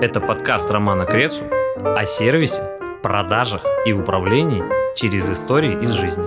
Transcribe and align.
Это 0.00 0.20
подкаст 0.20 0.70
Романа 0.70 1.06
Крецу 1.06 1.42
о 1.76 2.06
сервисе, 2.06 2.62
продажах 3.02 3.64
и 3.84 3.92
управлении 3.92 4.62
через 4.96 5.28
истории 5.28 5.82
из 5.82 5.90
жизни. 5.90 6.22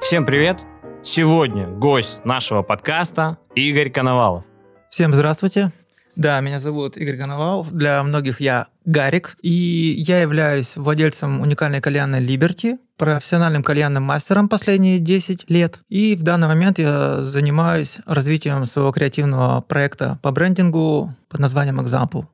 Всем 0.00 0.24
привет! 0.24 0.60
Сегодня 1.02 1.66
гость 1.66 2.24
нашего 2.24 2.62
подкаста 2.62 3.36
Игорь 3.54 3.90
Коновалов. 3.90 4.44
Всем 4.88 5.12
здравствуйте. 5.12 5.72
Да, 6.16 6.40
меня 6.40 6.58
зовут 6.58 6.96
Игорь 6.96 7.18
Коновалов. 7.18 7.70
Для 7.70 8.02
многих 8.02 8.40
я 8.40 8.68
Гарик. 8.86 9.36
И 9.42 9.50
я 9.50 10.22
являюсь 10.22 10.78
владельцем 10.78 11.42
уникальной 11.42 11.82
кальянной 11.82 12.24
Liberty, 12.24 12.78
профессиональным 12.96 13.62
кальянным 13.62 14.02
мастером 14.02 14.48
последние 14.48 14.98
10 14.98 15.50
лет. 15.50 15.80
И 15.88 16.16
в 16.16 16.22
данный 16.22 16.48
момент 16.48 16.78
я 16.78 17.22
занимаюсь 17.22 17.98
развитием 18.06 18.64
своего 18.66 18.92
креативного 18.92 19.60
проекта 19.60 20.18
по 20.22 20.32
брендингу 20.32 21.14
под 21.28 21.40
названием 21.40 21.80
Example. 21.80 22.26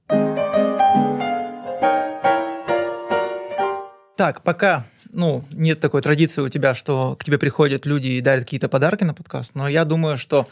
Так, 4.16 4.42
пока 4.42 4.84
ну, 5.12 5.44
нет 5.52 5.80
такой 5.80 6.02
традиции 6.02 6.40
у 6.40 6.48
тебя, 6.48 6.74
что 6.74 7.16
к 7.18 7.24
тебе 7.24 7.38
приходят 7.38 7.86
люди 7.86 8.08
и 8.08 8.20
дарят 8.20 8.44
какие-то 8.44 8.68
подарки 8.68 9.04
на 9.04 9.14
подкаст, 9.14 9.54
но 9.54 9.68
я 9.68 9.84
думаю, 9.84 10.16
что 10.16 10.48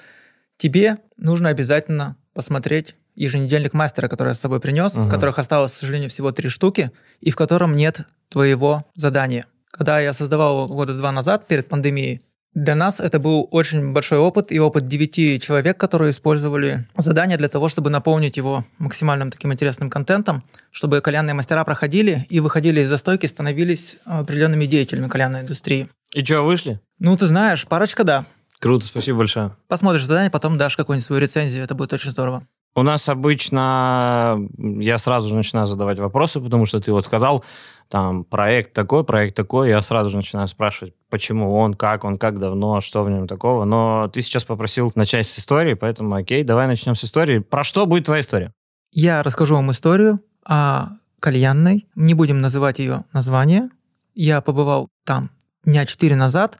тебе 0.56 0.98
нужно 1.16 1.48
обязательно 1.48 2.16
посмотреть 2.34 2.94
еженедельник 3.16 3.72
мастера, 3.72 4.08
который 4.08 4.28
я 4.28 4.34
с 4.34 4.40
собой 4.40 4.60
принес, 4.60 4.96
угу. 4.96 5.08
которых 5.08 5.38
осталось, 5.38 5.72
к 5.72 5.76
сожалению, 5.76 6.10
всего 6.10 6.32
три 6.32 6.48
штуки, 6.48 6.90
и 7.20 7.30
в 7.30 7.36
котором 7.36 7.74
нет 7.74 8.02
твоего 8.28 8.84
задания. 8.94 9.46
Когда 9.70 10.00
я 10.00 10.12
создавал 10.12 10.68
года 10.68 10.96
два 10.96 11.12
назад, 11.12 11.46
перед 11.46 11.68
пандемией, 11.68 12.22
для 12.52 12.74
нас 12.74 12.98
это 12.98 13.20
был 13.20 13.46
очень 13.52 13.92
большой 13.92 14.18
опыт 14.18 14.50
и 14.50 14.58
опыт 14.58 14.88
девяти 14.88 15.38
человек, 15.38 15.78
которые 15.78 16.10
использовали 16.10 16.84
задание 16.96 17.38
для 17.38 17.48
того, 17.48 17.68
чтобы 17.68 17.90
наполнить 17.90 18.36
его 18.36 18.64
максимальным 18.78 19.30
таким 19.30 19.52
интересным 19.52 19.88
контентом, 19.88 20.42
чтобы 20.72 21.00
кальянные 21.00 21.34
мастера 21.34 21.62
проходили 21.64 22.26
и 22.28 22.40
выходили 22.40 22.80
из 22.80 22.88
застойки, 22.88 23.26
становились 23.26 23.98
определенными 24.04 24.66
деятелями 24.66 25.06
кальянной 25.06 25.42
индустрии. 25.42 25.88
И 26.12 26.24
что, 26.24 26.42
вышли? 26.42 26.80
Ну, 26.98 27.16
ты 27.16 27.28
знаешь, 27.28 27.68
парочка, 27.68 28.02
да. 28.02 28.26
Круто, 28.58 28.84
спасибо 28.84 29.18
большое. 29.18 29.56
Посмотришь 29.68 30.04
задание, 30.04 30.30
потом 30.30 30.58
дашь 30.58 30.76
какую-нибудь 30.76 31.06
свою 31.06 31.22
рецензию, 31.22 31.62
это 31.62 31.76
будет 31.76 31.92
очень 31.92 32.10
здорово. 32.10 32.44
У 32.76 32.82
нас 32.82 33.08
обычно 33.08 34.38
я 34.58 34.98
сразу 34.98 35.28
же 35.28 35.34
начинаю 35.34 35.66
задавать 35.66 35.98
вопросы, 35.98 36.40
потому 36.40 36.66
что 36.66 36.80
ты 36.80 36.92
вот 36.92 37.04
сказал, 37.04 37.44
там, 37.88 38.22
проект 38.22 38.72
такой, 38.72 39.04
проект 39.04 39.34
такой, 39.36 39.70
я 39.70 39.82
сразу 39.82 40.10
же 40.10 40.18
начинаю 40.18 40.46
спрашивать, 40.46 40.94
почему 41.08 41.56
он, 41.56 41.74
как 41.74 42.04
он, 42.04 42.18
как 42.18 42.38
давно, 42.38 42.80
что 42.80 43.02
в 43.02 43.10
нем 43.10 43.26
такого. 43.26 43.64
Но 43.64 44.08
ты 44.12 44.22
сейчас 44.22 44.44
попросил 44.44 44.92
начать 44.94 45.26
с 45.26 45.38
истории, 45.38 45.74
поэтому 45.74 46.14
окей, 46.14 46.44
давай 46.44 46.68
начнем 46.68 46.94
с 46.94 47.04
истории. 47.04 47.40
Про 47.40 47.64
что 47.64 47.86
будет 47.86 48.04
твоя 48.04 48.20
история? 48.20 48.52
Я 48.92 49.24
расскажу 49.24 49.56
вам 49.56 49.72
историю 49.72 50.20
о 50.46 50.90
кальянной. 51.18 51.88
Не 51.96 52.14
будем 52.14 52.40
называть 52.40 52.78
ее 52.78 53.04
название. 53.12 53.68
Я 54.14 54.40
побывал 54.40 54.88
там 55.04 55.30
дня 55.64 55.84
четыре 55.86 56.14
назад 56.14 56.58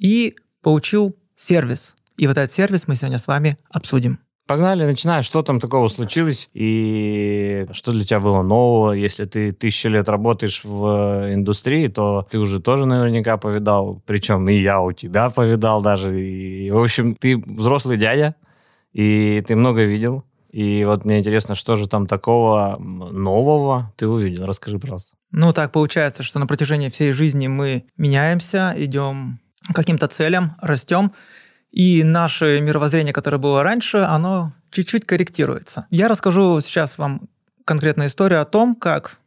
и 0.00 0.36
получил 0.62 1.16
сервис. 1.34 1.96
И 2.16 2.26
вот 2.28 2.36
этот 2.36 2.52
сервис 2.52 2.86
мы 2.86 2.94
сегодня 2.94 3.18
с 3.18 3.26
вами 3.26 3.58
обсудим. 3.70 4.20
Погнали, 4.48 4.84
начинаем. 4.84 5.22
Что 5.22 5.42
там 5.42 5.60
такого 5.60 5.88
случилось 5.88 6.48
и 6.54 7.66
что 7.72 7.92
для 7.92 8.06
тебя 8.06 8.18
было 8.18 8.40
нового? 8.40 8.92
Если 8.92 9.26
ты 9.26 9.52
тысячу 9.52 9.90
лет 9.90 10.08
работаешь 10.08 10.64
в 10.64 11.34
индустрии, 11.34 11.88
то 11.88 12.26
ты 12.30 12.38
уже 12.38 12.58
тоже 12.58 12.86
наверняка 12.86 13.36
повидал. 13.36 14.02
Причем 14.06 14.48
и 14.48 14.54
я 14.54 14.80
у 14.80 14.92
тебя 14.92 15.28
повидал 15.28 15.82
даже. 15.82 16.18
И, 16.18 16.70
в 16.70 16.78
общем, 16.78 17.14
ты 17.14 17.36
взрослый 17.36 17.98
дядя, 17.98 18.36
и 18.94 19.44
ты 19.46 19.54
много 19.54 19.84
видел. 19.84 20.24
И 20.50 20.82
вот 20.86 21.04
мне 21.04 21.18
интересно, 21.18 21.54
что 21.54 21.76
же 21.76 21.86
там 21.86 22.06
такого 22.06 22.78
нового 22.78 23.92
ты 23.98 24.08
увидел? 24.08 24.46
Расскажи, 24.46 24.78
пожалуйста. 24.78 25.14
Ну, 25.30 25.52
так 25.52 25.72
получается, 25.72 26.22
что 26.22 26.38
на 26.38 26.46
протяжении 26.46 26.88
всей 26.88 27.12
жизни 27.12 27.48
мы 27.48 27.84
меняемся, 27.98 28.72
идем 28.78 29.40
к 29.70 29.74
каким-то 29.74 30.08
целям, 30.08 30.56
растем. 30.62 31.12
И 31.70 32.02
наше 32.02 32.60
мировоззрение, 32.60 33.12
которое 33.12 33.38
было 33.38 33.62
раньше, 33.62 33.98
оно 33.98 34.52
чуть-чуть 34.70 35.04
корректируется. 35.04 35.86
Я 35.90 36.08
расскажу 36.08 36.60
сейчас 36.60 36.98
вам 36.98 37.28
конкретную 37.64 38.08
историю 38.08 38.40
о 38.40 38.46
том, 38.46 38.74
как 38.74 39.18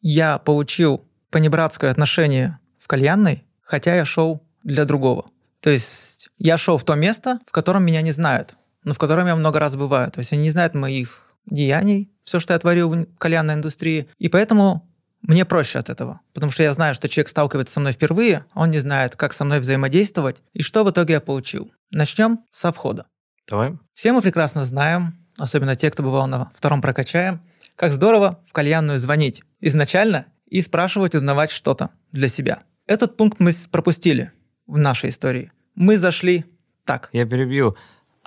я 0.00 0.38
получил 0.38 1.04
понебратское 1.30 1.90
отношение 1.90 2.58
в 2.78 2.86
кальянной, 2.86 3.44
хотя 3.62 3.94
я 3.94 4.04
шел 4.04 4.42
для 4.62 4.84
другого. 4.84 5.26
То 5.60 5.70
есть 5.70 6.28
я 6.38 6.56
шел 6.56 6.78
в 6.78 6.84
то 6.84 6.94
место, 6.94 7.40
в 7.46 7.52
котором 7.52 7.84
меня 7.84 8.02
не 8.02 8.12
знают, 8.12 8.56
но 8.84 8.94
в 8.94 8.98
котором 8.98 9.26
я 9.26 9.34
много 9.34 9.58
раз 9.58 9.76
бываю. 9.76 10.10
То 10.10 10.20
есть 10.20 10.32
они 10.32 10.42
не 10.42 10.50
знают 10.50 10.74
моих 10.74 11.24
деяний, 11.46 12.12
все, 12.22 12.38
что 12.38 12.52
я 12.52 12.58
творил 12.58 12.90
в 12.90 13.06
кальянной 13.18 13.54
индустрии. 13.54 14.08
И 14.18 14.28
поэтому 14.28 14.88
мне 15.22 15.44
проще 15.44 15.78
от 15.78 15.88
этого, 15.88 16.20
потому 16.32 16.52
что 16.52 16.62
я 16.62 16.72
знаю, 16.74 16.94
что 16.94 17.08
человек 17.08 17.28
сталкивается 17.28 17.74
со 17.74 17.80
мной 17.80 17.92
впервые, 17.92 18.44
он 18.54 18.70
не 18.70 18.78
знает, 18.78 19.16
как 19.16 19.32
со 19.32 19.44
мной 19.44 19.60
взаимодействовать, 19.60 20.42
и 20.52 20.62
что 20.62 20.84
в 20.84 20.90
итоге 20.90 21.14
я 21.14 21.20
получил. 21.20 21.72
Начнем 21.90 22.40
со 22.50 22.72
входа. 22.72 23.06
Давай. 23.48 23.76
Все 23.94 24.12
мы 24.12 24.22
прекрасно 24.22 24.64
знаем, 24.64 25.26
особенно 25.38 25.74
те, 25.74 25.90
кто 25.90 26.02
бывал 26.02 26.26
на 26.26 26.50
втором 26.54 26.80
прокачаем, 26.80 27.42
как 27.76 27.92
здорово 27.92 28.42
в 28.46 28.52
кальянную 28.52 28.98
звонить 28.98 29.42
изначально 29.60 30.26
и 30.46 30.62
спрашивать, 30.62 31.14
узнавать 31.14 31.50
что-то 31.50 31.90
для 32.12 32.28
себя. 32.28 32.62
Этот 32.86 33.16
пункт 33.16 33.40
мы 33.40 33.52
пропустили 33.70 34.32
в 34.66 34.78
нашей 34.78 35.10
истории. 35.10 35.52
Мы 35.74 35.98
зашли 35.98 36.44
так. 36.84 37.10
Я 37.12 37.26
перебью. 37.26 37.76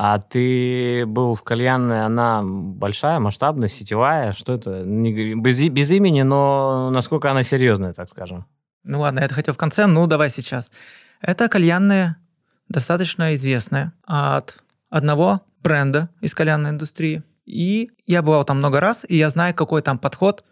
А 0.03 0.17
ты 0.17 1.05
был 1.05 1.35
в 1.35 1.43
кальянной, 1.43 2.03
она 2.03 2.41
большая, 2.43 3.19
масштабная, 3.19 3.67
сетевая? 3.69 4.33
Что 4.33 4.53
это? 4.53 4.81
Не, 4.83 5.35
без, 5.35 5.59
без 5.69 5.91
имени, 5.91 6.23
но 6.23 6.89
насколько 6.89 7.29
она 7.29 7.43
серьезная, 7.43 7.93
так 7.93 8.09
скажем? 8.09 8.47
Ну 8.83 9.01
ладно, 9.01 9.19
я 9.19 9.25
это 9.25 9.35
хотел 9.35 9.53
в 9.53 9.57
конце, 9.57 9.85
ну 9.85 10.07
давай 10.07 10.31
сейчас. 10.31 10.71
Это 11.21 11.47
кальянная 11.49 12.17
достаточно 12.67 13.35
известная 13.35 13.93
от 14.07 14.63
одного 14.89 15.41
бренда 15.61 16.09
из 16.19 16.33
кальянной 16.33 16.71
индустрии. 16.71 17.21
И 17.45 17.91
я 18.07 18.23
бывал 18.23 18.43
там 18.43 18.57
много 18.57 18.79
раз, 18.79 19.05
и 19.07 19.17
я 19.17 19.29
знаю, 19.29 19.53
какой 19.53 19.83
там 19.83 19.99
подход 19.99 20.43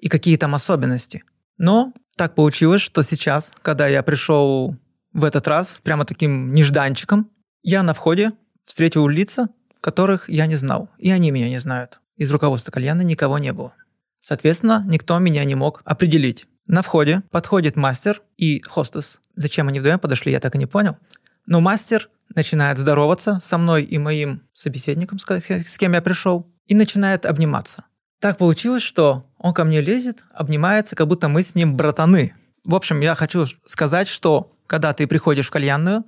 и 0.00 0.10
какие 0.10 0.36
там 0.36 0.54
особенности. 0.54 1.24
Но 1.56 1.94
так 2.18 2.34
получилось, 2.34 2.82
что 2.82 3.02
сейчас, 3.02 3.54
когда 3.62 3.88
я 3.88 4.02
пришел 4.02 4.76
в 5.14 5.24
этот 5.24 5.48
раз 5.48 5.80
прямо 5.82 6.04
таким 6.04 6.52
нежданчиком, 6.52 7.30
я 7.62 7.82
на 7.82 7.94
входе 7.94 8.32
встретил 8.68 9.08
лица, 9.08 9.48
которых 9.80 10.28
я 10.28 10.46
не 10.46 10.56
знал, 10.56 10.90
и 10.98 11.10
они 11.10 11.30
меня 11.30 11.48
не 11.48 11.58
знают. 11.58 12.00
Из 12.16 12.30
руководства 12.30 12.70
кальяна 12.70 13.02
никого 13.02 13.38
не 13.38 13.52
было. 13.52 13.72
Соответственно, 14.20 14.84
никто 14.86 15.18
меня 15.18 15.44
не 15.44 15.54
мог 15.54 15.80
определить. 15.84 16.46
На 16.66 16.82
входе 16.82 17.22
подходит 17.30 17.76
мастер 17.76 18.20
и 18.36 18.60
хостес. 18.60 19.22
Зачем 19.34 19.68
они 19.68 19.80
вдвоем 19.80 19.98
подошли, 19.98 20.32
я 20.32 20.40
так 20.40 20.54
и 20.54 20.58
не 20.58 20.66
понял. 20.66 20.98
Но 21.46 21.60
мастер 21.60 22.10
начинает 22.34 22.76
здороваться 22.76 23.38
со 23.40 23.56
мной 23.56 23.84
и 23.84 23.96
моим 23.96 24.42
собеседником, 24.52 25.18
с 25.18 25.78
кем 25.78 25.94
я 25.94 26.02
пришел, 26.02 26.46
и 26.66 26.74
начинает 26.74 27.24
обниматься. 27.24 27.84
Так 28.20 28.36
получилось, 28.36 28.82
что 28.82 29.24
он 29.38 29.54
ко 29.54 29.64
мне 29.64 29.80
лезет, 29.80 30.24
обнимается, 30.34 30.94
как 30.94 31.06
будто 31.06 31.28
мы 31.28 31.42
с 31.42 31.54
ним 31.54 31.74
братаны. 31.76 32.34
В 32.64 32.74
общем, 32.74 33.00
я 33.00 33.14
хочу 33.14 33.46
сказать, 33.64 34.08
что 34.08 34.52
когда 34.66 34.92
ты 34.92 35.06
приходишь 35.06 35.46
в 35.46 35.50
кальянную 35.50 36.04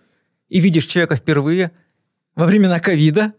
и 0.48 0.60
видишь 0.60 0.84
человека 0.84 1.16
впервые, 1.16 1.70
во 2.34 2.46
времена 2.46 2.80
ковида. 2.80 3.32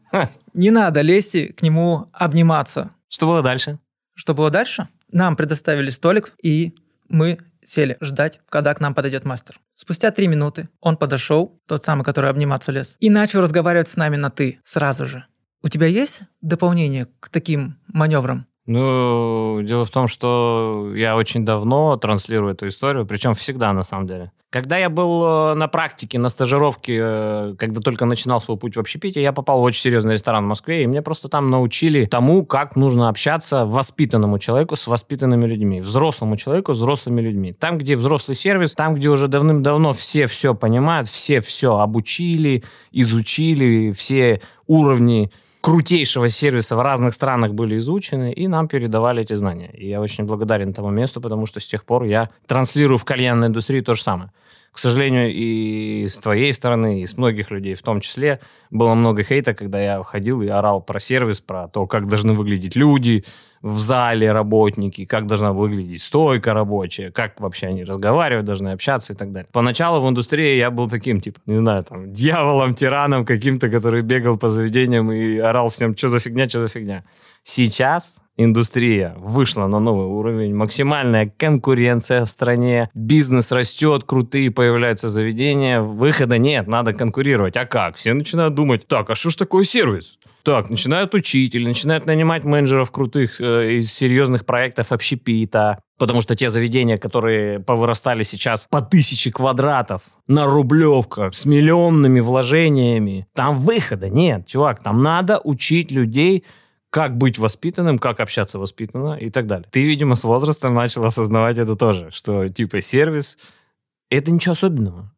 Не 0.53 0.69
надо 0.69 1.01
лезть 1.01 1.55
к 1.55 1.61
нему 1.61 2.07
обниматься. 2.13 2.91
Что 3.07 3.27
было 3.27 3.41
дальше? 3.41 3.79
Что 4.15 4.33
было 4.33 4.49
дальше? 4.49 4.87
Нам 5.11 5.35
предоставили 5.35 5.89
столик, 5.89 6.33
и 6.41 6.73
мы 7.09 7.39
сели 7.63 7.97
ждать, 8.01 8.39
когда 8.49 8.73
к 8.73 8.79
нам 8.79 8.93
подойдет 8.93 9.25
мастер. 9.25 9.59
Спустя 9.75 10.11
три 10.11 10.27
минуты 10.27 10.69
он 10.79 10.97
подошел, 10.97 11.59
тот 11.67 11.83
самый, 11.83 12.03
который 12.03 12.29
обниматься 12.29 12.71
лез, 12.71 12.97
и 12.99 13.09
начал 13.09 13.41
разговаривать 13.41 13.87
с 13.87 13.95
нами 13.95 14.15
на 14.15 14.29
«ты» 14.29 14.59
сразу 14.63 15.05
же. 15.05 15.25
У 15.63 15.67
тебя 15.69 15.87
есть 15.87 16.23
дополнение 16.41 17.07
к 17.19 17.29
таким 17.29 17.77
маневрам? 17.87 18.47
Ну, 18.71 19.61
дело 19.63 19.83
в 19.83 19.89
том, 19.89 20.07
что 20.07 20.93
я 20.95 21.17
очень 21.17 21.43
давно 21.43 21.97
транслирую 21.97 22.53
эту 22.53 22.69
историю, 22.69 23.05
причем 23.05 23.33
всегда 23.33 23.73
на 23.73 23.83
самом 23.83 24.07
деле. 24.07 24.31
Когда 24.49 24.77
я 24.77 24.89
был 24.89 25.25
э, 25.25 25.53
на 25.55 25.67
практике, 25.67 26.17
на 26.19 26.29
стажировке, 26.29 26.99
э, 27.01 27.55
когда 27.57 27.81
только 27.81 28.05
начинал 28.05 28.39
свой 28.39 28.57
путь 28.57 28.77
в 28.77 28.79
общепите, 28.79 29.21
я 29.21 29.33
попал 29.33 29.59
в 29.59 29.63
очень 29.63 29.81
серьезный 29.81 30.13
ресторан 30.13 30.45
в 30.45 30.47
Москве, 30.47 30.83
и 30.83 30.87
мне 30.87 31.01
просто 31.01 31.27
там 31.27 31.49
научили 31.49 32.05
тому, 32.05 32.45
как 32.45 32.77
нужно 32.77 33.09
общаться 33.09 33.65
воспитанному 33.65 34.39
человеку 34.39 34.77
с 34.77 34.87
воспитанными 34.87 35.45
людьми, 35.45 35.81
взрослому 35.81 36.37
человеку 36.37 36.73
с 36.73 36.77
взрослыми 36.77 37.19
людьми. 37.19 37.51
Там, 37.51 37.77
где 37.77 37.97
взрослый 37.97 38.37
сервис, 38.37 38.73
там, 38.73 38.95
где 38.95 39.09
уже 39.09 39.27
давным-давно 39.27 39.91
все 39.91 40.27
все 40.27 40.55
понимают, 40.55 41.09
все 41.09 41.41
все 41.41 41.77
обучили, 41.77 42.63
изучили, 42.93 43.91
все 43.91 44.41
уровни 44.65 45.29
крутейшего 45.61 46.29
сервиса 46.29 46.75
в 46.75 46.81
разных 46.81 47.13
странах 47.13 47.53
были 47.53 47.77
изучены, 47.77 48.33
и 48.33 48.47
нам 48.47 48.67
передавали 48.67 49.21
эти 49.21 49.33
знания. 49.33 49.71
И 49.73 49.87
я 49.87 50.01
очень 50.01 50.25
благодарен 50.25 50.73
тому 50.73 50.89
месту, 50.89 51.21
потому 51.21 51.45
что 51.45 51.59
с 51.59 51.67
тех 51.67 51.85
пор 51.85 52.03
я 52.03 52.29
транслирую 52.47 52.97
в 52.97 53.05
кальянной 53.05 53.47
индустрии 53.47 53.81
то 53.81 53.93
же 53.93 54.01
самое. 54.01 54.31
к 54.71 54.79
сожалению, 54.79 55.31
и 55.33 56.07
с 56.07 56.17
твоей 56.17 56.53
стороны, 56.53 57.01
и 57.01 57.07
с 57.07 57.17
многих 57.17 57.51
людей 57.51 57.75
в 57.75 57.81
том 57.81 57.99
числе, 57.99 58.39
было 58.69 58.93
много 58.95 59.21
хейта, 59.23 59.53
когда 59.53 59.81
я 59.81 60.01
ходил 60.03 60.41
и 60.41 60.47
орал 60.47 60.81
про 60.81 60.99
сервис, 60.99 61.41
про 61.41 61.67
то, 61.67 61.87
как 61.87 62.07
должны 62.07 62.33
выглядеть 62.33 62.75
люди 62.75 63.25
в 63.61 63.79
зале, 63.79 64.31
работники, 64.31 65.05
как 65.05 65.27
должна 65.27 65.53
выглядеть 65.53 66.01
стойка 66.01 66.53
рабочая, 66.53 67.11
как 67.11 67.39
вообще 67.39 67.67
они 67.67 67.83
разговаривать 67.83 68.45
должны, 68.45 68.69
общаться 68.69 69.13
и 69.13 69.15
так 69.15 69.31
далее. 69.31 69.47
Поначалу 69.51 69.99
в 69.99 70.09
индустрии 70.09 70.57
я 70.57 70.71
был 70.71 70.89
таким, 70.89 71.21
типа, 71.21 71.39
не 71.45 71.57
знаю, 71.57 71.83
там, 71.83 72.11
дьяволом, 72.11 72.73
тираном 72.73 73.25
каким-то, 73.25 73.69
который 73.69 74.01
бегал 74.01 74.37
по 74.37 74.49
заведениям 74.49 75.11
и 75.11 75.37
орал 75.37 75.69
всем, 75.69 75.95
что 75.95 76.07
за 76.07 76.19
фигня, 76.19 76.49
что 76.49 76.61
за 76.61 76.67
фигня. 76.67 77.03
Сейчас 77.43 78.21
индустрия 78.37 79.15
вышла 79.17 79.67
на 79.67 79.79
новый 79.79 80.07
уровень, 80.07 80.55
максимальная 80.55 81.31
конкуренция 81.37 82.25
в 82.25 82.29
стране, 82.29 82.89
бизнес 82.93 83.51
растет, 83.51 84.03
крутые 84.03 84.51
появляются 84.51 85.09
заведения, 85.09 85.81
выхода 85.81 86.37
нет, 86.37 86.67
надо 86.67 86.93
конкурировать. 86.93 87.57
А 87.57 87.65
как? 87.65 87.95
Все 87.95 88.13
начинают 88.13 88.55
думать, 88.55 88.87
так, 88.87 89.09
а 89.09 89.15
что 89.15 89.29
ж 89.29 89.35
такое 89.35 89.63
сервис? 89.63 90.17
Так, 90.43 90.69
начинают 90.69 91.13
учить 91.13 91.55
или 91.55 91.65
начинают 91.65 92.05
нанимать 92.05 92.43
менеджеров 92.43 92.91
крутых 92.91 93.39
э, 93.39 93.79
из 93.79 93.93
серьезных 93.93 94.45
проектов 94.45 94.91
общепита, 94.91 95.81
потому 95.97 96.21
что 96.21 96.35
те 96.35 96.49
заведения, 96.49 96.97
которые 96.97 97.59
повырастали 97.59 98.23
сейчас 98.23 98.67
по 98.69 98.81
тысяче 98.81 99.31
квадратов 99.31 100.01
на 100.27 100.45
рублевках 100.45 101.35
с 101.35 101.45
миллионными 101.45 102.19
вложениями, 102.19 103.27
там 103.33 103.57
выхода 103.57 104.09
нет, 104.09 104.47
чувак, 104.47 104.81
там 104.81 105.03
надо 105.03 105.39
учить 105.43 105.91
людей 105.91 106.43
как 106.89 107.17
быть 107.17 107.39
воспитанным, 107.39 107.99
как 107.99 108.19
общаться 108.19 108.59
воспитанно 108.59 109.13
и 109.15 109.29
так 109.29 109.47
далее. 109.47 109.67
Ты, 109.71 109.83
видимо, 109.83 110.15
с 110.15 110.23
возрастом 110.23 110.73
начал 110.73 111.05
осознавать 111.05 111.57
это 111.57 111.75
тоже, 111.75 112.09
что 112.11 112.49
типа 112.49 112.81
сервис— 112.81 113.37
это 114.09 114.29
ничего 114.29 114.51
особенного. 114.51 115.11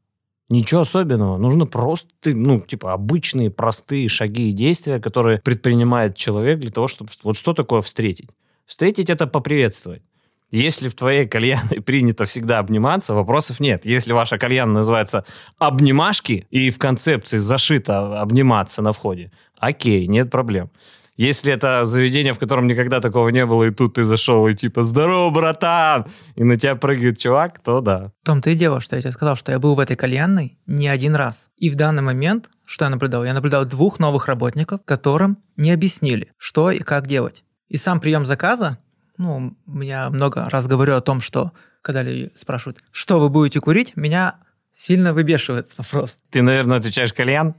Ничего 0.53 0.81
особенного. 0.81 1.38
Нужно 1.38 1.65
просто, 1.65 2.07
ну, 2.25 2.61
типа, 2.61 2.94
обычные, 2.94 3.50
простые 3.50 4.07
шаги 4.07 4.50
и 4.50 4.51
действия, 4.51 5.00
которые 5.00 5.39
предпринимает 5.39 6.15
человек 6.15 6.59
для 6.59 6.69
того, 6.69 6.88
чтобы... 6.88 7.09
Вот 7.23 7.35
что 7.35 7.53
такое 7.53 7.81
встретить? 7.81 8.29
Встретить— 8.67 9.09
это 9.09 9.25
поприветствовать. 9.25 10.03
Если 10.51 10.89
в 10.89 10.94
твоей 10.94 11.27
кальянной 11.27 11.81
принято 11.85 12.25
всегда 12.25 12.59
обниматься, 12.59 13.15
вопросов 13.15 13.59
нет. 13.59 13.88
Если 13.88 14.13
ваша 14.13 14.38
кальяна 14.38 14.73
называется 14.73 15.25
«обнимашки» 15.57 16.45
и 16.51 16.69
в 16.69 16.77
концепции 16.77 17.39
зашито 17.39 18.21
«обниматься» 18.21 18.83
на 18.83 18.94
входе, 18.94 19.31
окей, 19.57 20.05
нет 20.05 20.29
проблем. 20.29 20.69
Если 21.15 21.54
это 21.54 21.86
заведение, 21.86 22.33
в 22.33 22.39
котором 22.39 22.65
никогда 22.65 23.00
такого 23.00 23.30
не 23.30 23.45
было, 23.45 23.65
и 23.65 23.71
тут 23.71 23.95
ты 23.95 24.04
зашел 24.04 24.48
и 24.48 24.56
типа 24.56 24.83
«Здорово, 24.83 25.30
братан!» 25.30 26.07
и 26.36 26.44
на 26.44 26.57
тебя 26.57 26.75
прыгает 26.75 27.19
чувак, 27.19 27.62
то 27.62 27.81
да. 27.81 28.12
В 28.24 28.25
том-то 28.25 28.50
и 28.50 28.56
дело, 28.56 28.81
что 28.81 28.95
я 28.95 29.01
тебе 29.01 29.12
сказал, 29.12 29.36
что 29.36 29.51
я 29.51 29.60
был 29.60 29.75
в 29.75 29.80
этой 29.80 29.95
кальянной 29.95 30.57
не 30.65 30.88
один 30.88 31.15
раз. 31.15 31.50
И 31.57 31.69
в 31.69 31.75
данный 31.75 32.01
момент, 32.01 32.50
что 32.65 32.86
я 32.86 32.89
наблюдал? 32.89 33.24
Я 33.24 33.33
наблюдал 33.33 33.65
двух 33.65 34.00
новых 34.00 34.27
работников, 34.27 34.81
которым 34.86 35.38
не 35.56 35.71
объяснили, 35.71 36.31
что 36.38 36.71
и 36.71 36.80
как 36.80 37.06
делать. 37.06 37.44
И 37.68 37.77
сам 37.77 38.00
прием 38.00 38.25
заказа, 38.25 38.80
ну, 39.18 39.56
я 39.68 40.10
много 40.10 40.50
раз 40.50 40.65
говорю 40.65 40.95
о 40.95 41.01
том, 41.01 41.21
что 41.21 41.51
когда 41.81 42.01
люди 42.01 42.31
спрашивают, 42.33 42.80
что 42.92 43.19
вы 43.19 43.30
будете 43.30 43.60
курить, 43.60 43.95
меня 43.95 44.36
сильно 44.71 45.13
выбешивает 45.13 45.68
вопрос. 45.77 46.18
Ты, 46.31 46.42
наверное, 46.42 46.77
отвечаешь 46.77 47.13
кальян? 47.13 47.54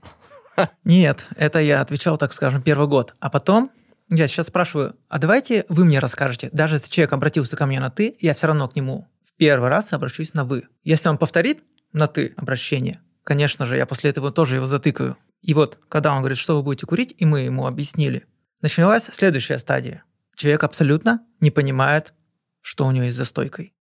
Нет, 0.84 1.28
это 1.36 1.60
я 1.60 1.80
отвечал, 1.80 2.18
так 2.18 2.32
скажем, 2.32 2.62
первый 2.62 2.88
год. 2.88 3.14
А 3.20 3.30
потом 3.30 3.70
я 4.10 4.28
сейчас 4.28 4.48
спрашиваю, 4.48 4.94
а 5.08 5.18
давайте 5.18 5.64
вы 5.68 5.84
мне 5.84 5.98
расскажете. 5.98 6.50
Даже 6.52 6.76
если 6.76 6.90
человек 6.90 7.12
обратился 7.12 7.56
ко 7.56 7.66
мне 7.66 7.80
на 7.80 7.90
«ты», 7.90 8.16
я 8.20 8.34
все 8.34 8.46
равно 8.46 8.68
к 8.68 8.76
нему 8.76 9.08
в 9.20 9.34
первый 9.34 9.70
раз 9.70 9.92
обращусь 9.92 10.34
на 10.34 10.44
«вы». 10.44 10.64
Если 10.82 11.08
он 11.08 11.18
повторит 11.18 11.62
на 11.92 12.06
«ты» 12.06 12.34
обращение, 12.36 13.00
конечно 13.22 13.66
же, 13.66 13.76
я 13.76 13.86
после 13.86 14.10
этого 14.10 14.30
тоже 14.30 14.56
его 14.56 14.66
затыкаю. 14.66 15.16
И 15.42 15.54
вот, 15.54 15.78
когда 15.88 16.12
он 16.12 16.18
говорит, 16.18 16.38
что 16.38 16.56
вы 16.56 16.62
будете 16.62 16.86
курить, 16.86 17.14
и 17.18 17.24
мы 17.24 17.40
ему 17.40 17.66
объяснили, 17.66 18.26
началась 18.60 19.04
следующая 19.04 19.58
стадия. 19.58 20.04
Человек 20.36 20.64
абсолютно 20.64 21.20
не 21.40 21.50
понимает, 21.50 22.14
что 22.60 22.86
у 22.86 22.90
него 22.90 23.04
есть 23.04 23.16
за 23.16 23.24
стойкой. 23.24 23.74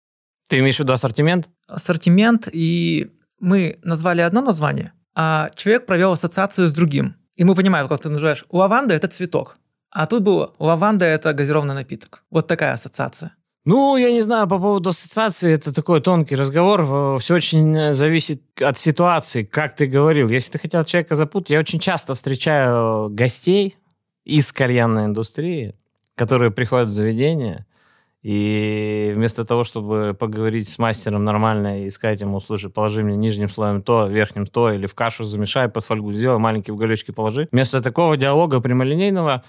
Ты 0.49 0.58
имеешь 0.58 0.76
в 0.76 0.81
виду 0.81 0.93
ассортимент? 0.93 1.49
Ассортимент, 1.69 2.49
и 2.52 3.12
мы 3.38 3.78
назвали 3.84 4.20
одно 4.20 4.40
название, 4.40 4.93
а 5.14 5.50
человек 5.54 5.86
провел 5.86 6.12
ассоциацию 6.12 6.68
с 6.68 6.72
другим. 6.72 7.16
И 7.36 7.44
мы 7.44 7.54
понимаем, 7.54 7.88
как 7.88 8.00
ты 8.00 8.08
называешь, 8.08 8.44
лаванда– 8.50 8.94
это 8.96 9.08
цветок. 9.08 9.56
А 9.90 10.06
тут 10.06 10.22
было 10.22 10.54
лаванда– 10.58 11.04
это 11.06 11.32
газированный 11.32 11.74
напиток. 11.74 12.24
Вот 12.30 12.46
такая 12.46 12.72
ассоциация. 12.72 13.34
Ну, 13.64 13.96
я 13.96 14.10
не 14.10 14.22
знаю, 14.22 14.48
по 14.48 14.58
поводу 14.58 14.90
ассоциации, 14.90 15.52
это 15.52 15.72
такой 15.72 16.00
тонкий 16.00 16.34
разговор. 16.34 17.18
Все 17.18 17.34
очень 17.34 17.76
э, 17.76 17.94
зависит 17.94 18.42
от 18.60 18.78
ситуации, 18.78 19.44
как 19.44 19.76
ты 19.76 19.86
говорил. 19.86 20.28
Если 20.30 20.52
ты 20.52 20.58
хотел 20.58 20.84
человека 20.84 21.14
запутать, 21.14 21.50
я 21.50 21.58
очень 21.58 21.78
часто 21.78 22.14
встречаю 22.14 23.10
гостей 23.10 23.76
из 24.24 24.50
кальянной 24.52 25.04
индустрии, 25.04 25.74
которые 26.14 26.50
приходят 26.50 26.88
в 26.88 26.92
заведение, 26.92 27.66
и 28.22 29.12
вместо 29.14 29.44
того, 29.44 29.64
чтобы 29.64 30.14
поговорить 30.19 30.69
с 30.69 30.78
мастером 30.78 31.25
нормально 31.25 31.84
и 31.84 31.90
сказать 31.90 32.20
ему, 32.20 32.38
слушай, 32.40 32.70
положи 32.70 33.02
мне 33.02 33.17
нижним 33.17 33.49
слоем 33.49 33.82
то, 33.82 34.06
верхним 34.06 34.46
то, 34.46 34.70
или 34.70 34.87
в 34.87 34.94
кашу 34.94 35.25
замешай, 35.25 35.69
под 35.69 35.84
фольгу 35.84 36.12
сделай, 36.12 36.38
маленькие 36.38 36.75
уголечки 36.75 37.12
положи. 37.12 37.49
Вместо 37.50 37.81
такого 37.81 38.19
диалога 38.19 38.61
прямолинейного 38.61 39.43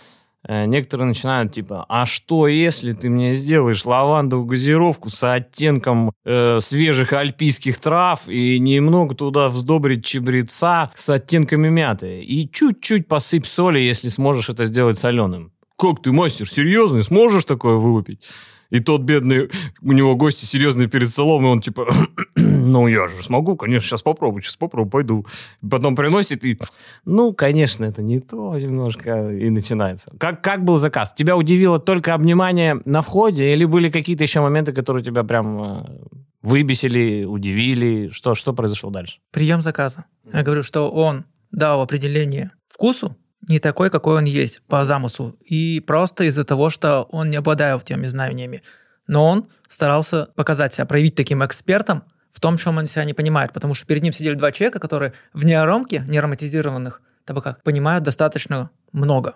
э, 0.48 0.66
некоторые 0.68 1.08
начинают 1.08 1.54
типа, 1.54 1.86
а 1.90 2.06
что 2.06 2.48
если 2.48 2.94
ты 2.94 3.10
мне 3.10 3.34
сделаешь 3.34 3.86
лавандовую 3.86 4.48
газировку 4.48 5.10
с 5.10 5.22
оттенком 5.22 6.14
э, 6.24 6.60
свежих 6.62 7.12
альпийских 7.12 7.78
трав 7.78 8.30
и 8.30 8.58
немного 8.58 9.16
туда 9.16 9.50
вздобрить 9.50 10.06
чебреца 10.06 10.94
с 10.96 11.10
оттенками 11.10 11.68
мяты 11.68 12.22
и 12.24 12.50
чуть-чуть 12.50 13.10
посыпь 13.10 13.46
соли, 13.46 13.80
если 13.80 14.08
сможешь 14.08 14.48
это 14.48 14.64
сделать 14.64 14.98
соленым. 14.98 15.52
Как 15.78 16.02
ты, 16.02 16.14
мастер, 16.14 16.48
серьезный, 16.48 17.04
сможешь 17.04 17.44
такое 17.44 17.76
вылупить? 17.76 18.30
И 18.72 18.80
тот 18.80 19.02
бедный, 19.02 19.50
у 19.82 19.92
него 19.92 20.16
гости 20.16 20.46
серьезные 20.46 20.88
перед 20.88 21.10
столом, 21.10 21.46
и 21.46 21.48
он 21.48 21.62
типа, 21.62 21.88
ну, 22.36 22.88
я 22.88 23.08
же 23.08 23.22
смогу, 23.22 23.56
конечно, 23.56 23.88
сейчас 23.88 24.02
попробую, 24.02 24.42
сейчас 24.42 24.56
попробую, 24.56 24.90
пойду. 24.90 25.26
Потом 25.70 25.96
приносит 25.96 26.44
и, 26.46 26.58
ну, 27.06 27.34
конечно, 27.34 27.84
это 27.86 28.02
не 28.02 28.20
то 28.20 28.58
немножко, 28.58 29.30
и 29.30 29.50
начинается. 29.50 30.12
Как, 30.18 30.42
как 30.42 30.64
был 30.64 30.78
заказ? 30.78 31.14
Тебя 31.14 31.36
удивило 31.36 31.80
только 31.80 32.14
обнимание 32.14 32.82
на 32.86 33.02
входе, 33.02 33.54
или 33.54 33.66
были 33.66 33.90
какие-то 33.90 34.24
еще 34.24 34.40
моменты, 34.40 34.72
которые 34.72 35.04
тебя 35.04 35.24
прям 35.24 35.62
э, 35.62 36.00
выбесили, 36.42 37.26
удивили? 37.26 38.10
Что, 38.10 38.36
что 38.36 38.54
произошло 38.54 38.90
дальше? 38.90 39.20
Прием 39.32 39.62
заказа. 39.62 40.06
Я 40.32 40.44
говорю, 40.44 40.64
что 40.64 40.90
он 40.90 41.26
дал 41.52 41.82
определение 41.82 42.52
вкусу, 42.68 43.18
не 43.48 43.60
такой, 43.60 43.90
какой 43.90 44.18
он 44.18 44.26
есть 44.26 44.62
по 44.68 44.86
замыслу. 44.86 45.36
И 45.42 45.80
просто 45.80 46.26
из-за 46.26 46.44
того, 46.44 46.70
что 46.70 47.04
он 47.04 47.30
не 47.30 47.38
обладает 47.38 47.84
теми 47.84 48.08
знаниями. 48.08 48.62
Но 49.08 49.26
он 49.28 49.48
старался 49.68 50.28
показать 50.36 50.74
себя, 50.74 50.86
проявить 50.86 51.16
таким 51.16 51.44
экспертом 51.44 52.04
в 52.32 52.40
том, 52.40 52.58
чем 52.58 52.78
он 52.78 52.88
себя 52.88 53.04
не 53.04 53.14
понимает. 53.14 53.52
Потому 53.52 53.74
что 53.74 53.86
перед 53.86 54.04
ним 54.04 54.14
сидели 54.14 54.36
два 54.36 54.52
человека, 54.52 54.80
которые 54.80 55.14
в 55.34 55.46
неаромке, 55.46 56.04
неароматизированных 56.08 57.02
табаках, 57.26 57.62
понимают 57.64 58.04
достаточно 58.04 58.70
много. 58.92 59.36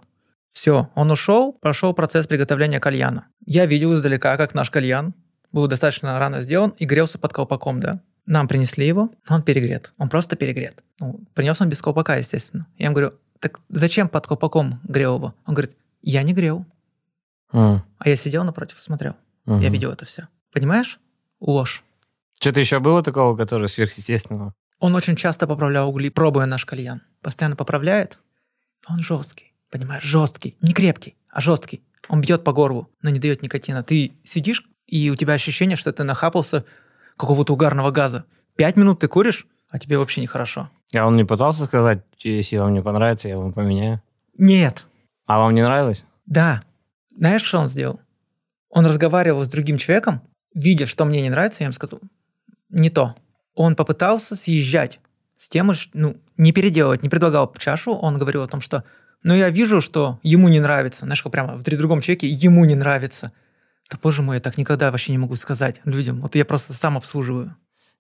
Все, 0.51 0.89
он 0.96 1.12
ушел, 1.12 1.51
прошел 1.51 1.94
процесс 1.94 2.27
приготовления 2.27 2.80
кальяна. 2.80 3.27
Я 3.46 3.65
видел 3.65 3.94
издалека, 3.94 4.38
как 4.38 4.53
наш 4.53 4.70
кальян 4.70 5.13
был 5.51 5.68
достаточно 5.68 6.18
рано 6.18 6.41
сделан 6.41 6.74
и 6.77 6.86
грелся 6.86 7.20
под 7.20 7.34
колпаком, 7.34 7.80
да. 7.80 8.01
Нам 8.25 8.48
принесли 8.48 8.88
его, 8.88 9.12
он 9.30 9.44
перегрет. 9.44 9.94
Он 9.98 10.10
просто 10.10 10.36
перегрет. 10.36 10.84
Ну, 11.00 11.22
принес 11.34 11.62
он 11.62 11.70
без 11.70 11.82
колпака, 11.82 12.15
естественно. 12.15 12.68
Я 12.77 12.86
ему 12.86 12.96
говорю, 12.96 13.13
так 13.39 13.60
зачем 13.70 14.10
под 14.10 14.27
колпаком 14.27 14.80
грел 14.84 15.18
его? 15.18 15.36
Он 15.46 15.54
говорит, 15.54 15.75
я 16.01 16.24
не 16.24 16.34
грел. 16.34 16.65
Mm. 17.54 17.82
А 17.98 18.10
я 18.10 18.15
сидел 18.15 18.44
напротив, 18.44 18.82
смотрел. 18.82 19.15
Mm-hmm. 19.46 19.62
Я 19.62 19.70
видел 19.70 19.92
это 19.92 20.06
все. 20.06 20.27
Понимаешь? 20.51 21.00
Ложь. 21.39 21.84
Что-то 22.39 22.60
еще 22.60 22.80
было 22.80 23.04
такого, 23.04 23.36
которое 23.38 23.68
сверхъестественного? 23.68 24.54
Он 24.80 24.96
очень 24.96 25.15
часто 25.15 25.48
поправлял 25.48 25.89
угли, 25.89 26.10
пробуя 26.10 26.46
наш 26.46 26.65
кальян. 26.65 27.01
Постоянно 27.22 27.56
поправляет. 27.56 28.20
Он 28.89 29.00
жесткий, 29.00 29.54
понимаешь, 29.72 30.04
жесткий. 30.04 30.58
Не 30.62 30.74
крепкий, 30.74 31.15
а 31.30 31.42
жесткий. 31.42 31.82
Он 32.08 32.22
бьет 32.22 32.44
по 32.44 32.54
горлу, 32.54 32.89
но 33.01 33.10
не 33.10 33.20
дает 33.20 33.42
никотина. 33.42 33.84
Ты 33.84 34.13
сидишь, 34.24 34.63
и 34.86 35.10
у 35.10 35.15
тебя 35.15 35.34
ощущение, 35.34 35.75
что 35.75 35.92
ты 35.92 36.04
нахапался 36.04 36.65
какого-то 37.18 37.54
угарного 37.54 37.92
газа. 37.92 38.25
Пять 38.56 38.75
минут 38.75 39.00
ты 39.00 39.08
куришь, 39.08 39.48
а 39.70 39.80
тебе 39.80 39.98
вообще 39.98 40.22
нехорошо. 40.22 40.70
А 40.94 41.06
он 41.06 41.15
не 41.15 41.24
пытался 41.24 41.65
сказать, 41.65 42.04
если 42.20 42.58
вам 42.58 42.74
не 42.74 42.82
понравится, 42.82 43.27
я 43.27 43.38
вам 43.38 43.54
поменяю? 43.54 44.01
Нет. 44.38 44.86
А 45.25 45.39
вам 45.39 45.56
не 45.56 45.63
нравилось? 45.63 46.06
Да. 46.25 46.62
Знаешь, 47.15 47.44
что 47.44 47.60
он 47.60 47.70
сделал? 47.70 48.00
Он 48.70 48.86
разговаривал 48.86 49.44
с 49.44 49.48
другим 49.48 49.77
человеком, 49.77 50.22
видя, 50.54 50.86
что 50.86 51.06
мне 51.06 51.22
не 51.22 51.30
нравится, 51.30 51.63
я 51.63 51.65
ему 51.65 51.74
сказал, 51.74 52.00
не 52.70 52.89
то. 52.89 53.15
Он 53.54 53.75
попытался 53.75 54.36
съезжать 54.36 55.00
с 55.38 55.50
темы, 55.50 55.75
ну, 55.94 56.18
не 56.38 56.51
переделывать, 56.51 57.04
не 57.04 57.10
предлагал 57.10 57.54
чашу, 57.58 57.94
он 57.94 58.18
говорил 58.18 58.44
о 58.44 58.48
том, 58.48 58.62
что 58.62 58.84
но 59.25 59.34
«Ну, 59.34 59.39
я 59.39 59.50
вижу, 59.50 59.82
что 59.82 60.20
ему 60.22 60.50
не 60.50 60.60
нравится. 60.60 61.06
Знаешь, 61.06 61.24
как 61.24 61.32
прямо 61.32 61.56
в 61.56 61.63
другом 61.63 62.00
человеке 62.01 62.27
ему 62.27 62.63
не 62.63 62.75
нравится. 62.75 63.32
Да, 63.89 63.98
боже 64.01 64.22
мой, 64.22 64.36
я 64.36 64.39
так 64.39 64.56
никогда 64.60 64.92
вообще 64.92 65.13
не 65.13 65.18
могу 65.18 65.34
сказать 65.36 65.82
людям. 65.84 66.22
Вот 66.22 66.36
я 66.36 66.46
просто 66.46 66.74
сам 66.74 66.96
обслуживаю. 66.96 67.56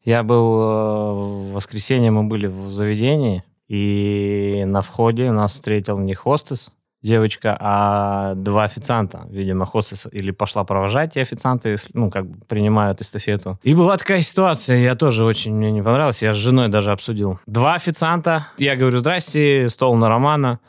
Я 0.05 0.21
был 0.21 0.61
э, 0.61 1.13
в 1.13 1.53
воскресенье, 1.53 2.11
мы 2.11 2.23
были 2.23 2.45
в 2.45 2.69
заведении, 2.69 3.43
и 3.67 4.63
на 4.67 4.83
входе 4.83 5.31
нас 5.31 5.53
встретил 5.53 5.97
не 5.97 6.13
хостес, 6.13 6.71
девочка, 7.01 7.57
а 7.59 8.35
два 8.35 8.65
официанта. 8.65 9.25
Видимо, 9.31 9.65
хостес 9.65 10.07
или 10.11 10.29
пошла 10.29 10.63
провожать, 10.63 11.17
и 11.17 11.19
официанты, 11.19 11.77
ну, 11.93 12.11
как 12.11 12.27
бы 12.27 12.45
принимают 12.45 13.01
эстафету. 13.01 13.59
И 13.63 13.73
была 13.73 13.97
такая 13.97 14.21
ситуация, 14.21 14.77
я 14.77 14.95
тоже 14.95 15.25
очень, 15.25 15.55
мне 15.55 15.71
не 15.71 15.81
понравилось, 15.81 16.21
я 16.21 16.33
с 16.33 16.37
женой 16.37 16.67
даже 16.67 16.91
обсудил. 16.91 17.39
Два 17.47 17.73
официанта, 17.73 18.47
я 18.59 18.75
говорю, 18.75 18.99
здрасте, 18.99 19.69
стол 19.69 19.95
на 19.95 20.07
Романа, 20.07 20.59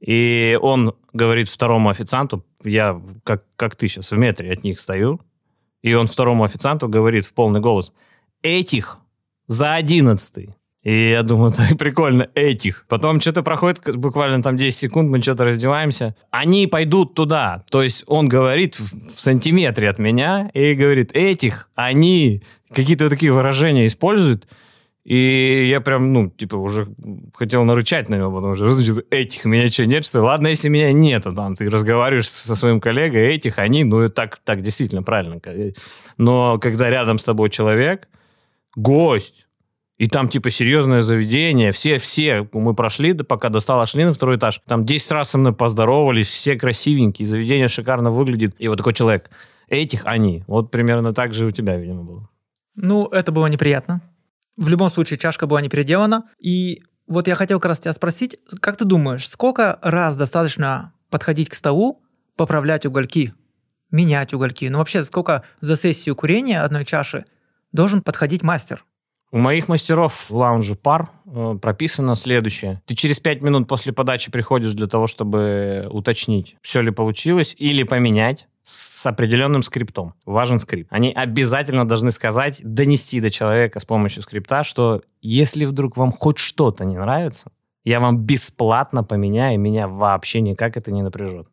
и 0.00 0.58
он 0.62 0.94
говорит 1.12 1.50
второму 1.50 1.90
официанту, 1.90 2.46
я, 2.64 2.98
как, 3.24 3.44
как 3.56 3.76
ты 3.76 3.88
сейчас, 3.88 4.10
в 4.10 4.16
метре 4.16 4.50
от 4.50 4.64
них 4.64 4.80
стою, 4.80 5.20
и 5.82 5.92
он 5.92 6.06
второму 6.06 6.44
официанту 6.44 6.88
говорит 6.88 7.26
в 7.26 7.34
полный 7.34 7.60
голос, 7.60 7.92
этих 8.42 8.98
за 9.46 9.74
одиннадцатый. 9.74 10.54
И 10.82 11.10
я 11.10 11.22
думаю, 11.22 11.52
так 11.56 11.76
прикольно, 11.78 12.28
этих. 12.34 12.86
Потом 12.88 13.20
что-то 13.20 13.42
проходит 13.42 13.96
буквально 13.96 14.42
там 14.42 14.56
10 14.56 14.78
секунд, 14.78 15.10
мы 15.10 15.20
что-то 15.20 15.44
раздеваемся. 15.44 16.14
Они 16.30 16.66
пойдут 16.66 17.14
туда. 17.14 17.64
То 17.70 17.82
есть 17.82 18.04
он 18.06 18.28
говорит 18.28 18.78
в, 18.78 19.14
в 19.14 19.20
сантиметре 19.20 19.90
от 19.90 19.98
меня 19.98 20.50
и 20.54 20.74
говорит, 20.74 21.10
этих, 21.12 21.68
они, 21.74 22.42
какие-то 22.72 23.10
такие 23.10 23.32
выражения 23.32 23.86
используют. 23.86 24.46
И 25.04 25.66
я 25.70 25.80
прям, 25.80 26.12
ну, 26.12 26.30
типа, 26.30 26.56
уже 26.56 26.86
хотел 27.34 27.64
нарычать 27.64 28.10
на 28.10 28.16
него, 28.16 28.32
потому 28.32 28.54
что, 28.54 28.70
значит, 28.70 29.06
этих 29.10 29.46
меня 29.46 29.68
что, 29.68 29.86
нет, 29.86 30.04
что 30.04 30.18
ли? 30.18 30.24
Ладно, 30.24 30.48
если 30.48 30.68
меня 30.68 30.92
нету, 30.92 31.32
там, 31.32 31.56
ты 31.56 31.70
разговариваешь 31.70 32.28
со 32.28 32.54
своим 32.54 32.80
коллегой, 32.80 33.34
этих, 33.34 33.58
они, 33.58 33.82
ну, 33.84 34.08
так, 34.10 34.38
так 34.44 34.60
действительно 34.60 35.02
правильно. 35.02 35.40
Но 36.18 36.58
когда 36.58 36.90
рядом 36.90 37.18
с 37.18 37.24
тобой 37.24 37.48
человек, 37.48 38.08
гость, 38.76 39.46
и 40.00 40.06
там, 40.06 40.30
типа, 40.30 40.48
серьезное 40.48 41.02
заведение. 41.02 41.72
Все-все 41.72 42.48
мы 42.54 42.74
прошли, 42.74 43.12
пока 43.12 43.50
достала 43.50 43.84
шли 43.84 44.06
на 44.06 44.14
второй 44.14 44.38
этаж. 44.38 44.62
Там 44.66 44.86
10 44.86 45.12
раз 45.12 45.28
со 45.28 45.36
мной 45.36 45.52
поздоровались, 45.52 46.28
все 46.28 46.56
красивенькие, 46.56 47.28
заведение 47.28 47.68
шикарно 47.68 48.10
выглядит. 48.10 48.54
И 48.58 48.68
вот 48.68 48.78
такой 48.78 48.94
человек. 48.94 49.28
Этих 49.68 50.06
они. 50.06 50.42
Вот 50.46 50.70
примерно 50.70 51.12
так 51.12 51.34
же 51.34 51.44
у 51.44 51.50
тебя, 51.50 51.76
видимо, 51.76 52.02
было. 52.02 52.30
Ну, 52.76 53.08
это 53.08 53.30
было 53.30 53.46
неприятно. 53.46 54.00
В 54.56 54.70
любом 54.70 54.88
случае, 54.88 55.18
чашка 55.18 55.46
была 55.46 55.60
не 55.60 55.68
переделана. 55.68 56.24
И 56.38 56.80
вот 57.06 57.28
я 57.28 57.34
хотел 57.34 57.60
как 57.60 57.68
раз 57.68 57.80
тебя 57.80 57.92
спросить, 57.92 58.38
как 58.60 58.78
ты 58.78 58.86
думаешь, 58.86 59.28
сколько 59.28 59.78
раз 59.82 60.16
достаточно 60.16 60.94
подходить 61.10 61.50
к 61.50 61.54
столу, 61.54 62.00
поправлять 62.36 62.86
угольки, 62.86 63.34
менять 63.90 64.32
угольки? 64.32 64.64
Ну, 64.64 64.78
вообще, 64.78 65.04
сколько 65.04 65.44
за 65.60 65.76
сессию 65.76 66.16
курения 66.16 66.62
одной 66.62 66.86
чаши 66.86 67.26
должен 67.72 68.02
подходить 68.02 68.42
мастер? 68.42 68.84
У 69.32 69.38
моих 69.38 69.68
мастеров 69.68 70.12
в 70.12 70.32
лаунже 70.32 70.74
пар 70.74 71.08
э, 71.24 71.56
прописано 71.62 72.16
следующее. 72.16 72.82
Ты 72.86 72.96
через 72.96 73.20
5 73.20 73.42
минут 73.42 73.68
после 73.68 73.92
подачи 73.92 74.30
приходишь 74.30 74.72
для 74.72 74.88
того, 74.88 75.06
чтобы 75.06 75.88
уточнить, 75.90 76.56
все 76.62 76.80
ли 76.80 76.90
получилось, 76.90 77.54
или 77.56 77.84
поменять 77.84 78.48
с 78.62 79.06
определенным 79.06 79.62
скриптом. 79.62 80.14
Важен 80.26 80.58
скрипт. 80.58 80.92
Они 80.92 81.12
обязательно 81.12 81.86
должны 81.86 82.10
сказать, 82.10 82.60
донести 82.62 83.20
до 83.20 83.30
человека 83.30 83.78
с 83.78 83.84
помощью 83.84 84.22
скрипта, 84.22 84.64
что 84.64 85.02
если 85.22 85.64
вдруг 85.64 85.96
вам 85.96 86.10
хоть 86.10 86.38
что-то 86.38 86.84
не 86.84 86.98
нравится, 86.98 87.52
я 87.84 88.00
вам 88.00 88.18
бесплатно 88.18 89.04
поменяю, 89.04 89.58
меня 89.60 89.86
вообще 89.86 90.40
никак 90.40 90.76
это 90.76 90.90
не 90.90 91.02
напряжет. 91.02 91.46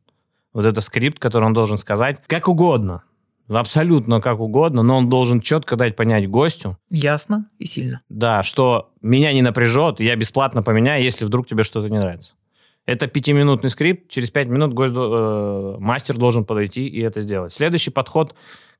Вот 0.51 0.65
это 0.65 0.81
скрипт, 0.81 1.19
который 1.19 1.45
он 1.45 1.53
должен 1.53 1.77
сказать 1.77 2.19
как 2.25 2.47
угодно 2.47 3.03
абсолютно 3.49 4.21
как 4.21 4.39
угодно, 4.39 4.83
но 4.83 4.97
он 4.97 5.09
должен 5.09 5.39
четко 5.39 5.75
дать 5.75 5.95
понять 5.95 6.29
гостю. 6.29 6.77
Ясно 6.89 7.47
и 7.59 7.65
сильно. 7.65 8.01
Да, 8.09 8.43
что 8.43 8.91
меня 9.01 9.33
не 9.33 9.41
напряжет, 9.41 9.99
я 9.99 10.15
бесплатно 10.15 10.63
поменяю, 10.63 11.03
если 11.03 11.25
вдруг 11.25 11.47
тебе 11.47 11.63
что-то 11.63 11.89
не 11.89 11.99
нравится. 11.99 12.31
Это 12.85 13.07
пятиминутный 13.07 13.69
скрипт, 13.69 14.09
через 14.09 14.31
пять 14.31 14.47
минут 14.47 14.73
гость, 14.73 14.93
э, 14.95 15.75
мастер 15.79 16.17
должен 16.17 16.45
подойти 16.45 16.87
и 16.87 17.01
это 17.01 17.19
сделать. 17.19 17.51
Следующий 17.51 17.91
подход 17.91 18.33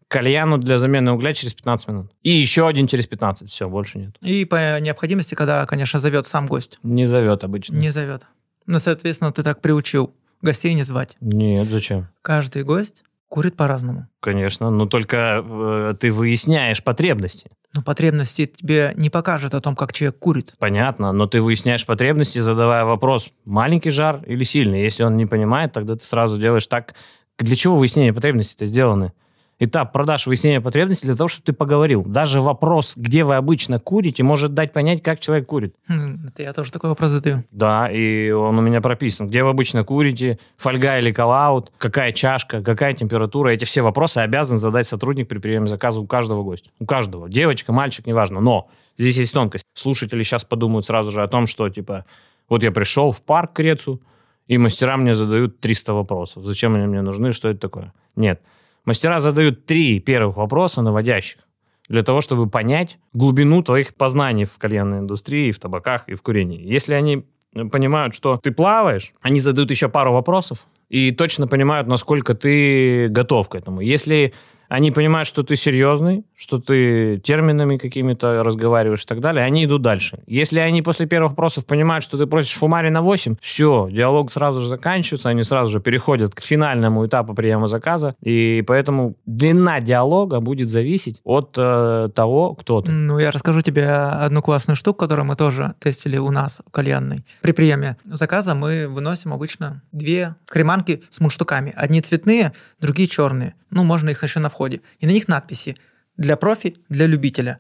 кальяну 0.07 0.57
для 0.57 0.77
замены 0.77 1.12
угля 1.12 1.33
через 1.33 1.53
15 1.53 1.88
минут. 1.89 2.12
И 2.24 2.29
еще 2.29 2.67
один 2.67 2.88
через 2.88 3.07
15. 3.07 3.50
Все, 3.50 3.69
больше 3.69 4.00
нет. 4.00 4.15
И 4.21 4.45
по 4.45 4.79
необходимости, 4.79 5.36
когда, 5.36 5.65
конечно, 5.65 6.00
зовет 6.00 6.25
сам 6.25 6.47
гость. 6.47 6.79
Не 6.83 7.07
зовет 7.07 7.43
обычно. 7.43 7.75
Не 7.75 7.91
зовет. 7.91 8.27
Ну, 8.65 8.79
соответственно, 8.79 9.31
ты 9.31 9.43
так 9.43 9.62
приучил 9.62 10.13
гостей 10.41 10.74
не 10.74 10.83
звать. 10.83 11.15
Нет, 11.19 11.67
зачем? 11.67 12.07
Каждый 12.21 12.63
гость 12.63 13.03
Курит 13.29 13.57
по-разному. 13.57 14.07
Конечно, 14.22 14.69
но 14.69 14.86
только 14.86 15.43
э, 15.43 15.96
ты 16.00 16.12
выясняешь 16.12 16.84
потребности. 16.84 17.50
Но 17.74 17.81
потребности 17.81 18.46
тебе 18.46 18.93
не 18.96 19.10
покажут 19.10 19.53
о 19.53 19.60
том, 19.60 19.75
как 19.75 19.91
человек 19.91 20.17
курит. 20.19 20.53
Понятно, 20.60 21.12
но 21.12 21.27
ты 21.27 21.41
выясняешь 21.41 21.86
потребности, 21.86 22.39
задавая 22.39 22.86
вопрос, 22.86 23.31
маленький 23.43 23.89
жар 23.89 24.24
или 24.25 24.43
сильный. 24.43 24.81
Если 24.81 25.03
он 25.03 25.17
не 25.17 25.25
понимает, 25.25 25.74
тогда 25.74 25.96
ты 25.96 26.03
сразу 26.03 26.39
делаешь 26.39 26.67
так. 26.67 26.96
Для 27.38 27.55
чего 27.55 27.77
выяснение 27.77 28.13
потребностей-то 28.13 28.65
сделаны? 28.65 29.12
Этап 29.59 29.91
продаж 29.91 30.27
выяснения 30.27 30.61
потребностей 30.61 31.07
для 31.07 31.15
того, 31.15 31.27
чтобы 31.27 31.45
ты 31.45 31.53
поговорил. 31.53 32.03
Даже 32.03 32.41
вопрос, 32.41 32.93
где 32.95 33.23
вы 33.23 33.35
обычно 33.35 33.79
курите, 33.79 34.23
может 34.23 34.53
дать 34.53 34.73
понять, 34.73 35.01
как 35.01 35.19
человек 35.19 35.47
курит. 35.47 35.75
Хм, 35.87 36.27
это 36.27 36.43
я 36.43 36.53
тоже 36.53 36.71
такой 36.71 36.89
вопрос 36.89 37.11
задаю. 37.11 37.43
Да, 37.51 37.87
и 37.87 38.29
он 38.31 38.57
у 38.57 38.61
меня 38.61 38.81
прописан. 38.81 39.27
Где 39.27 39.43
вы 39.43 39.49
обычно 39.49 39.83
курите, 39.83 40.39
фольга 40.57 40.99
или 40.99 41.11
коллаут, 41.11 41.71
какая 41.77 42.11
чашка, 42.11 42.61
какая 42.61 42.93
температура. 42.93 43.49
Эти 43.49 43.65
все 43.65 43.81
вопросы 43.81 44.19
обязан 44.19 44.59
задать 44.59 44.87
сотрудник 44.87 45.27
при 45.27 45.39
приеме 45.39 45.67
заказа 45.67 45.99
у 46.01 46.07
каждого 46.07 46.43
гостя. 46.43 46.69
У 46.79 46.85
каждого. 46.85 47.29
Девочка, 47.29 47.71
мальчик, 47.71 48.05
неважно. 48.05 48.39
Но 48.39 48.69
здесь 48.97 49.17
есть 49.17 49.33
тонкость. 49.33 49.63
Слушатели 49.73 50.21
сейчас 50.23 50.43
подумают 50.43 50.85
сразу 50.85 51.11
же 51.11 51.23
о 51.23 51.27
том, 51.27 51.47
что, 51.47 51.69
типа, 51.69 52.05
вот 52.49 52.63
я 52.63 52.71
пришел 52.71 53.11
в 53.11 53.21
парк 53.21 53.53
к 53.53 53.59
Рецу, 53.59 54.01
и 54.47 54.57
мастера 54.57 54.95
мне 54.97 55.13
задают 55.13 55.59
300 55.59 55.93
вопросов. 55.93 56.43
Зачем 56.45 56.75
они 56.75 56.87
мне 56.87 57.01
нужны, 57.01 57.33
что 57.33 57.49
это 57.49 57.59
такое? 57.59 57.93
Нет. 58.15 58.41
Мастера 58.88 59.20
задают 59.20 59.65
три 59.65 60.00
первых 60.00 60.38
вопроса 60.38 60.82
наводящих 60.82 61.41
для 61.89 62.03
того, 62.03 62.22
чтобы 62.22 62.50
понять 62.50 63.00
глубину 63.12 63.62
твоих 63.62 63.94
познаний 63.94 64.46
в 64.46 64.58
кальянной 64.58 65.00
индустрии, 65.00 65.51
в 65.51 65.60
табаках 65.60 66.08
и 66.08 66.15
в 66.15 66.22
курении. 66.22 66.65
Если 66.65 66.94
они 66.94 67.25
понимают, 67.70 68.15
что 68.15 68.39
ты 68.41 68.51
плаваешь, 68.51 69.12
они 69.20 69.41
задают 69.41 69.72
еще 69.72 69.89
пару 69.89 70.13
вопросов 70.13 70.67
и 70.88 71.12
точно 71.12 71.48
понимают, 71.48 71.89
насколько 71.89 72.34
ты 72.34 73.10
готов 73.10 73.50
к 73.50 73.56
этому. 73.56 73.82
Если 73.82 74.34
они 74.69 74.91
понимают, 74.91 75.27
что 75.27 75.43
ты 75.43 75.55
серьезный, 75.55 76.25
что 76.36 76.59
ты 76.59 77.19
терминами 77.24 77.77
какими-то 77.77 78.43
разговариваешь 78.43 79.03
и 79.03 79.05
так 79.05 79.21
далее, 79.21 79.43
они 79.43 79.65
идут 79.65 79.81
дальше. 79.81 80.19
Если 80.27 80.59
они 80.59 80.81
после 80.81 81.05
первых 81.05 81.31
вопросов 81.31 81.65
понимают, 81.65 82.03
что 82.03 82.17
ты 82.17 82.25
просишь 82.25 82.55
фумари 82.57 82.89
на 82.89 83.01
8, 83.01 83.36
все, 83.41 83.88
диалог 83.91 84.31
сразу 84.31 84.62
же 84.62 84.67
заканчивается, 84.67 85.29
они 85.29 85.43
сразу 85.43 85.71
же 85.71 85.79
переходят 85.79 86.36
к 86.36 86.41
финальному 86.41 87.05
этапу 87.05 87.33
приема 87.33 87.67
заказа, 87.67 88.15
и 88.21 88.63
поэтому 88.67 89.15
длина 89.25 89.79
диалога 89.79 90.39
будет 90.39 90.69
зависеть 90.69 91.21
от 91.24 91.55
э, 91.57 92.09
того, 92.13 92.55
кто 92.55 92.81
ты. 92.81 92.91
Ну, 92.91 93.19
я 93.19 93.31
расскажу 93.31 93.62
тебе 93.62 93.89
одну 93.89 94.41
классную 94.41 94.75
штуку, 94.75 95.00
которую 95.00 95.25
мы 95.25 95.36
тоже 95.36 95.75
тестили 95.79 96.17
у 96.17 96.31
нас 96.31 96.62
в 96.65 96.71
кальянной. 96.71 97.25
При 97.41 97.51
приеме 97.51 97.97
заказа 98.03 98.53
мы 98.53 98.88
выносим 98.88 99.33
обычно 99.33 99.81
две 99.91 100.36
креманки 100.50 101.03
с 101.09 101.19
мундштуками. 101.19 101.74
Одни 101.75 102.01
цветные, 102.01 102.53
другие 102.79 103.07
черные. 103.07 103.55
Ну, 103.69 103.83
можно 103.83 104.09
их 104.09 104.24
еще 104.24 104.39
на 104.39 104.50
входе. 104.57 104.81
И 104.99 105.05
на 105.05 105.11
них 105.11 105.27
надписи 105.27 105.77
для 106.17 106.35
профи, 106.35 106.77
для 106.89 107.05
любителя. 107.05 107.59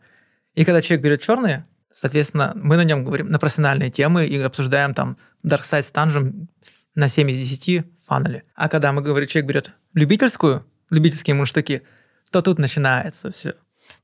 И 0.55 0.65
когда 0.65 0.81
человек 0.81 1.03
берет 1.03 1.21
черные, 1.21 1.65
соответственно, 1.93 2.53
мы 2.55 2.75
на 2.75 2.83
нем 2.83 3.05
говорим 3.05 3.29
на 3.29 3.37
профессиональные 3.37 3.91
темы 3.91 4.25
и 4.25 4.39
обсуждаем 4.39 4.95
там 4.95 5.17
Dark 5.45 5.61
Side 5.61 5.83
с 5.83 5.91
Танжем 5.91 6.49
на 6.95 7.07
7 7.07 7.29
из 7.29 7.37
10 7.37 7.85
фанали. 8.03 8.43
А 8.55 8.67
когда 8.67 8.91
мы 8.91 9.03
говорим, 9.03 9.27
человек 9.27 9.47
берет 9.47 9.71
любительскую, 9.93 10.65
любительские 10.89 11.35
мундштуки, 11.35 11.83
то 12.31 12.41
тут 12.41 12.57
начинается 12.57 13.29
все. 13.29 13.53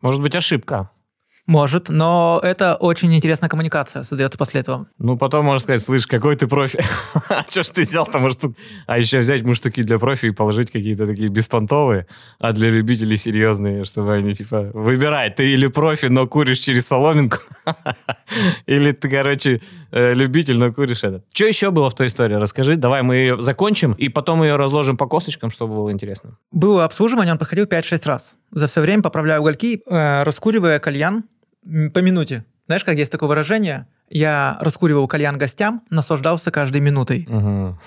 Может 0.02 0.22
быть, 0.22 0.36
ошибка. 0.36 0.92
Может, 1.46 1.90
но 1.90 2.40
это 2.42 2.76
очень 2.76 3.14
интересная 3.14 3.50
коммуникация 3.50 4.04
создается 4.04 4.38
после 4.38 4.62
этого. 4.62 4.88
Ну, 4.98 5.18
потом 5.18 5.46
можно 5.46 5.60
сказать, 5.60 5.82
слышь, 5.82 6.08
какой 6.08 6.38
ты 6.38 6.48
профи? 6.48 6.80
а 7.30 7.44
что 7.50 7.64
ж 7.64 7.70
ты 7.70 7.82
взял-то, 7.82 8.18
может, 8.18 8.40
тут... 8.40 8.58
А 8.88 8.98
еще 8.98 9.20
взять 9.20 9.44
муштуки 9.44 9.84
для 9.84 10.00
профи 10.00 10.28
и 10.28 10.32
положить 10.32 10.72
какие-то 10.72 11.06
такие 11.06 11.28
беспонтовые, 11.28 12.08
а 12.40 12.54
для 12.54 12.70
любителей 12.70 13.18
серьезные, 13.18 13.84
чтобы 13.84 14.14
они, 14.14 14.34
типа, 14.34 14.72
выбирай, 14.74 15.32
ты 15.32 15.52
или 15.52 15.68
профи, 15.68 16.06
но 16.06 16.28
куришь 16.28 16.60
через 16.60 16.88
соломинку, 16.88 17.40
или 18.66 18.94
ты, 18.94 19.10
короче, 19.10 19.62
э, 19.92 20.14
любитель, 20.14 20.58
но 20.58 20.72
куришь 20.72 21.04
этот. 21.04 21.26
Что 21.34 21.46
еще 21.46 21.72
было 21.72 21.90
в 21.90 21.96
той 21.96 22.08
истории? 22.08 22.36
Расскажи, 22.36 22.78
давай 22.78 23.02
мы 23.02 23.18
ее 23.18 23.42
закончим, 23.42 23.92
и 23.94 24.08
потом 24.08 24.44
ее 24.44 24.56
разложим 24.56 24.96
по 24.96 25.08
косточкам, 25.08 25.52
чтобы 25.52 25.76
было 25.76 25.92
интересно. 25.92 26.38
Было 26.54 26.86
обслуживание, 26.86 27.34
он 27.34 27.38
проходил 27.38 27.66
5-6 27.66 28.02
раз. 28.06 28.38
За 28.52 28.68
все 28.68 28.80
время 28.80 29.04
поправляю 29.04 29.42
угольки, 29.42 29.82
э, 29.86 30.24
раскуривая 30.24 30.80
кальян, 30.80 31.24
по 31.94 32.00
минуте. 32.00 32.46
Знаешь, 32.68 32.84
как 32.84 32.98
есть 32.98 33.12
такое 33.12 33.30
выражение? 33.30 33.88
Я 34.10 34.58
раскуривал 34.62 35.08
кальян 35.08 35.38
гостям, 35.38 35.84
наслаждался 35.90 36.52
каждой 36.52 36.82
минутой. 36.82 37.28
Угу. 37.30 37.80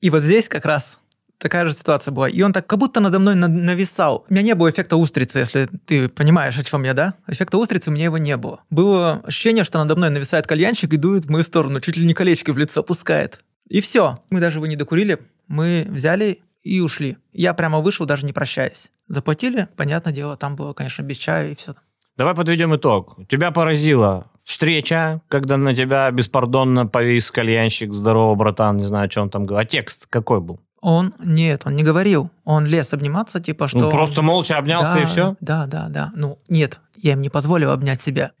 И 0.00 0.10
вот 0.10 0.22
здесь 0.22 0.48
как 0.48 0.64
раз 0.64 1.00
такая 1.38 1.66
же 1.66 1.74
ситуация 1.74 2.12
была. 2.12 2.28
И 2.28 2.40
он 2.42 2.52
так 2.52 2.66
как 2.66 2.78
будто 2.78 3.00
надо 3.00 3.18
мной 3.18 3.34
нависал. 3.34 4.24
У 4.28 4.32
меня 4.32 4.42
не 4.42 4.54
было 4.54 4.70
эффекта 4.70 4.96
устрицы, 4.96 5.40
если 5.40 5.68
ты 5.86 6.08
понимаешь, 6.08 6.56
о 6.58 6.64
чем 6.64 6.84
я, 6.84 6.94
да? 6.94 7.14
Эффекта 7.26 7.58
устрицы 7.58 7.90
у 7.90 7.92
меня 7.92 8.04
его 8.04 8.18
не 8.18 8.36
было. 8.36 8.62
Было 8.70 9.20
ощущение, 9.24 9.64
что 9.64 9.78
надо 9.78 9.94
мной 9.94 10.10
нависает 10.10 10.46
кальянщик 10.46 10.92
и 10.92 10.96
дует 10.96 11.26
в 11.26 11.30
мою 11.30 11.44
сторону, 11.44 11.80
чуть 11.80 11.96
ли 11.96 12.06
не 12.06 12.14
колечки 12.14 12.50
в 12.50 12.58
лицо 12.58 12.82
пускает. 12.82 13.44
И 13.68 13.80
все. 13.80 14.20
Мы 14.30 14.40
даже 14.40 14.58
его 14.58 14.66
не 14.66 14.76
докурили. 14.76 15.18
Мы 15.46 15.86
взяли 15.88 16.40
и 16.62 16.80
ушли. 16.80 17.18
Я 17.32 17.52
прямо 17.52 17.80
вышел, 17.80 18.06
даже 18.06 18.24
не 18.24 18.32
прощаясь. 18.32 18.90
Заплатили, 19.08 19.68
понятное 19.76 20.14
дело, 20.14 20.36
там 20.36 20.56
было, 20.56 20.72
конечно, 20.72 21.02
без 21.02 21.18
чая 21.18 21.50
и 21.50 21.54
все. 21.54 21.74
Давай 22.16 22.34
подведем 22.34 22.76
итог. 22.76 23.18
Тебя 23.28 23.50
поразила 23.50 24.30
встреча, 24.44 25.20
когда 25.28 25.56
на 25.56 25.74
тебя 25.74 26.08
беспардонно 26.12 26.86
повис 26.86 27.30
кальянщик, 27.32 27.92
здорово, 27.92 28.36
братан, 28.36 28.76
не 28.76 28.84
знаю, 28.84 29.10
что 29.10 29.22
он 29.22 29.30
там 29.30 29.46
говорил. 29.46 29.66
А 29.66 29.68
текст 29.68 30.06
какой 30.08 30.40
был? 30.40 30.60
Он, 30.80 31.12
нет, 31.18 31.62
он 31.64 31.74
не 31.74 31.82
говорил. 31.82 32.30
Он 32.44 32.66
лез 32.66 32.92
обниматься, 32.92 33.40
типа, 33.40 33.66
что... 33.66 33.78
Ну, 33.78 33.90
просто 33.90 34.22
молча 34.22 34.58
обнялся 34.58 34.94
да, 34.94 35.00
и 35.00 35.06
все? 35.06 35.36
Да, 35.40 35.66
да, 35.66 35.86
да. 35.88 36.12
Ну, 36.14 36.38
нет, 36.48 36.78
я 36.98 37.14
им 37.14 37.22
не 37.22 37.30
позволил 37.30 37.70
обнять 37.70 38.00
себя. 38.00 38.32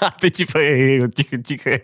А 0.00 0.10
ты 0.10 0.28
типа, 0.28 0.58
тихо, 1.14 1.38
тихо. 1.38 1.80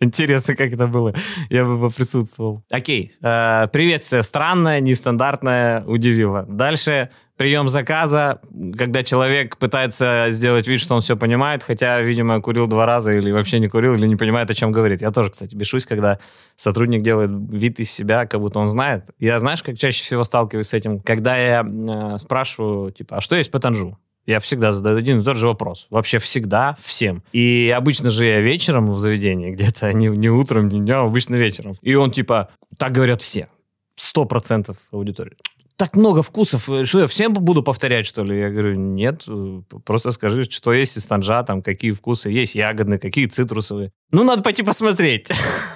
Интересно, 0.00 0.56
как 0.56 0.72
это 0.72 0.88
было. 0.88 1.14
Я 1.50 1.64
бы 1.64 1.80
поприсутствовал. 1.80 2.64
Окей. 2.68 3.12
Э, 3.22 3.68
приветствие 3.72 4.24
странное, 4.24 4.80
нестандартное, 4.80 5.84
удивило. 5.84 6.44
Дальше 6.48 7.10
прием 7.36 7.68
заказа, 7.68 8.40
когда 8.76 9.02
человек 9.02 9.56
пытается 9.56 10.26
сделать 10.30 10.66
вид, 10.66 10.80
что 10.80 10.94
он 10.94 11.00
все 11.00 11.16
понимает, 11.16 11.62
хотя, 11.62 12.00
видимо, 12.00 12.40
курил 12.40 12.66
два 12.66 12.86
раза 12.86 13.12
или 13.12 13.30
вообще 13.30 13.58
не 13.58 13.68
курил, 13.68 13.94
или 13.94 14.06
не 14.06 14.16
понимает, 14.16 14.50
о 14.50 14.54
чем 14.54 14.72
говорит. 14.72 15.02
Я 15.02 15.10
тоже, 15.10 15.30
кстати, 15.30 15.54
бешусь, 15.54 15.86
когда 15.86 16.18
сотрудник 16.56 17.02
делает 17.02 17.30
вид 17.50 17.80
из 17.80 17.90
себя, 17.90 18.26
как 18.26 18.40
будто 18.40 18.58
он 18.58 18.68
знает. 18.68 19.06
Я, 19.18 19.38
знаешь, 19.38 19.62
как 19.62 19.78
чаще 19.78 20.04
всего 20.04 20.24
сталкиваюсь 20.24 20.68
с 20.68 20.74
этим? 20.74 21.00
Когда 21.00 21.36
я 21.36 21.64
э, 21.66 22.18
спрашиваю, 22.18 22.92
типа, 22.92 23.16
а 23.16 23.20
что 23.20 23.36
есть 23.36 23.50
по 23.50 23.58
танжу? 23.58 23.98
Я 24.24 24.38
всегда 24.38 24.70
задаю 24.70 24.98
один 24.98 25.20
и 25.20 25.24
тот 25.24 25.36
же 25.36 25.48
вопрос. 25.48 25.88
Вообще 25.90 26.18
всегда, 26.18 26.76
всем. 26.78 27.24
И 27.32 27.74
обычно 27.76 28.10
же 28.10 28.24
я 28.24 28.40
вечером 28.40 28.92
в 28.92 29.00
заведении, 29.00 29.50
где-то 29.50 29.92
не, 29.92 30.06
не 30.06 30.30
утром, 30.30 30.68
не 30.68 30.78
днем, 30.78 31.06
обычно 31.06 31.34
вечером. 31.34 31.74
И 31.82 31.94
он 31.94 32.12
типа, 32.12 32.50
так 32.78 32.92
говорят 32.92 33.20
все. 33.20 33.48
Сто 33.96 34.24
процентов 34.24 34.76
аудитории. 34.92 35.36
Так 35.82 35.96
много 35.96 36.22
вкусов. 36.22 36.68
Что 36.86 37.00
я 37.00 37.06
всем 37.08 37.32
буду 37.32 37.64
повторять, 37.64 38.06
что 38.06 38.22
ли? 38.22 38.38
Я 38.38 38.50
говорю, 38.50 38.76
нет, 38.76 39.26
просто 39.84 40.12
скажи, 40.12 40.44
что 40.44 40.72
есть 40.72 40.96
из 40.96 41.06
танжа, 41.06 41.42
там, 41.42 41.60
какие 41.60 41.90
вкусы 41.90 42.30
есть, 42.30 42.54
ягодные, 42.54 43.00
какие 43.00 43.26
цитрусовые. 43.26 43.90
Ну, 44.12 44.22
надо 44.22 44.44
пойти 44.44 44.62
посмотреть. 44.62 45.28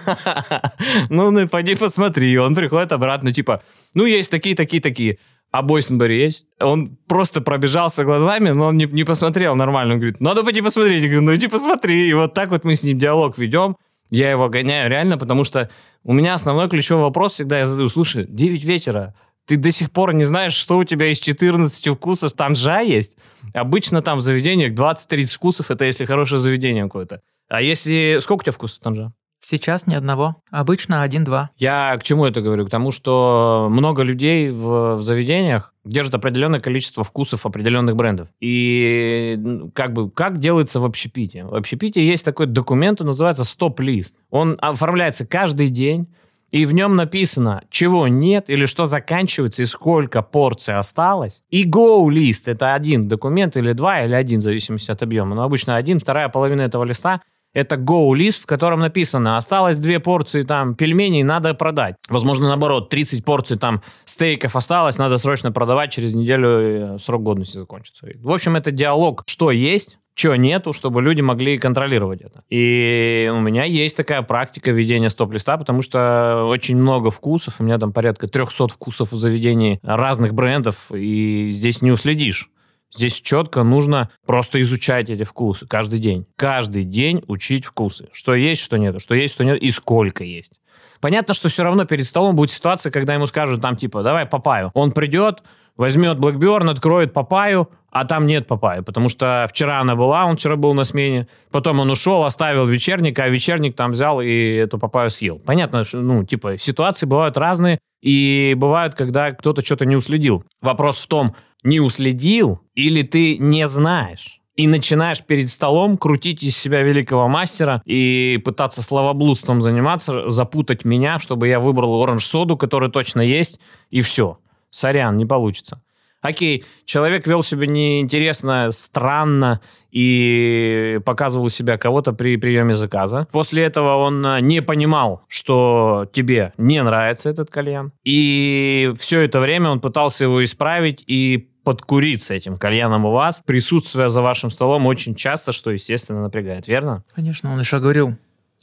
Ну, 1.10 1.32
ну, 1.32 1.48
пойди 1.48 1.75
посмотри. 1.75 2.38
Он 2.38 2.54
приходит 2.54 2.92
обратно, 2.92 3.32
типа, 3.32 3.64
ну, 3.94 4.06
есть 4.06 4.30
такие, 4.30 4.54
такие, 4.54 4.80
такие. 4.80 5.18
А 5.50 5.62
Бойсенбери 5.62 6.22
есть? 6.22 6.46
Он 6.60 6.96
просто 7.08 7.40
пробежался 7.40 8.04
глазами, 8.04 8.50
но 8.50 8.66
он 8.66 8.76
не, 8.76 8.84
не 8.84 9.02
посмотрел 9.02 9.56
нормально. 9.56 9.94
Он 9.94 9.98
говорит, 9.98 10.20
надо 10.20 10.44
пойти 10.44 10.62
посмотреть. 10.62 11.02
Я 11.02 11.08
говорю, 11.08 11.22
ну 11.22 11.34
иди 11.34 11.48
посмотри. 11.48 12.08
И 12.08 12.14
вот 12.14 12.32
так 12.32 12.50
вот 12.50 12.62
мы 12.62 12.76
с 12.76 12.84
ним 12.84 12.96
диалог 12.96 13.38
ведем. 13.38 13.76
Я 14.10 14.30
его 14.30 14.48
гоняю 14.48 14.88
реально, 14.88 15.18
потому 15.18 15.42
что 15.42 15.68
у 16.04 16.12
меня 16.12 16.34
основной 16.34 16.68
ключевой 16.68 17.02
вопрос 17.02 17.32
всегда 17.32 17.58
я 17.58 17.66
задаю. 17.66 17.88
Слушай, 17.88 18.25
9 18.28 18.64
вечера, 18.64 19.14
ты 19.47 19.57
до 19.57 19.71
сих 19.71 19.91
пор 19.91 20.12
не 20.12 20.25
знаешь, 20.25 20.55
что 20.55 20.79
у 20.79 20.85
тебя 20.85 21.07
из 21.07 21.19
14 21.19 21.88
вкусов 21.95 22.33
танжа 22.33 22.81
есть? 22.81 23.17
Обычно 23.55 24.03
там 24.03 24.19
в 24.19 24.21
заведениях 24.21 24.73
20-30 24.73 25.26
вкусов, 25.35 25.71
это 25.71 25.85
если 25.85 26.05
хорошее 26.05 26.41
заведение 26.41 26.85
какое-то. 26.85 27.23
А 27.49 27.62
если... 27.62 28.19
Сколько 28.21 28.43
у 28.43 28.45
тебя 28.45 28.53
вкусов 28.53 28.81
танжа? 28.81 29.12
Сейчас 29.38 29.87
ни 29.87 29.95
одного. 29.95 30.37
Обычно 30.50 31.03
один-два. 31.03 31.50
Я 31.57 31.97
к 31.99 32.03
чему 32.03 32.25
это 32.25 32.41
говорю? 32.41 32.67
К 32.67 32.71
тому, 32.71 32.91
что 32.91 33.69
много 33.71 34.03
людей 34.03 34.50
в, 34.50 34.97
в 34.97 35.03
заведениях 35.03 35.73
держат 35.85 36.15
определенное 36.15 36.59
количество 36.59 37.05
вкусов 37.05 37.47
определенных 37.47 37.95
брендов. 37.95 38.29
И 38.41 39.38
как 39.73 39.93
бы 39.93 40.11
как 40.11 40.41
делается 40.41 40.81
в 40.81 40.85
общепите? 40.85 41.45
В 41.45 41.55
общепите 41.55 42.05
есть 42.05 42.25
такой 42.25 42.47
документ, 42.47 43.00
он 43.00 43.09
называется 43.09 43.45
стоп-лист. 43.45 44.17
Он 44.31 44.59
оформляется 44.61 45.25
каждый 45.25 45.69
день, 45.69 46.09
и 46.50 46.65
в 46.65 46.73
нем 46.73 46.97
написано, 46.97 47.62
чего 47.71 48.09
нет, 48.09 48.49
или 48.49 48.67
что 48.67 48.87
заканчивается, 48.87 49.62
и 49.62 49.67
сколько 49.67 50.23
порций 50.23 50.76
осталось. 50.76 51.43
И 51.50 51.69
go-лист— 51.69 52.43
это 52.47 52.75
один 52.75 53.09
документ, 53.09 53.56
или 53.56 53.73
два, 53.73 54.02
или 54.02 54.15
один, 54.15 54.41
в 54.41 54.45
зависимости 54.45 54.91
от 54.91 55.02
объема. 55.02 55.35
Но 55.35 55.43
обычно 55.43 55.76
один, 55.76 55.99
вторая 55.99 56.28
половина 56.28 56.63
этого 56.63 56.85
листа— 56.85 57.21
это 57.56 57.76
go-лист, 57.76 58.43
в 58.43 58.47
котором 58.47 58.80
написано, 58.80 59.39
осталось 59.39 59.78
две 59.78 59.99
порции 59.99 60.43
там 60.43 60.75
пельменей, 60.75 61.23
надо 61.23 61.54
продать. 61.54 61.97
Возможно, 62.09 62.49
наоборот, 62.49 62.91
30 62.91 63.25
порций 63.25 63.56
там 63.56 63.82
стейков 64.04 64.56
осталось, 64.56 64.99
надо 64.99 65.17
срочно 65.17 65.52
продавать, 65.52 65.91
через 65.91 66.15
неделю 66.15 66.97
э, 66.97 66.99
срок 66.99 67.23
годности 67.23 67.56
закончится. 67.56 68.06
В 68.17 68.30
общем, 68.30 68.56
это 68.56 68.71
диалог, 68.71 69.23
что 69.26 69.50
есть, 69.50 69.99
чего 70.17 70.35
нету, 70.35 70.73
чтобы 70.73 71.02
люди 71.02 71.21
могли 71.21 71.59
контролировать 71.59 72.23
это. 72.23 72.43
И 72.49 73.31
у 73.33 73.39
меня 73.39 73.65
есть 73.65 73.97
такая 73.97 74.23
практика 74.23 74.71
ведения 74.71 75.11
стоп-листа, 75.11 75.59
потому 75.59 75.83
что 75.83 76.47
очень 76.47 76.76
много 76.76 77.11
вкусов, 77.11 77.57
у 77.61 77.63
меня 77.63 77.79
там 77.79 77.93
порядка 77.93 78.26
300 78.26 78.69
вкусов 78.69 79.13
в 79.13 79.17
заведении 79.17 79.79
разных 79.83 80.33
брендов, 80.33 80.91
и 80.91 81.50
здесь 81.50 81.83
не 81.83 81.93
уследишь. 81.93 82.50
Здесь 82.95 83.21
четко 83.21 83.63
нужно 83.63 84.11
просто 84.25 84.63
изучать 84.63 85.11
эти 85.11 85.25
вкусы 85.25 85.67
каждый 85.67 85.99
день. 85.99 86.26
Каждый 86.37 86.85
день 86.85 87.23
учить 87.26 87.67
вкусы. 87.67 88.09
Что 88.13 88.35
есть, 88.35 88.63
что 88.63 88.79
нет, 88.79 89.02
что 89.02 89.15
есть, 89.15 89.35
что 89.35 89.45
нет 89.45 89.61
и 89.61 89.71
сколько 89.71 90.25
есть. 90.25 90.52
Понятно, 91.00 91.35
что 91.35 91.50
все 91.50 91.63
равно 91.63 91.85
перед 91.85 92.07
столом 92.07 92.37
будет 92.37 92.52
ситуация, 92.52 92.91
когда 92.91 93.13
ему 93.13 93.26
скажут 93.26 93.61
там 93.61 93.76
типа, 93.76 94.02
давай 94.02 94.25
папаю. 94.25 94.71
Он 94.73 94.93
придет, 94.93 95.43
возьмет 95.76 96.17
Blackburn, 96.17 96.71
откроет 96.71 97.13
папаю, 97.13 97.69
а 98.00 98.04
там 98.04 98.26
нет 98.26 98.47
папайи, 98.47 98.80
потому 98.80 99.09
что 99.09 99.47
вчера 99.49 99.80
она 99.80 99.97
была, 99.97 100.26
он 100.26 100.37
вчера 100.37 100.56
был 100.56 100.75
на 100.75 100.85
смене, 100.85 101.28
потом 101.50 101.80
он 101.80 101.91
ушел, 101.91 102.25
оставил 102.25 102.67
вечерник, 102.67 103.19
а 103.19 103.28
вечерник 103.28 103.75
там 103.75 103.93
взял 103.93 104.21
и 104.21 104.30
эту 104.30 104.78
папаю 104.78 105.11
съел. 105.11 105.41
Понятно, 105.47 105.82
что, 105.85 106.02
ну, 106.02 106.23
типа, 106.23 106.59
ситуации 106.59 107.06
бывают 107.06 107.39
разные, 107.39 107.78
и 108.02 108.54
бывают, 108.54 108.95
когда 108.95 109.32
кто-то 109.32 109.65
что-то 109.65 109.87
не 109.87 109.97
уследил. 109.97 110.45
Вопрос 110.61 111.02
в 111.02 111.09
том, 111.09 111.35
не 111.63 111.80
уследил 111.80 112.61
или 112.75 113.00
ты 113.02 113.39
не 113.39 113.67
знаешь 113.67 114.41
и 114.56 114.69
начинаешь 114.69 115.23
перед 115.23 115.50
столом 115.50 115.97
крутить 115.97 116.43
из 116.43 116.56
себя 116.56 116.82
великого 116.82 117.28
мастера 117.28 117.82
и 117.87 118.41
пытаться 118.45 118.82
словоблудством 118.82 119.63
заниматься, 119.63 120.28
запутать 120.28 120.85
меня, 120.85 121.19
чтобы 121.19 121.49
я 121.49 121.61
выбрал 121.61 122.02
оранж-соду, 122.02 122.59
который 122.59 122.91
точно 122.91 123.23
есть, 123.23 123.59
и 123.91 124.02
все. 124.02 124.39
Сорян, 124.71 125.17
не 125.17 125.25
получится. 125.25 125.80
Окей, 126.26 126.65
человек 126.84 127.26
вел 127.26 127.45
себя 127.45 127.67
неинтересно, 127.67 128.71
странно 128.73 129.60
и 129.93 130.99
показывал 131.04 131.49
себя 131.50 131.78
кого-то 131.78 132.12
при 132.12 132.36
приеме 132.36 132.75
заказа. 132.75 133.28
После 133.30 133.62
этого 133.62 133.97
он 133.97 134.26
э, 134.26 134.41
не 134.41 134.60
понимал, 134.60 135.23
что 135.28 136.08
тебе 136.12 136.52
не 136.58 136.82
нравится 136.82 137.30
этот 137.30 137.50
кальян. 137.50 137.93
И 138.04 138.93
все 138.99 139.21
это 139.21 139.39
время 139.39 139.71
он 139.71 139.80
пытался 139.80 140.25
его 140.25 140.45
исправить 140.45 141.04
и 141.06 141.49
подкурить 141.65 142.23
с 142.23 142.30
этим 142.30 142.58
кальяном 142.58 143.06
у 143.06 143.12
вас. 143.12 143.43
Присутствие 143.47 144.10
за 144.10 144.21
вашим 144.21 144.50
столом 144.50 144.86
очень 144.86 145.15
часто, 145.15 145.52
что, 145.52 145.71
естественно, 145.71 146.23
напрягает, 146.23 146.69
верно? 146.69 147.04
Конечно, 147.15 147.52
он 147.52 147.60
еще 147.60 147.78
говорил, 147.78 148.17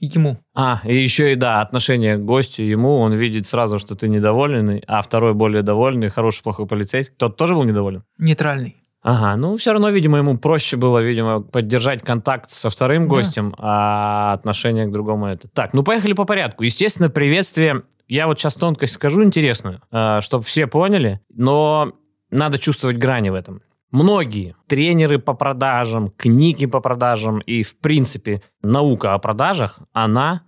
ему. 0.06 0.38
А, 0.54 0.82
и 0.84 0.96
еще 0.96 1.34
и 1.34 1.36
да, 1.36 1.62
отношение 1.62 2.18
к 2.18 2.22
гостю 2.22 2.64
ему, 2.64 3.00
он 3.00 3.14
видит 3.14 3.46
сразу, 3.46 3.80
что 3.80 3.96
ты 3.96 4.08
недовольный, 4.08 4.84
а 4.88 5.02
второй 5.02 5.34
более 5.34 5.62
довольный, 5.62 6.10
хороший, 6.10 6.44
плохой 6.44 6.68
полицейский. 6.68 7.16
Тот 7.18 7.38
тоже 7.38 7.54
был 7.56 7.64
недоволен? 7.64 8.04
Нейтральный. 8.18 8.78
Ага, 9.04 9.36
ну 9.36 9.58
все 9.58 9.74
равно, 9.74 9.90
видимо, 9.90 10.18
ему 10.18 10.38
проще 10.38 10.78
было, 10.78 11.00
видимо, 11.00 11.42
поддержать 11.42 12.02
контакт 12.02 12.50
со 12.50 12.70
вторым 12.70 13.04
да. 13.04 13.10
гостем, 13.10 13.54
а 13.58 14.34
отношение 14.34 14.86
к 14.86 14.92
другому 14.92 15.28
это. 15.28 15.50
Так, 15.50 15.74
ну 15.74 15.84
поехали 15.84 16.14
по 16.14 16.24
порядку. 16.24 16.64
Естественно, 16.64 17.10
приветствие. 17.10 17.84
Я 18.08 18.28
вот 18.28 18.40
сейчас 18.40 18.56
тонкость 18.56 18.94
скажу 18.94 19.24
интересную, 19.24 19.82
а, 19.92 20.22
чтобы 20.22 20.46
все 20.46 20.68
поняли, 20.68 21.20
но 21.34 21.94
надо 22.32 22.58
чувствовать 22.58 22.98
грани 22.98 23.30
в 23.30 23.36
этом 23.36 23.62
многие 23.94 24.56
тренеры 24.68 25.20
по 25.20 25.34
продажам, 25.34 26.10
книги 26.10 26.66
по 26.66 26.82
продажам 26.82 27.40
и, 27.40 27.64
в 27.64 27.78
принципе, 27.78 28.42
наука 28.62 29.14
о 29.14 29.20
продажах, 29.20 29.80
она 29.94 30.42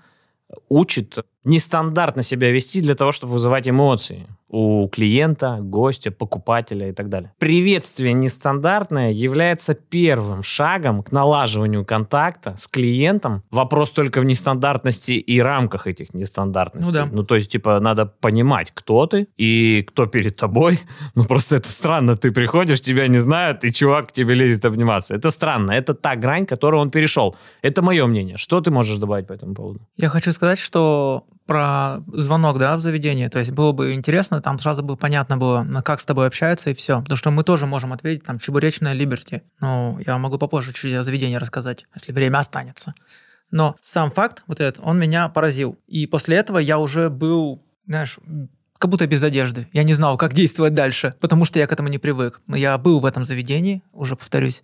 учит 0.67 1.19
нестандартно 1.45 2.23
себя 2.23 2.51
вести 2.51 2.81
для 2.81 2.95
того, 2.95 3.13
чтобы 3.13 3.33
вызывать 3.33 3.69
эмоции 3.69 4.27
у 4.55 4.87
клиента, 4.87 5.57
гостя, 5.59 6.11
покупателя 6.11 6.87
и 6.87 6.93
так 6.93 7.09
далее. 7.09 7.33
Приветствие 7.39 8.13
нестандартное 8.13 9.11
является 9.11 9.73
первым 9.73 10.43
шагом 10.43 11.03
к 11.03 11.11
налаживанию 11.11 11.83
контакта 11.83 12.55
с 12.57 12.65
клиентом. 12.67 13.43
Вопрос 13.51 13.91
только 13.91 14.21
в 14.21 14.25
нестандартности 14.25 15.11
и 15.11 15.41
рамках 15.41 15.87
этих 15.87 16.13
нестандартностей. 16.13 16.93
Ну, 16.93 17.05
да. 17.05 17.09
ну 17.11 17.23
то 17.23 17.35
есть, 17.35 17.51
типа, 17.51 17.81
надо 17.81 18.05
понимать, 18.05 18.71
кто 18.73 19.05
ты 19.07 19.27
и 19.35 19.83
кто 19.89 20.05
перед 20.05 20.37
тобой. 20.37 20.79
Ну, 21.15 21.23
просто 21.23 21.55
это 21.55 21.69
странно. 21.69 22.17
Ты 22.17 22.31
приходишь, 22.31 22.81
тебя 22.81 23.07
не 23.07 23.19
знают, 23.19 23.63
и 23.63 23.71
чувак 23.71 24.07
к 24.07 24.11
тебе 24.11 24.35
лезет 24.35 24.65
обниматься. 24.65 25.15
Это 25.15 25.31
странно. 25.31 25.71
Это 25.71 25.93
та 25.93 26.15
грань, 26.15 26.45
которую 26.45 26.81
он 26.81 26.91
перешел. 26.91 27.35
Это 27.61 27.81
мое 27.81 28.05
мнение. 28.05 28.37
Что 28.37 28.59
ты 28.59 28.71
можешь 28.71 28.97
добавить 28.97 29.27
по 29.27 29.33
этому 29.33 29.53
поводу? 29.53 29.79
Я 29.97 30.09
хочу 30.09 30.31
сказать, 30.31 30.59
что 30.59 31.23
про 31.45 31.97
звонок, 32.07 32.57
да, 32.57 32.75
в 32.75 32.79
заведение. 32.79 33.29
То 33.29 33.39
есть 33.39 33.51
было 33.51 33.71
бы 33.71 33.93
интересно, 33.93 34.41
там 34.41 34.59
сразу 34.59 34.83
бы 34.83 34.97
понятно 34.97 35.37
было, 35.37 35.65
как 35.83 35.99
с 35.99 36.05
тобой 36.05 36.27
общаются 36.27 36.71
и 36.71 36.73
все. 36.73 37.01
Потому 37.01 37.17
что 37.17 37.31
мы 37.31 37.43
тоже 37.43 37.65
можем 37.65 37.93
ответить, 37.93 38.23
там, 38.23 38.39
чебуречная 38.39 38.93
Либерти. 38.93 39.43
Ну, 39.59 39.99
я 40.05 40.17
могу 40.17 40.37
попозже 40.37 40.73
чуть 40.73 40.93
о 40.93 41.03
заведении 41.03 41.35
рассказать, 41.35 41.85
если 41.93 42.11
время 42.11 42.39
останется. 42.39 42.93
Но 43.51 43.75
сам 43.79 44.11
факт 44.11 44.43
вот 44.47 44.59
этот, 44.59 44.83
он 44.83 44.99
меня 44.99 45.29
поразил. 45.29 45.77
И 45.87 46.07
после 46.07 46.37
этого 46.37 46.57
я 46.57 46.79
уже 46.79 47.09
был, 47.09 47.63
знаешь, 47.85 48.17
как 48.77 48.89
будто 48.89 49.07
без 49.07 49.23
одежды. 49.23 49.67
Я 49.71 49.83
не 49.83 49.93
знал, 49.93 50.17
как 50.17 50.33
действовать 50.33 50.73
дальше, 50.73 51.15
потому 51.21 51.45
что 51.45 51.59
я 51.59 51.67
к 51.67 51.71
этому 51.71 51.89
не 51.89 51.99
привык. 51.99 52.41
Я 52.47 52.77
был 52.77 52.99
в 52.99 53.05
этом 53.05 53.23
заведении, 53.23 53.83
уже 53.93 54.15
повторюсь, 54.15 54.63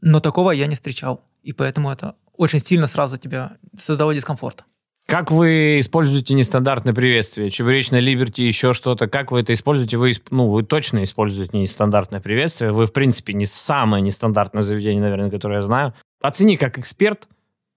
но 0.00 0.18
такого 0.20 0.50
я 0.50 0.66
не 0.66 0.74
встречал. 0.74 1.24
И 1.42 1.52
поэтому 1.52 1.90
это 1.90 2.16
очень 2.36 2.60
сильно 2.60 2.86
сразу 2.86 3.18
тебя 3.18 3.58
создало 3.76 4.14
дискомфорт. 4.14 4.64
Как 5.10 5.32
вы 5.32 5.80
используете 5.80 6.34
нестандартное 6.34 6.94
приветствие? 6.94 7.50
Чебуречное 7.50 7.98
Либерти, 7.98 8.42
еще 8.42 8.72
что-то. 8.72 9.08
Как 9.08 9.32
вы 9.32 9.40
это 9.40 9.52
используете? 9.52 9.96
Вы, 9.96 10.12
ну, 10.30 10.48
вы 10.48 10.62
точно 10.62 11.02
используете 11.02 11.58
нестандартное 11.58 12.20
приветствие. 12.20 12.70
Вы, 12.70 12.86
в 12.86 12.92
принципе, 12.92 13.32
не 13.32 13.44
самое 13.44 14.04
нестандартное 14.04 14.62
заведение, 14.62 15.02
наверное, 15.02 15.28
которое 15.28 15.56
я 15.56 15.62
знаю. 15.62 15.94
Оцени 16.22 16.56
как 16.56 16.78
эксперт 16.78 17.26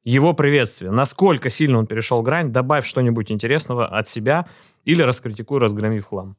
его 0.03 0.33
приветствие. 0.33 0.91
Насколько 0.91 1.49
сильно 1.49 1.79
он 1.79 1.87
перешел 1.87 2.21
грань. 2.21 2.51
Добавь 2.51 2.85
что-нибудь 2.85 3.31
интересного 3.31 3.87
от 3.87 4.07
себя 4.07 4.45
или 4.85 5.01
раскритикуй, 5.01 5.59
разгроми 5.59 6.01
в 6.01 6.05
хлам. 6.05 6.37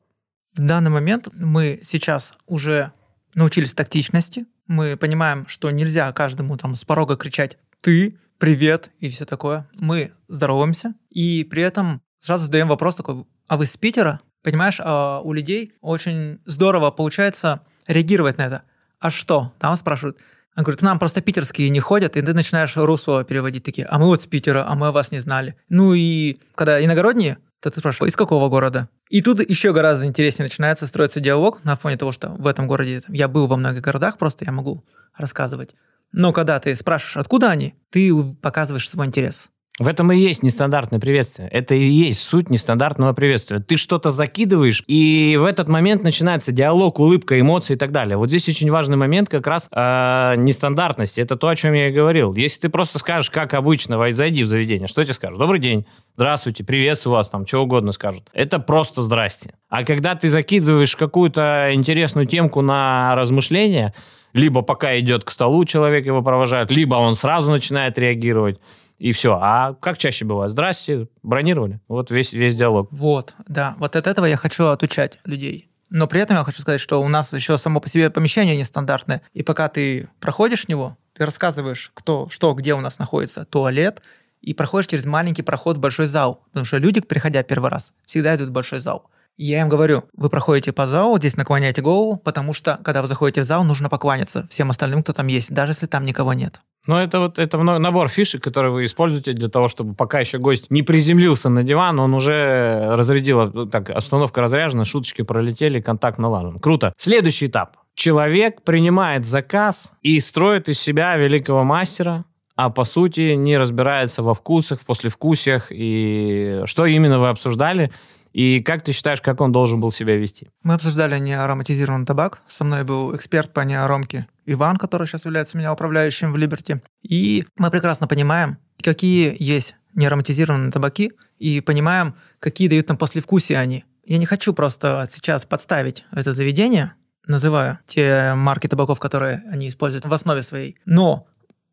В 0.55 0.65
данный 0.65 0.93
момент 0.93 1.27
мы 1.35 1.81
сейчас 1.83 2.35
уже 2.47 2.93
научились 3.35 3.75
тактичности. 3.75 4.47
Мы 4.69 4.97
понимаем, 4.97 5.49
что 5.49 5.73
нельзя 5.73 6.13
каждому 6.13 6.57
там 6.57 6.77
с 6.77 6.85
порога 6.85 7.17
кричать 7.17 7.59
«ты», 7.81 8.17
привет 8.39 8.91
и 9.01 9.09
все 9.09 9.25
такое. 9.25 9.69
Мы 9.75 10.13
здороваемся, 10.29 10.95
и 11.11 11.45
при 11.45 11.63
этом 11.63 12.03
сразу 12.21 12.47
задаем 12.47 12.69
вопрос 12.69 12.97
такой, 12.97 13.25
а 13.49 13.57
вы 13.57 13.67
с 13.67 13.77
Питера? 13.77 14.21
Понимаешь, 14.43 14.81
а 14.81 15.21
у 15.21 15.33
людей 15.33 15.73
очень 15.81 16.41
здорово 16.45 16.91
получается 16.91 17.63
реагировать 17.87 18.39
на 18.39 18.47
это. 18.47 18.63
А 19.01 19.11
что? 19.11 19.53
Там 19.59 19.77
спрашивают. 19.77 20.19
Он 20.57 20.63
говорит, 20.63 20.81
к 20.81 20.83
нам 20.83 20.99
просто 20.99 21.21
питерские 21.21 21.69
не 21.71 21.81
ходят, 21.81 22.17
и 22.17 22.23
ты 22.23 22.33
начинаешь 22.33 22.77
русло 22.77 23.25
переводить 23.25 23.65
такие, 23.65 23.87
а 23.87 23.99
мы 23.99 24.07
вот 24.07 24.23
с 24.23 24.27
Питера, 24.27 24.65
а 24.69 24.75
мы 24.75 24.89
о 24.89 24.93
вас 24.93 25.11
не 25.11 25.21
знали. 25.21 25.57
Ну 25.69 25.95
и 25.95 26.39
когда 26.55 26.83
иногородние, 26.85 27.39
то 27.61 27.71
ты 27.71 27.81
спрашиваешь, 27.81 28.13
из 28.13 28.17
какого 28.17 28.49
города? 28.49 28.89
И 29.09 29.21
тут 29.21 29.41
еще 29.41 29.73
гораздо 29.73 30.07
интереснее 30.07 30.47
начинается 30.47 30.87
строиться 30.87 31.21
диалог 31.21 31.65
на 31.65 31.77
фоне 31.77 31.97
того, 31.97 32.13
что 32.13 32.29
в 32.31 32.47
этом 32.47 32.67
городе 32.67 33.03
я 33.09 33.27
был 33.27 33.47
во 33.47 33.57
многих 33.57 33.83
городах, 33.83 34.19
просто 34.19 34.45
я 34.45 34.53
могу 34.53 34.85
рассказывать. 35.17 35.75
Но 36.17 36.33
когда 36.33 36.61
ты 36.61 36.77
спрашиваешь, 36.77 37.17
откуда 37.17 37.51
они, 37.51 37.75
ты 37.91 38.13
показываешь 38.41 38.89
свой 38.89 39.07
интерес. 39.07 39.51
В 39.81 39.89
этом 39.89 40.13
и 40.13 40.17
есть 40.17 40.45
нестандартное 40.45 41.01
приветствие. 41.01 41.49
Это 41.49 41.75
и 41.75 41.85
есть 41.85 42.23
суть 42.23 42.49
нестандартного 42.49 43.13
приветствия. 43.15 43.59
Ты 43.59 43.77
что-то 43.77 44.11
закидываешь, 44.11 44.85
и 44.87 45.37
в 45.37 45.45
этот 45.45 45.69
момент 45.69 46.05
начинается 46.05 46.53
диалог, 46.53 47.01
улыбка, 47.01 47.41
эмоции 47.41 47.75
и 47.75 47.77
так 47.77 47.91
далее. 47.91 48.17
Вот 48.17 48.29
здесь 48.29 48.49
очень 48.49 48.71
важный 48.71 48.97
момент 48.97 49.29
как 49.29 49.45
раз 49.49 49.69
э, 49.73 50.35
нестандартности. 50.37 51.21
Это 51.21 51.35
то, 51.35 51.49
о 51.49 51.57
чем 51.57 51.73
я 51.73 51.89
и 51.89 51.93
говорил. 51.93 52.33
Если 52.37 52.61
ты 52.61 52.69
просто 52.69 53.01
скажешь, 53.01 53.31
как 53.31 53.53
обычно, 53.53 53.99
зайди 54.13 54.45
в 54.45 54.47
заведение, 54.47 54.87
что 54.87 55.03
тебе 55.03 55.15
скажут? 55.15 55.41
Добрый 55.41 55.59
день, 55.59 55.85
здравствуйте, 56.15 56.63
приветствую 56.63 57.17
вас, 57.17 57.29
там, 57.29 57.45
что 57.45 57.65
угодно 57.65 57.91
скажут. 57.91 58.31
Это 58.33 58.61
просто 58.61 59.03
здрасте. 59.03 59.55
А 59.69 59.83
когда 59.83 60.15
ты 60.15 60.29
закидываешь 60.29 60.95
какую-то 60.95 61.71
интересную 61.73 62.29
темку 62.29 62.61
на 62.61 63.17
размышления, 63.17 63.93
либо 64.35 64.61
пока 64.61 64.99
идет 64.99 65.25
к 65.25 65.31
столу, 65.31 65.65
человек 65.65 66.05
его 66.05 66.23
провожает, 66.23 66.71
либо 66.71 66.97
он 66.97 67.15
сразу 67.15 67.51
начинает 67.51 67.99
реагировать, 67.99 68.61
и 68.99 69.13
все. 69.13 69.39
А 69.41 69.75
как 69.75 69.97
чаще 69.97 70.25
бывает? 70.25 70.53
Здрасте, 70.53 71.09
бронировали. 71.23 71.81
Вот 71.89 72.11
весь, 72.11 72.33
весь 72.33 72.57
диалог. 72.57 72.89
Вот, 72.91 73.35
да. 73.49 73.75
Вот 73.79 73.97
от 73.97 74.07
этого 74.07 74.27
я 74.27 74.37
хочу 74.37 74.67
отучать 74.67 75.19
людей. 75.25 75.71
Но 75.91 76.07
при 76.07 76.21
этом 76.21 76.37
я 76.37 76.45
хочу 76.45 76.61
сказать, 76.61 76.81
что 76.81 77.01
у 77.01 77.09
нас 77.09 77.33
еще 77.33 77.57
само 77.59 77.81
по 77.81 77.89
себе 77.89 78.11
помещение 78.11 78.57
нестандартное. 78.57 79.23
И 79.33 79.43
пока 79.43 79.69
ты 79.69 80.09
проходишь 80.21 80.69
него, 80.69 80.97
ты 81.13 81.25
рассказываешь, 81.25 81.93
кто, 81.95 82.29
что, 82.29 82.53
где 82.55 82.75
у 82.75 82.81
нас 82.81 82.99
находится 82.99 83.45
туалет, 83.45 84.03
и 84.41 84.55
проходишь 84.55 84.89
через 84.89 85.05
маленький 85.05 85.43
проход 85.43 85.79
в 85.79 85.81
большой 85.81 86.07
зал. 86.07 86.43
Потому 86.49 86.67
что 86.67 86.79
люди, 86.79 87.01
приходя 87.01 87.43
первый 87.43 87.71
раз, 87.71 87.95
всегда 88.05 88.35
идут 88.37 88.49
в 88.49 88.53
большой 88.53 88.81
зал. 88.81 89.09
Я 89.37 89.63
им 89.63 89.69
говорю, 89.69 90.05
вы 90.17 90.31
проходите 90.31 90.73
по 90.73 90.87
залу, 90.87 91.19
здесь 91.19 91.37
наклоняете 91.37 91.83
голову, 91.83 92.17
потому 92.17 92.53
что, 92.53 92.79
когда 92.85 93.03
вы 93.03 93.09
заходите 93.09 93.41
в 93.41 93.45
зал, 93.45 93.65
нужно 93.65 93.89
покланяться 93.89 94.47
всем 94.49 94.71
остальным, 94.71 95.03
кто 95.03 95.13
там 95.13 95.27
есть, 95.27 95.53
даже 95.53 95.73
если 95.73 95.87
там 95.87 96.07
никого 96.07 96.35
нет. 96.35 96.61
Ну, 96.87 96.97
это 96.97 97.19
вот 97.19 97.39
это 97.39 97.59
набор 97.59 98.09
фишек, 98.09 98.45
которые 98.45 98.71
вы 98.73 98.85
используете 98.85 99.33
для 99.33 99.49
того, 99.49 99.69
чтобы 99.69 99.95
пока 99.95 100.21
еще 100.21 100.39
гость 100.39 100.71
не 100.71 100.83
приземлился 100.83 101.49
на 101.49 101.63
диван, 101.63 101.99
он 101.99 102.15
уже 102.15 102.95
разрядил, 102.95 103.51
ну, 103.51 103.67
так, 103.67 103.91
обстановка 103.91 104.41
разряжена, 104.43 104.85
шуточки 104.85 105.23
пролетели, 105.23 105.81
контакт 105.81 106.19
налажен. 106.19 106.61
Круто. 106.61 106.93
Следующий 106.97 107.47
этап. 107.47 107.79
Человек 107.95 108.63
принимает 108.63 109.25
заказ 109.25 109.93
и 110.03 110.21
строит 110.21 110.69
из 110.69 110.79
себя 110.79 111.17
великого 111.17 111.65
мастера, 111.65 112.25
а 112.57 112.71
по 112.71 112.85
сути 112.85 113.35
не 113.35 113.57
разбирается 113.57 114.23
во 114.23 114.35
вкусах, 114.35 114.81
в 114.81 114.85
послевкусиях 114.85 115.69
и 115.71 116.61
что 116.67 116.87
именно 116.87 117.19
вы 117.19 117.29
обсуждали. 117.29 117.93
И 118.35 118.61
как 118.63 118.83
ты 118.83 118.91
считаешь, 118.91 119.21
как 119.21 119.41
он 119.41 119.53
должен 119.53 119.81
был 119.81 119.93
себя 119.93 120.17
вести? 120.17 120.51
Мы 120.65 120.75
обсуждали 120.75 121.17
неароматизированный 121.21 122.05
табак. 122.05 122.43
Со 122.49 122.65
мной 122.65 122.83
был 122.83 123.15
эксперт 123.15 123.53
по 123.53 123.61
неаромке 123.61 124.27
Иван, 124.45 124.77
который 124.77 125.07
сейчас 125.07 125.25
является 125.25 125.57
меня 125.57 125.73
управляющим 125.73 126.33
в 126.33 126.37
Либерти. 126.37 126.83
И 127.03 127.45
мы 127.57 127.71
прекрасно 127.71 128.09
понимаем, 128.09 128.59
какие 128.83 129.37
есть 129.39 129.77
неароматизированные 129.95 130.73
табаки, 130.73 131.13
и 131.39 131.61
понимаем, 131.61 132.17
какие 132.41 132.67
дают 132.69 132.89
нам 132.89 132.99
послевкусие 132.99 133.59
они. 133.59 133.85
Я 134.05 134.19
не 134.19 134.27
хочу 134.27 134.53
просто 134.53 135.09
сейчас 135.11 135.47
подставить 135.47 136.05
это 136.11 136.33
заведение, 136.33 136.95
называя 137.29 137.81
те 137.87 138.35
марки 138.35 138.67
табаков, 138.67 138.99
которые 138.99 139.45
они 139.53 139.69
используют 139.69 140.07
в 140.07 140.13
основе 140.13 140.43
своей. 140.43 140.77
Но 140.85 141.29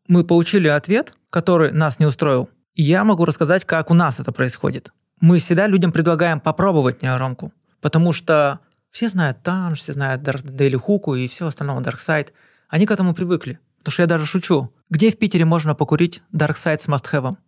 мы 0.06 0.22
получили 0.22 0.68
ответ, 0.68 1.14
который 1.30 1.72
нас 1.72 1.98
не 1.98 2.06
устроил. 2.06 2.48
И 2.74 2.84
я 2.84 3.02
могу 3.02 3.24
рассказать, 3.24 3.64
как 3.64 3.90
у 3.90 3.94
нас 3.94 4.20
это 4.20 4.30
происходит 4.30 4.92
мы 5.22 5.38
всегда 5.38 5.68
людям 5.68 5.92
предлагаем 5.92 6.40
попробовать 6.40 7.00
неоромку, 7.00 7.52
потому 7.80 8.12
что 8.12 8.58
все 8.90 9.08
знают 9.08 9.42
Танж, 9.42 9.78
все 9.78 9.92
знают 9.92 10.22
Дейли 10.22 10.76
Хуку 10.76 11.14
и 11.14 11.28
все 11.28 11.46
остальное 11.46 11.80
Darkside. 11.80 12.30
Они 12.68 12.86
к 12.86 12.90
этому 12.90 13.14
привыкли. 13.14 13.58
Потому 13.78 13.92
что 13.92 14.02
я 14.02 14.06
даже 14.06 14.26
шучу. 14.26 14.72
Где 14.90 15.10
в 15.10 15.18
Питере 15.18 15.44
можно 15.44 15.74
покурить 15.74 16.22
Darkside 16.32 16.80
с 16.80 16.88
мастхэвом? 16.88 17.38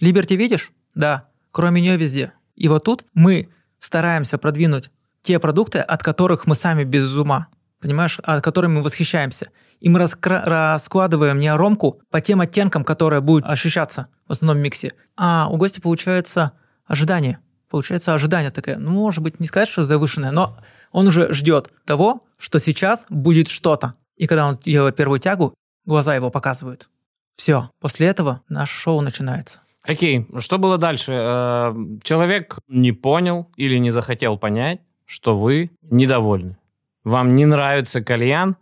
Либерти 0.00 0.34
видишь? 0.34 0.70
Да. 0.94 1.28
Кроме 1.50 1.80
нее 1.80 1.96
везде. 1.96 2.32
И 2.56 2.68
вот 2.68 2.84
тут 2.84 3.06
мы 3.14 3.48
стараемся 3.78 4.36
продвинуть 4.36 4.90
те 5.22 5.38
продукты, 5.38 5.78
от 5.78 6.02
которых 6.02 6.46
мы 6.46 6.54
сами 6.54 6.84
без 6.84 7.14
ума. 7.16 7.48
Понимаешь? 7.80 8.18
От 8.22 8.44
которых 8.44 8.70
мы 8.70 8.82
восхищаемся. 8.82 9.48
И 9.80 9.88
мы 9.88 9.98
раскра- 9.98 10.44
раскладываем 10.44 11.38
неоромку 11.38 12.02
по 12.10 12.20
тем 12.20 12.42
оттенкам, 12.42 12.84
которые 12.84 13.22
будут 13.22 13.46
ощущаться 13.46 14.08
в 14.28 14.32
основном 14.32 14.62
миксе. 14.62 14.92
А 15.16 15.48
у 15.50 15.56
гостя 15.56 15.80
получается 15.80 16.52
ожидание. 16.86 17.38
Получается 17.70 18.14
ожидание 18.14 18.50
такое, 18.50 18.76
ну, 18.76 18.92
может 18.92 19.22
быть, 19.22 19.40
не 19.40 19.46
сказать, 19.46 19.68
что 19.68 19.84
завышенное, 19.84 20.30
но 20.30 20.56
он 20.92 21.08
уже 21.08 21.32
ждет 21.32 21.72
того, 21.84 22.24
что 22.36 22.60
сейчас 22.60 23.06
будет 23.08 23.48
что-то. 23.48 23.94
И 24.16 24.26
когда 24.26 24.46
он 24.46 24.56
делает 24.56 24.96
первую 24.96 25.18
тягу, 25.18 25.54
глаза 25.84 26.14
его 26.14 26.30
показывают. 26.30 26.88
Все, 27.34 27.70
после 27.80 28.06
этого 28.06 28.42
наше 28.48 28.76
шоу 28.76 29.00
начинается. 29.00 29.60
Окей, 29.82 30.26
что 30.38 30.58
было 30.58 30.78
дальше? 30.78 31.12
Э, 31.12 31.74
человек 32.02 32.58
не 32.68 32.92
понял 32.92 33.50
или 33.56 33.76
не 33.76 33.90
захотел 33.90 34.38
понять, 34.38 34.80
что 35.04 35.38
вы 35.38 35.70
недовольны. 35.82 36.56
Вам 37.02 37.34
не 37.34 37.44
нравится 37.44 38.00
кальян. 38.00 38.56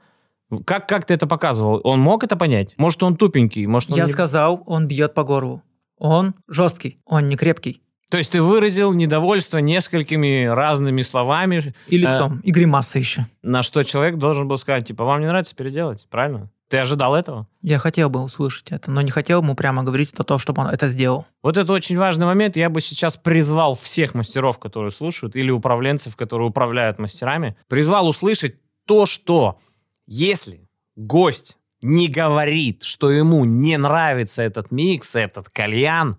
Как, 0.64 0.88
как 0.88 1.06
ты 1.06 1.14
это 1.14 1.26
показывал? 1.26 1.80
Он 1.84 2.00
мог 2.00 2.24
это 2.24 2.36
понять? 2.36 2.74
Может, 2.76 3.02
он 3.02 3.16
тупенький? 3.16 3.66
Может, 3.66 3.90
он 3.90 3.98
Я 3.98 4.06
не... 4.06 4.12
сказал, 4.12 4.62
он 4.66 4.88
бьет 4.88 5.14
по 5.14 5.22
горлу. 5.22 5.62
Он 5.96 6.34
жесткий, 6.48 6.98
он 7.06 7.28
не 7.28 7.36
крепкий. 7.36 7.82
То 8.12 8.18
есть 8.18 8.30
ты 8.30 8.42
выразил 8.42 8.92
недовольство 8.92 9.56
несколькими 9.56 10.44
разными 10.44 11.00
словами. 11.00 11.72
И 11.86 11.96
лицом, 11.96 12.40
э, 12.40 12.40
и 12.42 12.50
гримасой 12.50 13.00
еще. 13.00 13.24
На 13.40 13.62
что 13.62 13.82
человек 13.84 14.18
должен 14.18 14.46
был 14.48 14.58
сказать, 14.58 14.86
типа, 14.86 15.06
вам 15.06 15.22
не 15.22 15.28
нравится 15.28 15.56
переделать, 15.56 16.06
правильно? 16.10 16.50
Ты 16.68 16.76
ожидал 16.76 17.14
этого? 17.14 17.46
Я 17.62 17.78
хотел 17.78 18.10
бы 18.10 18.22
услышать 18.22 18.70
это, 18.70 18.90
но 18.90 19.00
не 19.00 19.10
хотел 19.10 19.40
ему 19.40 19.54
прямо 19.54 19.82
говорить 19.82 20.12
о 20.12 20.24
том, 20.24 20.38
чтобы 20.38 20.60
он 20.60 20.68
это 20.68 20.88
сделал. 20.88 21.24
Вот 21.42 21.56
это 21.56 21.72
очень 21.72 21.96
важный 21.96 22.26
момент. 22.26 22.54
Я 22.54 22.68
бы 22.68 22.82
сейчас 22.82 23.16
призвал 23.16 23.76
всех 23.76 24.12
мастеров, 24.12 24.58
которые 24.58 24.90
слушают, 24.90 25.34
или 25.34 25.50
управленцев, 25.50 26.14
которые 26.14 26.50
управляют 26.50 26.98
мастерами, 26.98 27.56
призвал 27.66 28.06
услышать 28.06 28.56
то, 28.84 29.06
что 29.06 29.58
если 30.06 30.68
гость 30.96 31.56
не 31.80 32.08
говорит, 32.08 32.82
что 32.82 33.10
ему 33.10 33.46
не 33.46 33.78
нравится 33.78 34.42
этот 34.42 34.70
микс, 34.70 35.16
этот 35.16 35.48
кальян, 35.48 36.18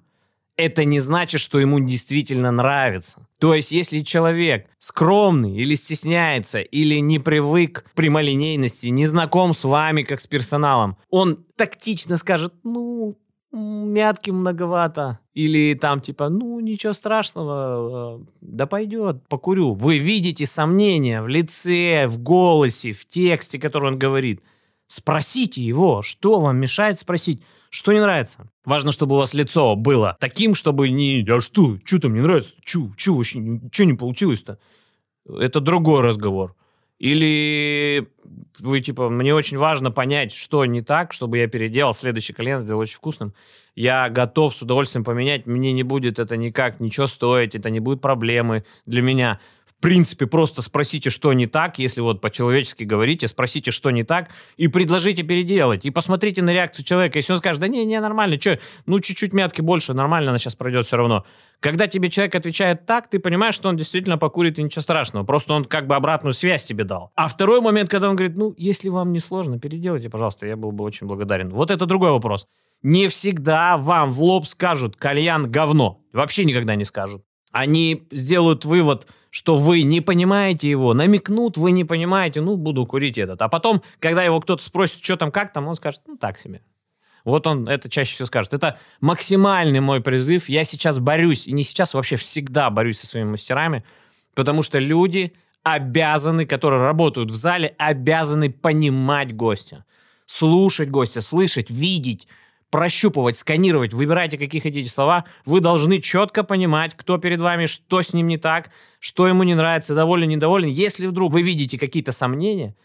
это 0.57 0.85
не 0.85 0.99
значит, 0.99 1.41
что 1.41 1.59
ему 1.59 1.79
действительно 1.79 2.51
нравится. 2.51 3.27
То 3.39 3.53
есть, 3.53 3.71
если 3.71 4.01
человек 4.01 4.67
скромный 4.79 5.55
или 5.55 5.75
стесняется, 5.75 6.59
или 6.59 6.95
не 6.95 7.19
привык 7.19 7.83
к 7.83 7.93
прямолинейности, 7.93 8.87
не 8.87 9.05
знаком 9.05 9.53
с 9.53 9.63
вами 9.63 10.03
как 10.03 10.21
с 10.21 10.27
персоналом, 10.27 10.97
он 11.09 11.45
тактично 11.55 12.17
скажет, 12.17 12.53
ну, 12.63 13.17
мятки 13.53 14.31
многовато. 14.31 15.19
или 15.33 15.73
там 15.73 16.01
типа, 16.01 16.29
ну, 16.29 16.59
ничего 16.59 16.93
страшного, 16.93 18.19
э, 18.19 18.25
да 18.41 18.67
пойдет, 18.67 19.27
покурю. 19.27 19.73
Вы 19.73 19.97
видите 19.97 20.45
сомнения 20.45 21.21
в 21.21 21.27
лице, 21.27 22.07
в 22.07 22.19
голосе, 22.19 22.91
в 22.91 23.05
тексте, 23.07 23.57
который 23.59 23.89
он 23.89 23.97
говорит. 23.99 24.41
Спросите 24.93 25.59
его, 25.59 26.03
что 26.03 26.39
вам 26.39 26.57
мешает 26.57 26.99
спросить, 26.99 27.41
что 27.71 27.93
не 27.93 27.99
нравится. 27.99 28.47
Важно, 28.63 28.91
чтобы 28.91 29.15
у 29.15 29.17
вас 29.17 29.33
лицо 29.33 29.75
было 29.75 30.15
таким, 30.19 30.53
чтобы 30.53 30.89
не, 30.89 31.25
а 31.27 31.41
что, 31.41 31.79
что 31.83 31.99
там 31.99 32.13
не 32.13 32.21
нравится, 32.21 32.53
что, 32.63 32.91
что 32.95 33.15
вообще, 33.15 33.39
ничего 33.39 33.87
не 33.87 33.95
получилось-то. 33.95 34.59
Это 35.27 35.61
другой 35.61 36.01
разговор. 36.01 36.55
Или 36.99 38.07
вы 38.59 38.81
типа, 38.81 39.09
мне 39.09 39.33
очень 39.33 39.57
важно 39.57 39.89
понять, 39.89 40.31
что 40.31 40.63
не 40.63 40.83
так, 40.83 41.11
чтобы 41.11 41.39
я 41.39 41.47
переделал 41.47 41.95
следующий 41.95 42.33
колен, 42.33 42.59
сделал 42.59 42.81
очень 42.81 42.97
вкусным 42.97 43.33
я 43.75 44.09
готов 44.09 44.55
с 44.55 44.61
удовольствием 44.61 45.03
поменять, 45.03 45.45
мне 45.45 45.73
не 45.73 45.83
будет 45.83 46.19
это 46.19 46.37
никак 46.37 46.79
ничего 46.79 47.07
стоить, 47.07 47.55
это 47.55 47.69
не 47.69 47.79
будет 47.79 48.01
проблемы 48.01 48.65
для 48.85 49.01
меня. 49.01 49.39
Принципе, 49.83 50.27
просто 50.27 50.61
спросите, 50.61 51.09
что 51.09 51.33
не 51.33 51.45
так, 51.45 51.77
если 51.77 52.01
вот 52.01 52.21
по-человечески 52.21 52.83
говорите, 52.83 53.27
спросите, 53.27 53.71
что 53.71 53.91
не 53.91 54.03
так, 54.03 54.29
и 54.57 54.67
предложите 54.67 55.23
переделать. 55.23 55.85
И 55.85 55.91
посмотрите 55.91 56.41
на 56.41 56.53
реакцию 56.53 56.85
человека. 56.85 57.19
Если 57.19 57.33
он 57.33 57.39
скажет, 57.39 57.59
да 57.61 57.67
не, 57.67 57.85
не, 57.85 57.99
нормально, 57.99 58.39
что, 58.39 58.59
ну 58.85 58.99
чуть-чуть 58.99 59.33
мятки 59.33 59.61
больше, 59.61 59.93
нормально, 59.93 60.31
она 60.31 60.39
сейчас 60.39 60.55
пройдет 60.55 60.87
все 60.87 60.97
равно. 60.97 61.25
Когда 61.59 61.87
тебе 61.87 62.09
человек 62.09 62.33
отвечает 62.33 62.85
так, 62.85 63.09
ты 63.09 63.19
понимаешь, 63.19 63.55
что 63.55 63.69
он 63.69 63.77
действительно 63.77 64.17
покурит 64.17 64.57
и 64.57 64.63
ничего 64.63 64.81
страшного. 64.81 65.25
Просто 65.25 65.53
он 65.53 65.65
как 65.65 65.85
бы 65.85 65.95
обратную 65.95 66.33
связь 66.33 66.65
тебе 66.65 66.83
дал. 66.83 67.11
А 67.15 67.27
второй 67.27 67.61
момент, 67.61 67.89
когда 67.89 68.09
он 68.09 68.15
говорит, 68.15 68.37
ну, 68.37 68.55
если 68.57 68.89
вам 68.89 69.11
не 69.11 69.19
сложно, 69.19 69.59
переделайте, 69.59 70.09
пожалуйста, 70.09 70.47
я 70.47 70.55
был 70.55 70.71
бы 70.71 70.83
очень 70.83 71.07
благодарен. 71.07 71.49
Вот 71.49 71.71
это 71.71 71.85
другой 71.85 72.11
вопрос 72.11 72.47
не 72.83 73.07
всегда 73.07 73.77
вам 73.77 74.11
в 74.11 74.21
лоб 74.21 74.45
скажут 74.45 74.97
«кальян 74.97 75.49
говно». 75.49 76.01
Вообще 76.11 76.43
никогда 76.43 76.75
не 76.75 76.83
скажут. 76.83 77.23
Они 77.51 78.03
сделают 78.11 78.65
вывод, 78.65 79.07
что 79.33 79.57
вы 79.57 79.81
не 79.81 79.99
понимаете 79.99 80.69
его, 80.69 80.93
намекнут, 80.93 81.57
вы 81.57 81.71
не 81.71 81.83
понимаете, 81.83 82.39
ну, 82.39 82.55
буду 82.55 82.85
курить 82.85 83.17
этот. 83.17 83.41
А 83.41 83.49
потом, 83.49 83.81
когда 83.97 84.23
его 84.23 84.39
кто-то 84.39 84.63
спросит, 84.63 85.03
что 85.03 85.17
там, 85.17 85.31
как 85.31 85.51
там, 85.51 85.67
он 85.67 85.73
скажет, 85.73 86.01
ну, 86.05 86.17
так 86.17 86.37
себе. 86.37 86.61
Вот 87.25 87.47
он 87.47 87.67
это 87.67 87.89
чаще 87.89 88.13
всего 88.13 88.27
скажет. 88.27 88.53
Это 88.53 88.77
максимальный 89.01 89.79
мой 89.79 90.01
призыв. 90.01 90.49
Я 90.49 90.63
сейчас 90.63 90.99
борюсь, 90.99 91.47
и 91.47 91.51
не 91.51 91.63
сейчас, 91.63 91.95
вообще 91.95 92.15
всегда 92.15 92.69
борюсь 92.69 92.99
со 92.99 93.07
своими 93.07 93.31
мастерами, 93.31 93.83
потому 94.35 94.61
что 94.61 94.77
люди 94.77 95.33
обязаны, 95.63 96.45
которые 96.45 96.83
работают 96.83 97.31
в 97.31 97.35
зале, 97.35 97.73
обязаны 97.79 98.51
понимать 98.51 99.35
гостя, 99.35 99.83
слушать 100.27 100.91
гостя, 100.91 101.21
слышать, 101.21 101.71
видеть, 101.71 102.27
прощупывать, 102.73 103.37
сканировать, 103.37 103.93
выбирайте, 103.93 104.39
какие 104.39 104.59
хотите 104.59 104.89
слова, 104.89 105.25
вы 105.45 105.59
должны 105.59 106.01
четко 106.01 106.43
понимать, 106.43 106.95
кто 106.95 107.19
перед 107.19 107.39
вами, 107.39 107.67
что 107.67 108.01
с 108.01 108.13
ним 108.13 108.25
не 108.25 108.39
так, 108.39 108.71
что 108.99 109.27
ему 109.27 109.43
не 109.43 109.53
нравится, 109.53 109.93
доволен, 109.93 110.27
недоволен. 110.27 110.69
Если 110.69 111.05
вдруг 111.05 111.33
вы 111.33 111.43
видите 111.43 111.77
какие-то 111.77 112.11
сомнения, 112.11 112.75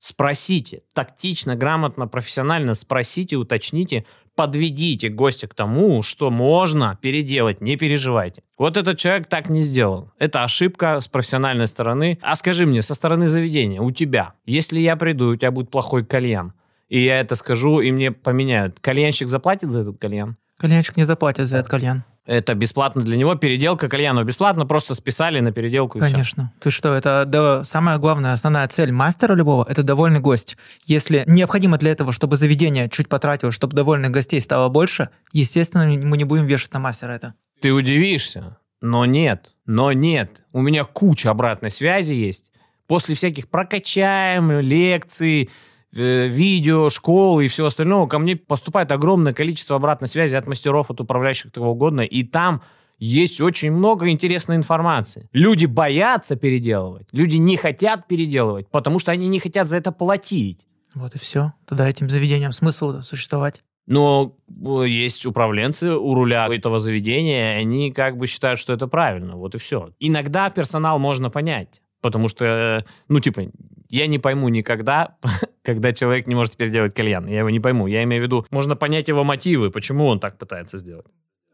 спросите, 0.00 0.82
тактично, 0.92 1.54
грамотно, 1.54 2.08
профессионально 2.08 2.74
спросите, 2.74 3.36
уточните, 3.36 4.04
подведите 4.34 5.08
гостя 5.08 5.46
к 5.46 5.54
тому, 5.54 6.02
что 6.02 6.32
можно 6.32 6.98
переделать, 7.00 7.60
не 7.60 7.76
переживайте. 7.76 8.42
Вот 8.58 8.76
этот 8.76 8.98
человек 8.98 9.28
так 9.28 9.48
не 9.48 9.62
сделал. 9.62 10.10
Это 10.18 10.42
ошибка 10.42 11.00
с 11.00 11.06
профессиональной 11.06 11.68
стороны. 11.68 12.18
А 12.22 12.34
скажи 12.34 12.66
мне, 12.66 12.82
со 12.82 12.94
стороны 12.94 13.28
заведения, 13.28 13.80
у 13.80 13.92
тебя, 13.92 14.34
если 14.46 14.80
я 14.80 14.96
приду, 14.96 15.28
у 15.28 15.36
тебя 15.36 15.52
будет 15.52 15.70
плохой 15.70 16.04
кальян, 16.04 16.54
и 16.88 17.00
я 17.00 17.20
это 17.20 17.34
скажу, 17.34 17.80
и 17.80 17.90
мне 17.90 18.12
поменяют. 18.12 18.80
Кальянщик 18.80 19.28
заплатит 19.28 19.70
за 19.70 19.80
этот 19.80 19.98
кальян? 19.98 20.36
Кальянщик 20.58 20.96
не 20.96 21.04
заплатит 21.04 21.46
за 21.46 21.58
этот 21.58 21.70
кальян. 21.70 22.04
Это 22.28 22.54
бесплатно 22.54 23.00
для 23.00 23.16
него, 23.16 23.36
переделка 23.36 23.88
кальянов 23.88 24.26
бесплатно, 24.26 24.66
просто 24.66 24.94
списали 24.94 25.40
на 25.40 25.50
переделку. 25.50 25.98
Конечно. 25.98 26.52
Ты 26.60 26.70
что, 26.70 26.92
это 26.92 27.24
да, 27.26 27.64
самая 27.64 27.96
главная, 27.96 28.34
основная 28.34 28.68
цель 28.68 28.92
мастера 28.92 29.34
любого– 29.34 29.64
это 29.68 29.82
довольный 29.82 30.20
гость. 30.20 30.58
Если 30.84 31.24
необходимо 31.26 31.78
для 31.78 31.92
этого, 31.92 32.12
чтобы 32.12 32.36
заведение 32.36 32.90
чуть 32.90 33.08
потратило, 33.08 33.50
чтобы 33.50 33.74
довольных 33.74 34.10
гостей 34.10 34.42
стало 34.42 34.68
больше, 34.68 35.08
естественно, 35.32 35.86
мы 35.86 36.18
не 36.18 36.24
будем 36.24 36.44
вешать 36.44 36.74
на 36.74 36.80
мастера 36.80 37.12
это. 37.12 37.32
Ты 37.62 37.72
удивишься, 37.72 38.58
но 38.82 39.06
нет, 39.06 39.54
но 39.64 39.92
нет. 39.92 40.44
У 40.52 40.60
меня 40.60 40.84
куча 40.84 41.30
обратной 41.30 41.70
связи 41.70 42.12
есть. 42.12 42.50
После 42.86 43.14
всяких 43.14 43.48
прокачаем, 43.48 44.60
лекций, 44.60 45.48
видео, 45.92 46.90
школы 46.90 47.46
и 47.46 47.48
всего 47.48 47.68
остального, 47.68 48.06
ко 48.06 48.18
мне 48.18 48.36
поступает 48.36 48.92
огромное 48.92 49.32
количество 49.32 49.76
обратной 49.76 50.08
связи 50.08 50.34
от 50.34 50.46
мастеров, 50.46 50.90
от 50.90 51.00
управляющих 51.00 51.52
того 51.52 51.72
угодно, 51.72 52.02
и 52.02 52.22
там 52.24 52.62
есть 52.98 53.40
очень 53.40 53.70
много 53.70 54.08
интересной 54.08 54.56
информации. 54.56 55.28
Люди 55.32 55.66
боятся 55.66 56.36
переделывать, 56.36 57.08
люди 57.12 57.36
не 57.36 57.56
хотят 57.56 58.08
переделывать, 58.08 58.68
потому 58.70 58.98
что 58.98 59.12
они 59.12 59.28
не 59.28 59.40
хотят 59.40 59.68
за 59.68 59.76
это 59.76 59.92
платить. 59.92 60.66
Вот 60.94 61.14
и 61.14 61.18
все. 61.18 61.52
Тогда 61.66 61.88
этим 61.88 62.08
заведением 62.08 62.52
смысл 62.52 63.02
существовать. 63.02 63.62
Но 63.86 64.36
э, 64.48 64.86
есть 64.86 65.24
управленцы 65.24 65.94
у 65.96 66.14
руля 66.14 66.46
этого 66.52 66.78
заведения, 66.78 67.56
они 67.56 67.90
как 67.90 68.18
бы 68.18 68.26
считают, 68.26 68.60
что 68.60 68.74
это 68.74 68.86
правильно. 68.86 69.36
Вот 69.36 69.54
и 69.54 69.58
все. 69.58 69.90
Иногда 69.98 70.50
персонал 70.50 70.98
можно 70.98 71.30
понять. 71.30 71.80
Потому 72.00 72.28
что, 72.28 72.44
э, 72.44 72.84
ну, 73.08 73.20
типа, 73.20 73.44
я 73.88 74.06
не 74.06 74.18
пойму 74.18 74.48
никогда, 74.48 75.16
когда 75.62 75.92
человек 75.92 76.26
не 76.26 76.34
может 76.34 76.56
переделать 76.56 76.94
кальян. 76.94 77.26
Я 77.26 77.40
его 77.40 77.50
не 77.50 77.60
пойму. 77.60 77.86
Я 77.86 78.02
имею 78.04 78.22
в 78.22 78.24
виду, 78.24 78.46
можно 78.50 78.76
понять 78.76 79.08
его 79.08 79.24
мотивы, 79.24 79.70
почему 79.70 80.06
он 80.06 80.20
так 80.20 80.38
пытается 80.38 80.78
сделать. 80.78 81.06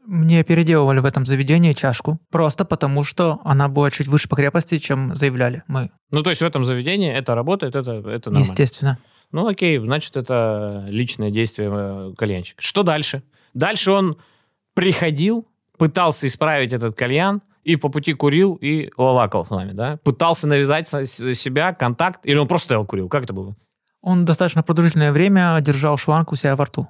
Мне 0.07 0.45
переделывали 0.45 0.99
в 0.99 1.07
этом 1.07 1.25
заведении 1.25 1.73
чашку, 1.73 2.19
просто 2.31 2.67
потому 2.67 3.05
что 3.05 3.41
она 3.43 3.69
была 3.69 3.91
чуть 3.91 4.07
выше 4.07 4.29
по 4.29 4.37
крепости, 4.37 4.77
чем 4.77 5.17
заявляли 5.17 5.63
мы. 5.67 5.91
Ну, 6.11 6.23
то 6.23 6.29
есть 6.29 6.43
в 6.43 6.45
этом 6.45 6.63
заведении 6.65 7.11
это 7.11 7.35
работает, 7.35 7.75
это, 7.75 7.93
это 7.93 8.31
нормально? 8.31 8.39
Естественно. 8.39 8.99
Ну, 9.33 9.47
окей, 9.47 9.79
значит, 9.79 10.17
это 10.17 10.85
личное 10.89 11.31
действие 11.31 11.71
э, 11.73 12.15
кальянщика. 12.19 12.61
Что 12.61 12.83
дальше? 12.83 13.23
Дальше 13.55 13.93
он 13.93 14.19
приходил, 14.75 15.49
пытался 15.79 16.27
исправить 16.27 16.73
этот 16.73 16.97
кальян, 16.97 17.41
и 17.65 17.77
по 17.77 17.89
пути 17.89 18.13
курил 18.13 18.59
и 18.61 18.91
лалакал 18.97 19.45
с 19.45 19.51
вами, 19.51 19.73
да? 19.73 19.99
Пытался 20.05 20.47
навязать 20.47 20.89
себя 20.89 21.73
контакт, 21.73 22.21
или 22.25 22.37
он 22.37 22.47
просто 22.47 22.67
стоял 22.67 22.87
курил? 22.87 23.09
Как 23.09 23.25
это 23.25 23.33
было? 23.33 23.57
Он 24.01 24.25
достаточно 24.25 24.63
продолжительное 24.63 25.13
время 25.13 25.59
держал 25.61 25.97
шланг 25.97 26.31
у 26.33 26.37
себя 26.37 26.57
во 26.57 26.67
рту. 26.67 26.89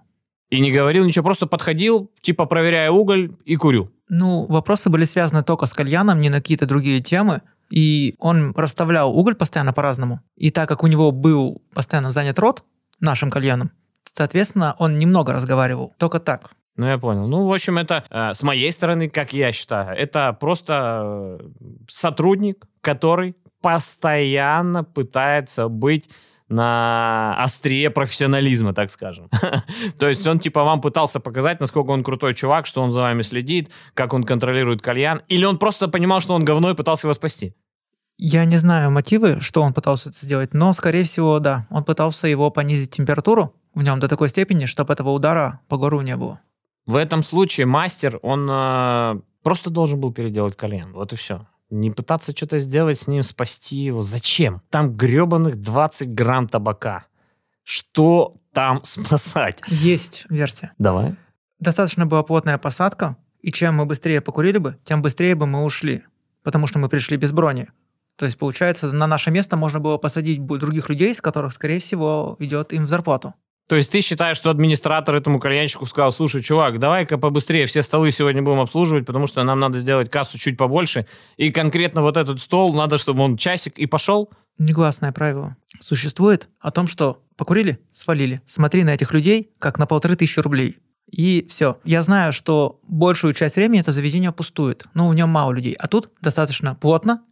И 0.51 0.61
не 0.61 0.73
говорил 0.73 1.05
ничего, 1.05 1.25
просто 1.25 1.47
подходил, 1.47 2.11
типа 2.21 2.47
проверяя 2.47 2.91
уголь 2.91 3.33
и 3.45 3.57
курю. 3.57 3.91
Ну, 4.09 4.47
вопросы 4.47 4.91
были 4.91 5.05
связаны 5.05 5.43
только 5.43 5.67
с 5.67 5.73
кальяном, 5.73 6.21
не 6.21 6.29
на 6.29 6.37
какие-то 6.37 6.67
другие 6.67 7.01
темы. 7.01 7.43
И 7.71 8.15
он 8.19 8.53
расставлял 8.55 9.17
уголь 9.17 9.35
постоянно 9.35 9.73
по-разному. 9.73 10.21
И 10.37 10.51
так 10.51 10.69
как 10.69 10.83
у 10.83 10.87
него 10.87 11.13
был 11.13 11.63
постоянно 11.73 12.11
занят 12.11 12.39
рот 12.39 12.63
нашим 13.01 13.31
кальяном, 13.31 13.71
соответственно, 14.05 14.77
он 14.79 14.99
немного 14.99 15.33
разговаривал. 15.33 15.95
Только 15.99 16.21
так. 16.21 16.51
Ну, 16.77 16.87
я 16.87 16.99
понял. 16.99 17.27
Ну, 17.29 17.47
в 17.47 17.53
общем, 17.53 17.79
это 17.79 18.05
э, 18.11 18.35
с 18.35 18.43
моей 18.43 18.73
стороны, 18.73 19.09
как 19.09 19.33
я 19.33 19.53
считаю, 19.53 19.97
это 19.97 20.33
просто 20.33 21.39
э, 21.41 21.49
сотрудник, 21.89 22.67
который 22.81 23.37
постоянно 23.61 24.83
пытается 24.85 25.69
быть 25.69 26.09
на 26.49 27.35
острие 27.43 27.91
профессионализма, 27.91 28.75
так 28.75 28.91
скажем. 28.91 29.31
То 29.99 30.09
есть 30.09 30.27
он 30.27 30.39
типа 30.39 30.65
вам 30.65 30.81
пытался 30.81 31.21
показать, 31.21 31.61
насколько 31.61 31.91
он 31.91 32.05
крутой 32.05 32.35
чувак, 32.35 32.67
что 32.67 32.83
он 32.83 32.91
за 32.91 33.01
вами 33.01 33.23
следит, 33.23 33.71
как 33.95 34.13
он 34.13 34.25
контролирует 34.25 34.83
кальян, 34.83 35.23
или 35.29 35.45
он 35.45 35.59
просто 35.59 35.89
понимал, 35.89 36.21
что 36.21 36.35
он 36.35 36.45
говно 36.45 36.71
и 36.71 36.75
пытался 36.75 37.07
его 37.07 37.15
спасти? 37.15 37.55
Я 38.17 38.45
не 38.45 38.59
знаю 38.59 38.91
мотивы, 38.91 39.41
что 39.41 39.63
он 39.63 39.73
пытался 39.73 40.11
это 40.11 40.19
сделать, 40.19 40.55
но, 40.55 40.73
скорее 40.73 41.03
всего, 41.05 41.41
да, 41.41 41.67
он 41.71 41.83
пытался 41.83 42.29
его 42.29 42.51
понизить 42.51 42.91
температуру 42.91 43.55
в 43.75 43.83
нем 43.83 43.99
до 43.99 44.09
такой 44.09 44.29
степени, 44.29 44.67
чтобы 44.67 44.93
этого 44.93 45.11
удара 45.11 45.61
по 45.69 45.77
гору 45.79 46.01
не 46.01 46.17
было. 46.17 46.41
В 46.87 46.97
этом 46.97 47.23
случае 47.23 47.67
мастер, 47.67 48.19
он 48.23 48.47
э, 48.51 49.21
просто 49.43 49.71
должен 49.71 50.01
был 50.01 50.13
переделать 50.13 50.57
колен. 50.57 50.93
Вот 50.93 51.13
и 51.13 51.17
все. 51.17 51.47
Не 51.71 51.91
пытаться 51.91 52.33
что-то 52.37 52.59
сделать 52.59 52.99
с 52.99 53.07
ним, 53.07 53.23
спасти 53.23 53.77
его. 53.77 54.03
Зачем? 54.03 54.61
Там 54.71 54.95
гребаных 54.95 55.61
20 55.61 56.15
грамм 56.15 56.47
табака. 56.47 57.07
Что 57.63 58.35
там 58.53 58.81
спасать? 58.85 59.63
Есть 59.69 60.27
версия. 60.29 60.73
Давай. 60.79 61.17
Достаточно 61.59 62.05
была 62.05 62.23
плотная 62.23 62.59
посадка, 62.59 63.17
и 63.41 63.51
чем 63.51 63.77
мы 63.77 63.87
быстрее 63.87 64.21
покурили 64.21 64.59
бы, 64.59 64.79
тем 64.85 65.01
быстрее 65.01 65.35
бы 65.35 65.47
мы 65.47 65.65
ушли, 65.65 66.05
потому 66.43 66.67
что 66.67 66.79
мы 66.79 66.89
пришли 66.89 67.17
без 67.17 67.33
брони. 67.33 67.69
То 68.17 68.27
есть, 68.27 68.39
получается, 68.39 68.93
на 68.93 69.07
наше 69.07 69.31
место 69.31 69.57
можно 69.57 69.81
было 69.81 69.97
посадить 69.99 70.45
других 70.45 70.89
людей, 70.89 71.15
с 71.15 71.21
которых, 71.21 71.53
скорее 71.53 71.81
всего, 71.81 72.37
идет 72.39 72.73
им 72.73 72.85
в 72.85 72.89
зарплату. 72.89 73.35
То 73.69 73.77
есть 73.77 73.91
ты 73.91 74.03
считаешь, 74.03 74.37
что 74.37 74.51
администратор 74.51 75.15
этому 75.15 75.41
кальянщику 75.41 75.87
сказал, 75.87 76.13
слушай, 76.13 76.43
чувак, 76.43 76.79
давай-ка 76.79 77.17
побыстрее 77.17 77.65
все 77.65 77.83
столы 77.83 78.11
сегодня 78.11 78.43
будем 78.43 78.61
обслуживать, 78.61 79.07
потому 79.07 79.27
что 79.27 79.43
нам 79.43 79.59
надо 79.59 79.79
сделать 79.79 80.11
кассу 80.11 80.39
чуть 80.39 80.59
побольше, 80.59 81.07
и 81.39 81.51
конкретно 81.51 82.03
вот 82.03 82.17
этот 82.19 82.41
стол 82.41 82.75
надо, 82.75 82.99
чтобы 82.99 83.23
он 83.23 83.37
часик 83.39 83.79
и 83.79 83.87
пошел? 83.87 84.31
Негласное 84.59 85.13
правило 85.13 85.57
существует 85.81 86.49
о 86.61 86.71
том, 86.71 86.87
что 86.87 87.23
покурили, 87.37 87.79
свалили. 87.93 88.43
Смотри 88.47 88.85
на 88.85 88.95
этих 88.95 89.13
людей, 89.13 89.51
как 89.59 89.79
на 89.79 89.87
полторы 89.87 90.17
тысячи 90.17 90.41
рублей. 90.41 90.79
и 91.11 91.47
все. 91.49 91.79
Я 91.85 92.03
знаю, 92.03 92.33
что 92.33 92.81
большую 92.89 93.35
часть 93.35 93.57
времени 93.57 93.81
это 93.81 93.93
заведение 93.93 94.33
пустует, 94.33 94.87
но 94.95 95.09
в 95.09 95.15
нем 95.15 95.29
мало 95.29 95.53
людей. 95.53 95.75
А 95.79 95.87
тут 95.87 96.11
достаточно 96.21 96.75
плотно, 96.75 97.23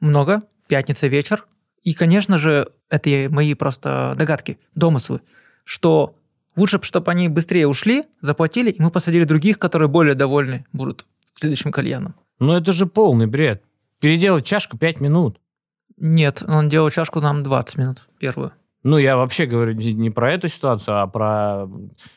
много, 0.00 0.42
пятница 0.68 1.06
вечер. 1.06 1.46
И, 1.82 1.94
конечно 1.94 2.38
же, 2.38 2.68
это 2.90 3.28
мои 3.30 3.54
просто 3.54 4.14
догадки, 4.16 4.58
домыслы, 4.74 5.20
что 5.64 6.14
лучше, 6.56 6.80
чтобы 6.82 7.10
они 7.10 7.28
быстрее 7.28 7.66
ушли, 7.66 8.04
заплатили, 8.20 8.70
и 8.70 8.82
мы 8.82 8.90
посадили 8.90 9.24
других, 9.24 9.58
которые 9.58 9.88
более 9.88 10.14
довольны 10.14 10.66
будут 10.72 11.06
следующим 11.34 11.72
кальяном. 11.72 12.14
Ну 12.38 12.52
это 12.52 12.72
же 12.72 12.86
полный 12.86 13.26
бред. 13.26 13.62
Переделать 14.00 14.46
чашку 14.46 14.78
5 14.78 15.00
минут. 15.00 15.40
Нет, 15.96 16.42
он 16.46 16.68
делал 16.68 16.88
чашку 16.90 17.20
нам 17.20 17.42
20 17.42 17.76
минут, 17.76 18.08
первую. 18.18 18.52
Ну, 18.82 18.96
я 18.96 19.16
вообще 19.18 19.44
говорю 19.44 19.74
не 19.74 20.10
про 20.10 20.32
эту 20.32 20.48
ситуацию, 20.48 21.02
а 21.02 21.06
про 21.06 21.66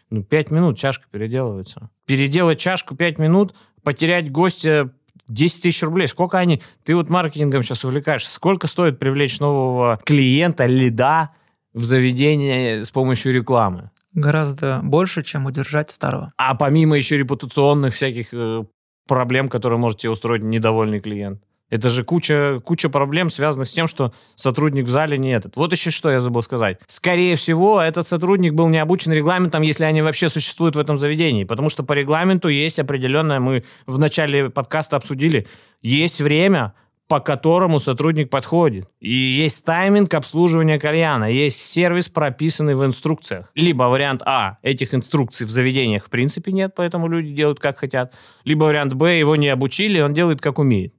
ну, 0.09 0.23
5 0.23 0.51
минут 0.51 0.77
чашка 0.77 1.05
переделывается. 1.11 1.89
Переделать 2.05 2.59
чашку 2.59 2.95
5 2.95 3.17
минут, 3.17 3.53
потерять 3.83 4.31
гостя 4.31 4.93
10 5.27 5.61
тысяч 5.61 5.83
рублей. 5.83 6.07
Сколько 6.07 6.37
они... 6.37 6.61
Ты 6.83 6.95
вот 6.95 7.09
маркетингом 7.09 7.63
сейчас 7.63 7.83
увлекаешься. 7.83 8.31
Сколько 8.31 8.67
стоит 8.67 8.97
привлечь 8.97 9.39
нового 9.39 9.99
клиента, 10.05 10.65
лида 10.65 11.31
в 11.73 11.83
заведение 11.83 12.83
с 12.83 12.91
помощью 12.91 13.33
рекламы? 13.33 13.91
Гораздо 14.13 14.79
больше, 14.83 15.23
чем 15.23 15.45
удержать 15.45 15.89
старого. 15.89 16.33
А 16.37 16.55
помимо 16.55 16.97
еще 16.97 17.17
репутационных 17.17 17.93
всяких 17.93 18.27
э, 18.31 18.63
проблем, 19.07 19.49
которые 19.49 19.79
может 19.79 19.99
тебе 19.99 20.11
устроить 20.11 20.43
недовольный 20.43 20.99
клиент. 20.99 21.41
Это 21.73 21.89
же 21.89 22.03
куча, 22.03 22.61
куча 22.63 22.87
проблем, 22.87 23.31
связанных 23.31 23.67
с 23.67 23.73
тем, 23.73 23.87
что 23.87 24.13
сотрудник 24.35 24.85
в 24.85 24.89
зале 24.89 25.17
не 25.17 25.31
этот. 25.31 25.55
Вот 25.55 25.71
еще 25.71 25.89
что 25.89 26.11
я 26.11 26.19
забыл 26.19 26.43
сказать. 26.43 26.77
Скорее 26.85 27.35
всего, 27.35 27.81
этот 27.81 28.07
сотрудник 28.07 28.53
был 28.53 28.67
не 28.69 28.77
обучен 28.77 29.11
регламентом, 29.11 29.63
если 29.63 29.83
они 29.83 30.03
вообще 30.03 30.29
существуют 30.29 30.75
в 30.75 30.79
этом 30.79 30.97
заведении. 30.97 31.45
Потому 31.45 31.71
что 31.71 31.81
по 31.81 31.93
регламенту 31.93 32.47
есть 32.47 32.77
определенное, 32.77 33.39
мы 33.39 33.63
в 33.87 33.97
начале 33.97 34.51
подкаста 34.51 34.97
обсудили, 34.97 35.47
есть 35.81 36.21
время, 36.21 36.73
по 37.07 37.19
которому 37.19 37.79
сотрудник 37.79 38.29
подходит. 38.29 38.89
И 38.99 39.13
есть 39.13 39.63
тайминг 39.65 40.13
обслуживания 40.13 40.79
кальяна, 40.79 41.25
есть 41.25 41.59
сервис, 41.59 42.09
прописанный 42.09 42.75
в 42.75 42.85
инструкциях. 42.85 43.51
Либо 43.55 43.83
вариант 43.83 44.21
А, 44.25 44.57
этих 44.61 44.93
инструкций 44.93 45.45
в 45.45 45.51
заведениях 45.51 46.05
в 46.05 46.09
принципе 46.09 46.51
нет, 46.51 46.73
поэтому 46.75 47.07
люди 47.07 47.33
делают 47.33 47.59
как 47.59 47.77
хотят. 47.77 48.15
Либо 48.45 48.65
вариант 48.65 48.93
Б, 48.93 49.19
его 49.19 49.35
не 49.35 49.49
обучили, 49.49 49.99
он 50.01 50.13
делает 50.13 50.41
как 50.41 50.59
умеет. 50.59 50.93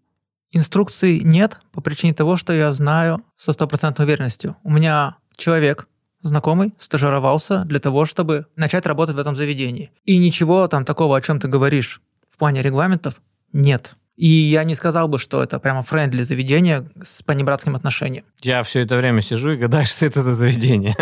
Инструкций 0.53 1.21
нет 1.21 1.59
по 1.73 1.81
причине 1.81 2.15
того, 2.15 2.37
что 2.37 2.53
я 2.53 2.71
знаю 2.73 3.23
со 3.35 3.53
стопроцентной 3.53 4.07
уверенностью. 4.07 4.57
У 4.63 4.71
меня 4.71 5.17
человек, 5.37 5.89
знакомый, 6.23 6.75
стажировался 6.79 7.63
для 7.63 7.81
того, 7.81 8.05
чтобы 8.05 8.47
начать 8.55 8.87
работать 8.87 9.17
в 9.17 9.19
этом 9.19 9.35
заведении. 9.35 9.91
И 10.05 10.17
ничего 10.17 10.69
там 10.69 10.85
такого, 10.85 11.17
о 11.17 11.21
чем 11.21 11.41
ты 11.41 11.49
говоришь 11.49 12.01
в 12.29 12.39
плане 12.39 12.63
регламентов, 12.63 13.21
нет. 13.53 13.97
И 14.17 14.29
я 14.29 14.63
не 14.63 14.77
сказал 14.77 15.09
бы, 15.09 15.19
что 15.19 15.43
это 15.43 15.59
прямо 15.59 15.83
френдли 15.83 16.23
заведение 16.23 16.89
с 17.03 17.23
понебратским 17.23 17.75
отношением. 17.75 18.23
Я 18.43 18.63
все 18.63 18.81
это 18.81 18.97
время 18.97 19.21
сижу 19.23 19.51
и 19.53 19.57
гадаю, 19.57 19.87
что 19.87 20.07
это 20.07 20.23
за 20.23 20.35
заведение. 20.35 20.95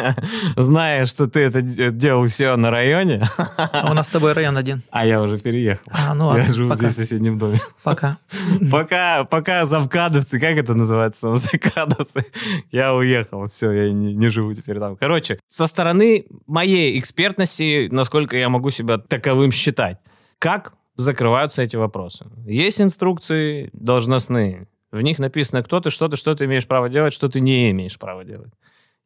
Зная, 0.57 1.05
что 1.05 1.27
ты 1.27 1.41
это 1.41 1.61
делал 1.61 2.27
все 2.29 2.57
на 2.57 2.71
районе. 2.71 3.23
А 3.37 3.91
у 3.91 3.95
нас 3.95 4.07
с 4.07 4.11
тобой 4.11 4.33
район 4.33 4.57
один. 4.57 4.83
А 4.91 5.05
я 5.05 5.21
уже 5.21 5.39
переехал. 5.39 5.83
А, 5.93 6.15
ну 6.15 6.29
ладно, 6.29 6.43
Я 6.43 6.53
живу 6.53 6.71
пока. 6.71 6.79
здесь 6.79 6.95
в 6.95 6.97
соседнем 6.97 7.39
доме. 7.39 7.61
Пока. 7.83 8.17
Пока, 8.71 9.25
пока 9.25 9.67
завкадовцы, 9.67 10.41
как 10.41 10.57
это 10.57 10.75
называется 10.75 11.21
там, 11.23 11.37
закадовцы, 11.37 12.25
я 12.71 12.95
уехал, 12.95 13.47
все, 13.47 13.71
я 13.73 13.93
не, 13.93 14.15
не 14.15 14.29
живу 14.29 14.55
теперь 14.55 14.79
там. 14.79 14.97
Короче, 14.97 15.39
со 15.49 15.67
стороны 15.67 16.25
моей 16.47 16.99
экспертности, 16.99 17.89
насколько 17.91 18.37
я 18.37 18.49
могу 18.49 18.71
себя 18.71 18.99
таковым 18.99 19.53
считать, 19.53 19.99
как 20.39 20.73
закрываются 21.03 21.63
эти 21.63 21.77
вопросы? 21.77 22.27
Есть 22.47 22.81
инструкции 22.81 23.71
должностные, 23.73 24.69
в 24.93 25.01
них 25.01 25.19
написано, 25.19 25.63
кто 25.63 25.81
ты, 25.81 25.91
что 25.91 26.09
ты, 26.09 26.17
что 26.17 26.35
ты 26.35 26.45
имеешь 26.45 26.67
право 26.67 26.91
делать, 26.91 27.15
что 27.15 27.29
ты 27.29 27.41
не 27.41 27.71
имеешь 27.71 27.99
права 27.99 28.25
делать. 28.25 28.53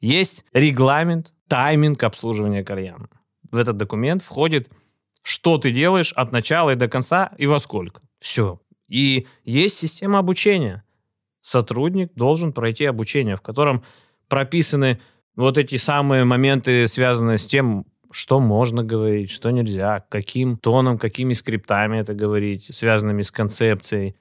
Есть 0.01 0.45
регламент, 0.53 1.33
тайминг 1.49 2.03
обслуживания 2.03 2.65
кальяна. 2.65 3.09
В 3.51 3.57
этот 3.57 3.77
документ 3.77 4.23
входит, 4.23 4.69
что 5.23 5.59
ты 5.59 5.71
делаешь 5.71 6.13
от 6.13 6.33
начала 6.33 6.71
и 6.71 6.75
до 6.77 6.89
конца 6.89 7.33
и 7.39 7.47
во 7.47 7.61
сколько. 7.61 8.03
Все. 8.19 8.61
И 8.89 9.27
есть 9.45 9.79
система 9.79 10.19
обучения. 10.19 10.85
Сотрудник 11.41 12.13
должен 12.15 12.53
пройти 12.53 12.85
обучение, 12.85 13.37
в 13.37 13.41
котором 13.41 13.85
прописаны 14.29 15.01
вот 15.37 15.57
эти 15.57 15.77
самые 15.77 16.25
моменты, 16.25 16.89
связанные 16.89 17.39
с 17.39 17.47
тем, 17.47 17.87
что 18.17 18.41
можно 18.41 18.83
говорить, 18.83 19.31
что 19.31 19.51
нельзя, 19.51 20.03
каким 20.09 20.57
тоном, 20.57 20.97
какими 20.97 21.35
скриптами 21.35 21.99
это 21.99 22.15
говорить, 22.15 22.75
связанными 22.75 23.21
с 23.21 23.31
концепцией. 23.31 24.17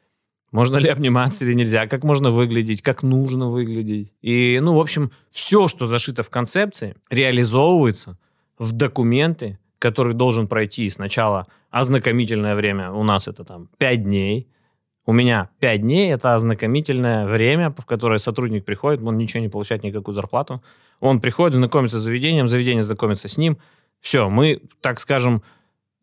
Можно 0.52 0.76
ли 0.76 0.90
обниматься 0.90 1.46
или 1.46 1.54
нельзя, 1.54 1.88
как 1.88 2.04
можно 2.04 2.30
выглядеть, 2.30 2.82
как 2.82 3.04
нужно 3.04 3.50
выглядеть. 3.50 4.12
И, 4.22 4.60
ну, 4.62 4.76
в 4.76 4.82
общем, 4.82 5.12
все, 5.32 5.70
что 5.70 5.88
зашито 5.88 6.24
в 6.24 6.30
концепции, 6.30 6.98
реализовывается 7.10 8.18
в 8.60 8.74
документы, 8.74 9.60
который 9.80 10.14
должен 10.14 10.50
пройти 10.50 10.90
сначала 10.90 11.48
ознакомительное 11.72 12.56
время, 12.56 12.92
у 12.92 13.04
нас 13.04 13.30
это 13.30 13.46
там 13.46 13.70
5 13.78 14.04
дней, 14.04 14.50
у 15.06 15.14
меня 15.14 15.52
5 15.60 15.82
дней, 15.82 16.12
это 16.12 16.36
ознакомительное 16.36 17.26
время, 17.28 17.70
в 17.70 17.86
которое 17.86 18.20
сотрудник 18.20 18.66
приходит, 18.66 19.02
он 19.02 19.18
ничего 19.18 19.40
не 19.42 19.50
получает, 19.50 19.84
никакую 19.84 20.16
зарплату. 20.16 20.62
Он 21.00 21.22
приходит, 21.22 21.56
знакомится 21.56 22.00
с 22.00 22.04
заведением, 22.04 22.50
заведение 22.50 22.84
знакомится 22.84 23.30
с 23.30 23.38
ним. 23.38 23.58
Все, 24.06 24.30
мы, 24.30 24.62
так 24.82 25.00
скажем, 25.00 25.42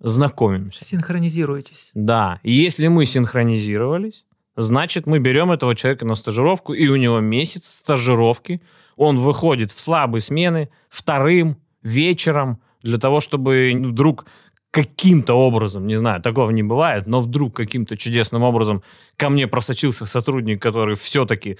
знакомимся. 0.00 0.84
Синхронизируйтесь. 0.84 1.92
Да, 1.94 2.40
и 2.42 2.50
если 2.50 2.88
мы 2.88 3.06
синхронизировались, 3.06 4.24
значит, 4.56 5.06
мы 5.06 5.20
берем 5.20 5.52
этого 5.52 5.76
человека 5.76 6.04
на 6.04 6.16
стажировку, 6.16 6.72
и 6.72 6.88
у 6.88 6.96
него 6.96 7.20
месяц 7.20 7.68
стажировки. 7.68 8.60
Он 8.96 9.20
выходит 9.20 9.70
в 9.70 9.80
слабые 9.80 10.20
смены 10.20 10.68
вторым 10.88 11.58
вечером 11.84 12.60
для 12.82 12.98
того, 12.98 13.20
чтобы 13.20 13.72
вдруг 13.72 14.26
каким-то 14.72 15.34
образом, 15.34 15.86
не 15.86 15.94
знаю, 15.94 16.20
такого 16.20 16.50
не 16.50 16.64
бывает, 16.64 17.06
но 17.06 17.20
вдруг 17.20 17.54
каким-то 17.54 17.96
чудесным 17.96 18.42
образом 18.42 18.82
ко 19.16 19.30
мне 19.30 19.46
просочился 19.46 20.06
сотрудник, 20.06 20.60
который 20.60 20.96
все-таки 20.96 21.56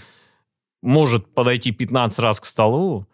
может 0.83 1.33
подойти 1.35 1.71
15 1.71 2.19
раз 2.19 2.41
к 2.41 2.47
столу, 2.47 3.07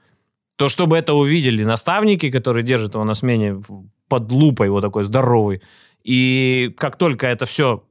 то 0.58 0.68
чтобы 0.68 0.98
это 0.98 1.14
увидели 1.14 1.62
наставники, 1.62 2.30
которые 2.30 2.64
держат 2.64 2.94
его 2.94 3.04
на 3.04 3.14
смене 3.14 3.62
под 4.08 4.32
лупой 4.32 4.68
вот 4.70 4.80
такой 4.80 5.04
здоровый, 5.04 5.62
и 6.02 6.74
как 6.76 6.96
только 6.96 7.28
это 7.28 7.46
все 7.46 7.84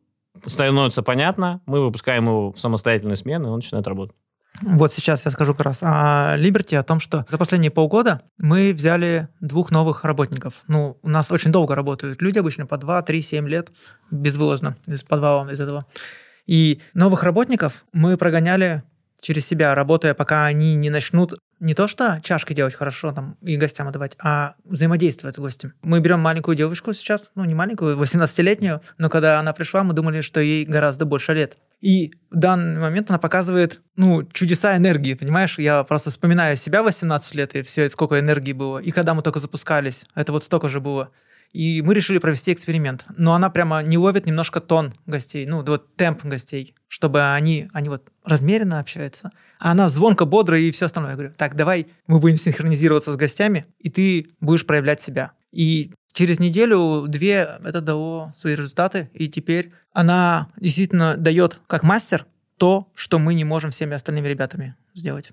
становится 0.45 1.01
понятно, 1.01 1.61
мы 1.65 1.79
выпускаем 1.81 2.25
его 2.25 2.51
в 2.51 2.59
самостоятельные 2.59 3.15
смены, 3.15 3.45
и 3.45 3.49
он 3.49 3.55
начинает 3.55 3.87
работать. 3.87 4.15
Вот 4.61 4.91
сейчас 4.91 5.23
я 5.23 5.31
скажу 5.31 5.53
как 5.53 5.67
раз 5.67 5.79
о 5.81 6.35
Liberty, 6.37 6.75
о 6.75 6.83
том, 6.83 6.99
что 6.99 7.25
за 7.29 7.37
последние 7.37 7.71
полгода 7.71 8.21
мы 8.37 8.73
взяли 8.73 9.29
двух 9.39 9.71
новых 9.71 10.03
работников. 10.03 10.63
Ну, 10.67 10.97
у 11.01 11.09
нас 11.09 11.31
очень 11.31 11.51
долго 11.51 11.73
работают 11.73 12.21
люди, 12.21 12.39
обычно 12.39 12.65
по 12.65 12.77
2, 12.77 13.01
3, 13.01 13.21
7 13.21 13.47
лет 13.47 13.71
безвылазно, 14.11 14.75
из 14.87 15.03
подвала 15.03 15.49
из 15.51 15.61
этого. 15.61 15.85
И 16.47 16.81
новых 16.93 17.23
работников 17.23 17.85
мы 17.93 18.17
прогоняли 18.17 18.83
через 19.21 19.45
себя, 19.45 19.73
работая, 19.73 20.13
пока 20.13 20.45
они 20.45 20.75
не 20.75 20.89
начнут 20.89 21.33
не 21.59 21.73
то 21.73 21.87
что 21.87 22.19
чашки 22.21 22.53
делать 22.53 22.75
хорошо 22.75 23.11
там 23.11 23.37
и 23.41 23.57
гостям 23.57 23.87
отдавать, 23.87 24.15
а 24.21 24.55
взаимодействовать 24.63 25.35
с 25.35 25.39
гостем. 25.39 25.73
Мы 25.81 25.99
берем 25.99 26.19
маленькую 26.19 26.55
девушку 26.55 26.93
сейчас, 26.93 27.31
ну 27.35 27.45
не 27.45 27.55
маленькую, 27.55 27.97
18-летнюю, 27.97 28.81
но 28.97 29.09
когда 29.09 29.39
она 29.39 29.53
пришла, 29.53 29.83
мы 29.83 29.93
думали, 29.93 30.21
что 30.21 30.39
ей 30.39 30.65
гораздо 30.65 31.05
больше 31.05 31.33
лет. 31.33 31.57
И 31.79 32.11
в 32.31 32.37
данный 32.37 32.79
момент 32.79 33.09
она 33.09 33.19
показывает, 33.19 33.81
ну, 33.95 34.23
чудеса 34.23 34.75
энергии, 34.75 35.13
понимаешь? 35.13 35.59
Я 35.59 35.83
просто 35.83 36.09
вспоминаю 36.09 36.57
себя 36.57 36.81
18 36.81 37.35
лет, 37.35 37.55
и 37.55 37.61
все, 37.61 37.87
сколько 37.89 38.19
энергии 38.19 38.53
было. 38.53 38.79
И 38.79 38.89
когда 38.89 39.13
мы 39.13 39.21
только 39.21 39.39
запускались, 39.39 40.05
это 40.15 40.31
вот 40.31 40.43
столько 40.43 40.69
же 40.69 40.79
было. 40.79 41.11
И 41.53 41.81
мы 41.81 41.93
решили 41.93 42.17
провести 42.17 42.51
эксперимент. 42.51 43.05
Но 43.15 43.33
она 43.33 43.49
прямо 43.49 43.81
не 43.83 43.97
ловит 43.97 44.25
немножко 44.25 44.59
тон 44.59 44.93
гостей, 45.05 45.45
ну, 45.45 45.63
вот 45.63 45.95
темп 45.95 46.25
гостей, 46.25 46.75
чтобы 46.87 47.31
они, 47.33 47.69
они 47.73 47.89
вот 47.89 48.09
размеренно 48.25 48.79
общаются. 48.79 49.31
А 49.59 49.71
она 49.71 49.89
звонко, 49.89 50.25
бодро 50.25 50.59
и 50.59 50.71
все 50.71 50.85
остальное. 50.85 51.11
Я 51.11 51.17
говорю, 51.17 51.33
так, 51.35 51.55
давай 51.55 51.87
мы 52.07 52.19
будем 52.19 52.37
синхронизироваться 52.37 53.13
с 53.13 53.15
гостями, 53.15 53.65
и 53.79 53.89
ты 53.89 54.29
будешь 54.39 54.65
проявлять 54.65 55.01
себя. 55.01 55.31
И 55.51 55.93
через 56.13 56.39
неделю-две 56.39 57.57
это 57.63 57.81
дало 57.81 58.31
свои 58.35 58.55
результаты, 58.55 59.09
и 59.13 59.27
теперь 59.27 59.71
она 59.93 60.47
действительно 60.57 61.17
дает 61.17 61.61
как 61.67 61.83
мастер 61.83 62.25
то, 62.57 62.87
что 62.95 63.19
мы 63.19 63.33
не 63.33 63.43
можем 63.43 63.71
всеми 63.71 63.95
остальными 63.95 64.27
ребятами 64.27 64.75
сделать. 64.93 65.31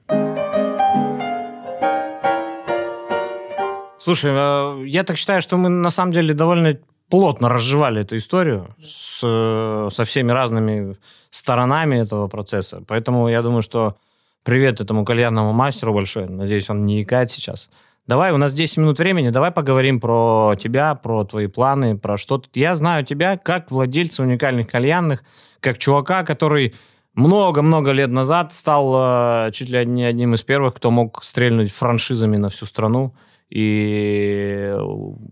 Слушай, 3.99 4.33
э, 4.35 4.87
я 4.87 5.03
так 5.05 5.17
считаю, 5.17 5.41
что 5.41 5.57
мы 5.57 5.71
на 5.71 5.91
самом 5.91 6.13
деле 6.13 6.35
довольно 6.35 6.79
плотно 7.09 7.49
разжевали 7.49 8.03
эту 8.03 8.17
историю 8.19 8.75
с, 8.79 9.21
э, 9.23 9.89
со 9.91 10.05
всеми 10.05 10.31
разными 10.31 10.99
сторонами 11.31 11.97
этого 11.97 12.29
процесса. 12.29 12.83
Поэтому 12.87 13.29
я 13.29 13.41
думаю, 13.41 13.63
что 13.63 13.97
привет 14.45 14.81
этому 14.81 15.05
кальянному 15.05 15.53
мастеру 15.53 15.95
большой. 15.95 16.29
Надеюсь, 16.29 16.71
он 16.71 16.87
не 16.87 17.03
икает 17.03 17.31
сейчас. 17.31 17.71
Давай, 18.07 18.33
у 18.33 18.37
нас 18.37 18.53
10 18.53 18.77
минут 18.77 18.99
времени, 18.99 19.31
давай 19.31 19.51
поговорим 19.51 19.99
про 19.99 20.55
тебя, 20.61 20.95
про 20.95 21.25
твои 21.25 21.47
планы, 21.47 21.97
про 21.97 22.19
что 22.19 22.37
то 22.37 22.49
Я 22.53 22.75
знаю 22.75 23.05
тебя 23.05 23.39
как 23.39 23.71
владельца 23.71 24.23
уникальных 24.23 24.69
кальянных, 24.69 25.25
как 25.61 25.79
чувака, 25.79 26.23
который 26.23 26.75
много-много 27.15 27.93
лет 27.93 28.11
назад 28.11 28.53
стал 28.53 29.47
э, 29.47 29.53
чуть 29.53 29.71
ли 29.71 29.87
не 29.87 30.05
одним 30.05 30.35
из 30.35 30.43
первых, 30.43 30.75
кто 30.75 30.91
мог 30.91 31.25
стрельнуть 31.25 31.73
франшизами 31.73 32.37
на 32.37 32.51
всю 32.51 32.67
страну, 32.67 33.15
и 33.49 34.75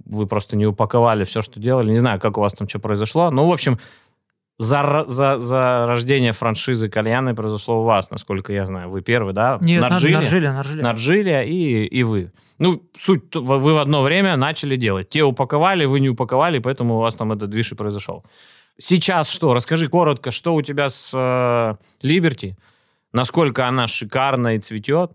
вы 0.06 0.26
просто 0.26 0.56
не 0.56 0.64
упаковали 0.64 1.24
все, 1.24 1.42
что 1.42 1.60
делали. 1.60 1.90
Не 1.90 1.98
знаю, 1.98 2.20
как 2.20 2.38
у 2.38 2.40
вас 2.40 2.54
там 2.54 2.68
что 2.68 2.78
произошло. 2.78 3.30
Ну, 3.30 3.46
в 3.46 3.52
общем, 3.52 3.78
за, 4.58 5.04
за, 5.08 5.38
за 5.38 5.86
рождение 5.86 6.32
франшизы 6.32 6.88
кальяны 6.88 7.34
произошло 7.34 7.80
у 7.80 7.84
вас, 7.84 8.10
насколько 8.10 8.52
я 8.52 8.66
знаю. 8.66 8.90
Вы 8.90 9.02
первый, 9.02 9.34
да? 9.34 9.58
Нет, 9.60 9.80
Нарджили, 9.80 10.14
Нарджили, 10.14 10.46
Нарджили. 10.46 10.82
Нарджили 10.82 11.44
и, 11.48 11.86
и 11.86 12.02
вы. 12.02 12.32
Ну, 12.58 12.82
суть, 12.96 13.34
вы 13.34 13.74
в 13.74 13.78
одно 13.78 14.02
время 14.02 14.36
начали 14.36 14.76
делать. 14.76 15.08
Те 15.08 15.22
упаковали, 15.22 15.84
вы 15.84 16.00
не 16.00 16.10
упаковали, 16.10 16.58
поэтому 16.58 16.96
у 16.96 16.98
вас 17.00 17.14
там 17.14 17.32
этот 17.32 17.50
движ 17.50 17.72
и 17.72 17.74
произошел. 17.74 18.24
Сейчас 18.78 19.28
что? 19.28 19.52
Расскажи 19.54 19.88
коротко, 19.88 20.30
что 20.30 20.54
у 20.54 20.62
тебя 20.62 20.88
с 20.88 21.78
Либерти, 22.02 22.56
э, 22.58 22.62
насколько 23.12 23.66
она 23.66 23.86
шикарна 23.86 24.54
и 24.54 24.58
цветет, 24.58 25.12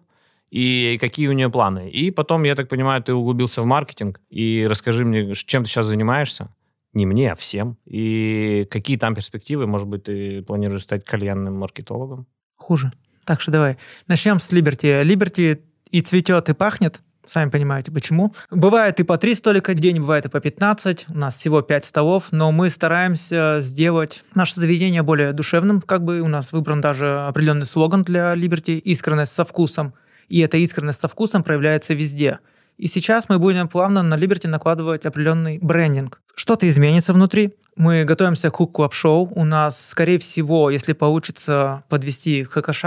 и 0.49 0.97
какие 0.99 1.27
у 1.27 1.33
нее 1.33 1.49
планы. 1.49 1.89
И 1.89 2.11
потом, 2.11 2.43
я 2.43 2.55
так 2.55 2.69
понимаю, 2.69 3.01
ты 3.01 3.13
углубился 3.13 3.61
в 3.61 3.65
маркетинг, 3.65 4.19
и 4.29 4.65
расскажи 4.69 5.05
мне, 5.05 5.33
чем 5.35 5.63
ты 5.63 5.69
сейчас 5.69 5.87
занимаешься, 5.87 6.49
не 6.97 7.05
мне, 7.05 7.31
а 7.31 7.35
всем. 7.35 7.77
И 7.85 8.67
какие 8.69 8.97
там 8.97 9.15
перспективы? 9.15 9.67
Может 9.67 9.87
быть, 9.87 10.03
ты 10.03 10.41
планируешь 10.41 10.83
стать 10.83 11.05
кальянным 11.05 11.55
маркетологом? 11.55 12.27
Хуже. 12.55 12.91
Так 13.23 13.39
что 13.39 13.51
давай. 13.51 13.77
Начнем 14.07 14.39
с 14.39 14.51
Liberty. 14.51 15.03
Liberty 15.03 15.61
и 15.91 16.01
цветет, 16.01 16.49
и 16.49 16.53
пахнет. 16.53 17.01
Сами 17.25 17.49
понимаете, 17.49 17.91
почему. 17.91 18.33
Бывает 18.49 18.99
и 18.99 19.03
по 19.03 19.17
три 19.17 19.35
столика 19.35 19.73
в 19.73 19.75
день, 19.79 19.99
бывает 19.99 20.25
и 20.25 20.29
по 20.29 20.39
15. 20.39 21.07
У 21.09 21.17
нас 21.17 21.37
всего 21.37 21.61
5 21.61 21.85
столов, 21.85 22.31
но 22.31 22.51
мы 22.51 22.69
стараемся 22.69 23.57
сделать 23.59 24.23
наше 24.33 24.59
заведение 24.59 25.03
более 25.03 25.33
душевным. 25.33 25.81
Как 25.81 26.03
бы 26.03 26.21
у 26.21 26.27
нас 26.27 26.53
выбран 26.53 26.79
даже 26.79 27.19
определенный 27.19 27.65
слоган 27.65 28.03
для 28.03 28.33
Liberty 28.33 28.79
«Искренность 28.79 29.33
со 29.33 29.43
вкусом». 29.43 29.93
И 30.29 30.39
эта 30.39 30.57
искренность 30.57 31.01
со 31.01 31.07
вкусом 31.07 31.43
проявляется 31.43 31.93
везде– 31.93 32.39
и 32.77 32.87
сейчас 32.87 33.27
мы 33.27 33.39
будем 33.39 33.67
плавно 33.67 34.03
на 34.03 34.15
Liberty 34.15 34.47
накладывать 34.47 35.05
определенный 35.05 35.57
брендинг. 35.59 36.21
Что-то 36.35 36.69
изменится 36.69 37.11
внутри. 37.11 37.55
Мы 37.75 38.05
готовимся 38.05 38.51
к 38.51 38.55
хук 38.57 38.93
шоу 38.93 39.31
У 39.35 39.43
нас, 39.43 39.89
скорее 39.89 40.19
всего, 40.19 40.69
если 40.69 40.93
получится 40.93 41.83
подвести 41.89 42.43
ХКШ, 42.43 42.85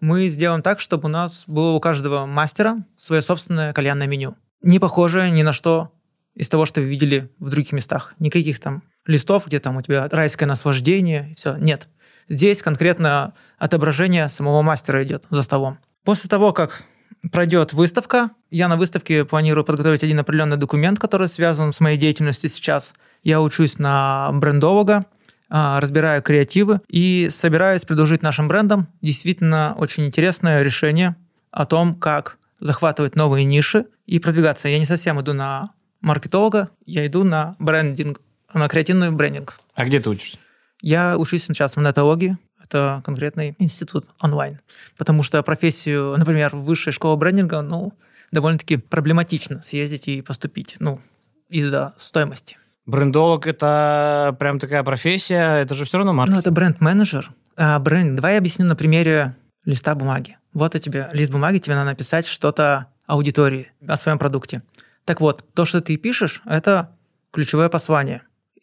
мы 0.00 0.28
сделаем 0.28 0.62
так, 0.62 0.80
чтобы 0.80 1.06
у 1.06 1.10
нас 1.10 1.44
было 1.46 1.70
у 1.72 1.80
каждого 1.80 2.26
мастера 2.26 2.84
свое 2.96 3.22
собственное 3.22 3.72
кальянное 3.72 4.06
меню. 4.06 4.36
Не 4.62 4.78
похожее 4.78 5.30
ни 5.30 5.42
на 5.42 5.52
что 5.52 5.92
из 6.34 6.48
того, 6.48 6.66
что 6.66 6.80
вы 6.80 6.86
видели 6.86 7.30
в 7.38 7.50
других 7.50 7.72
местах. 7.72 8.14
Никаких 8.18 8.58
там 8.58 8.82
листов, 9.06 9.46
где 9.46 9.58
там 9.58 9.76
у 9.76 9.82
тебя 9.82 10.08
райское 10.10 10.48
наслаждение, 10.48 11.34
все. 11.36 11.56
Нет. 11.56 11.88
Здесь 12.28 12.62
конкретно 12.62 13.34
отображение 13.58 14.28
самого 14.28 14.62
мастера 14.62 15.02
идет 15.02 15.24
за 15.30 15.42
столом. 15.42 15.78
После 16.04 16.28
того, 16.28 16.52
как 16.52 16.82
пройдет 17.30 17.72
выставка. 17.72 18.30
Я 18.50 18.68
на 18.68 18.76
выставке 18.76 19.24
планирую 19.24 19.64
подготовить 19.64 20.04
один 20.04 20.18
определенный 20.18 20.56
документ, 20.56 20.98
который 20.98 21.28
связан 21.28 21.72
с 21.72 21.80
моей 21.80 21.96
деятельностью 21.96 22.50
сейчас. 22.50 22.94
Я 23.22 23.40
учусь 23.40 23.78
на 23.78 24.30
брендолога, 24.32 25.06
а, 25.48 25.80
разбираю 25.80 26.22
креативы 26.22 26.80
и 26.88 27.28
собираюсь 27.30 27.84
предложить 27.84 28.22
нашим 28.22 28.48
брендам 28.48 28.88
действительно 29.00 29.74
очень 29.78 30.06
интересное 30.06 30.62
решение 30.62 31.16
о 31.50 31.66
том, 31.66 31.94
как 31.94 32.38
захватывать 32.60 33.16
новые 33.16 33.44
ниши 33.44 33.86
и 34.06 34.18
продвигаться. 34.18 34.68
Я 34.68 34.78
не 34.78 34.86
совсем 34.86 35.20
иду 35.20 35.32
на 35.34 35.70
маркетолога, 36.00 36.70
я 36.84 37.06
иду 37.06 37.24
на 37.24 37.56
брендинг, 37.58 38.20
на 38.54 38.68
креативный 38.68 39.10
брендинг. 39.10 39.58
А 39.74 39.84
где 39.84 40.00
ты 40.00 40.10
учишься? 40.10 40.38
Я 40.82 41.16
учусь 41.16 41.44
сейчас 41.44 41.76
в 41.76 41.80
нетологии, 41.80 42.38
это 42.66 43.02
конкретный 43.04 43.54
институт 43.58 44.06
онлайн. 44.20 44.60
Потому 44.96 45.22
что 45.22 45.42
профессию, 45.42 46.16
например, 46.16 46.54
высшая 46.54 46.92
школа 46.92 47.16
брендинга, 47.16 47.62
ну, 47.62 47.92
довольно-таки 48.32 48.76
проблематично 48.76 49.62
съездить 49.62 50.08
и 50.08 50.22
поступить, 50.22 50.76
ну, 50.80 51.00
из-за 51.48 51.94
стоимости. 51.96 52.58
Брендолог– 52.86 53.46
это 53.48 54.36
прям 54.38 54.58
такая 54.58 54.82
профессия, 54.84 55.58
это 55.62 55.74
же 55.74 55.84
все 55.84 55.98
равно 55.98 56.12
маркетинг. 56.12 56.36
Ну, 56.36 56.40
это 56.40 56.52
бренд-менеджер. 56.52 57.32
А, 57.56 57.78
бренд. 57.78 58.14
Давай 58.14 58.32
я 58.34 58.38
объясню 58.38 58.66
на 58.66 58.76
примере 58.76 59.34
листа 59.64 59.94
бумаги. 59.94 60.38
Вот 60.52 60.74
у 60.74 60.78
тебя 60.78 61.10
лист 61.12 61.32
бумаги, 61.32 61.58
тебе 61.58 61.74
надо 61.74 61.90
написать 61.90 62.26
что-то 62.26 62.86
аудитории 63.06 63.72
о 63.86 63.96
своем 63.96 64.18
продукте. 64.18 64.62
Так 65.04 65.20
вот, 65.20 65.44
то, 65.54 65.64
что 65.64 65.80
ты 65.80 65.96
пишешь, 65.96 66.42
это 66.44 66.90
ключевое 67.32 67.68
послание. 67.68 68.22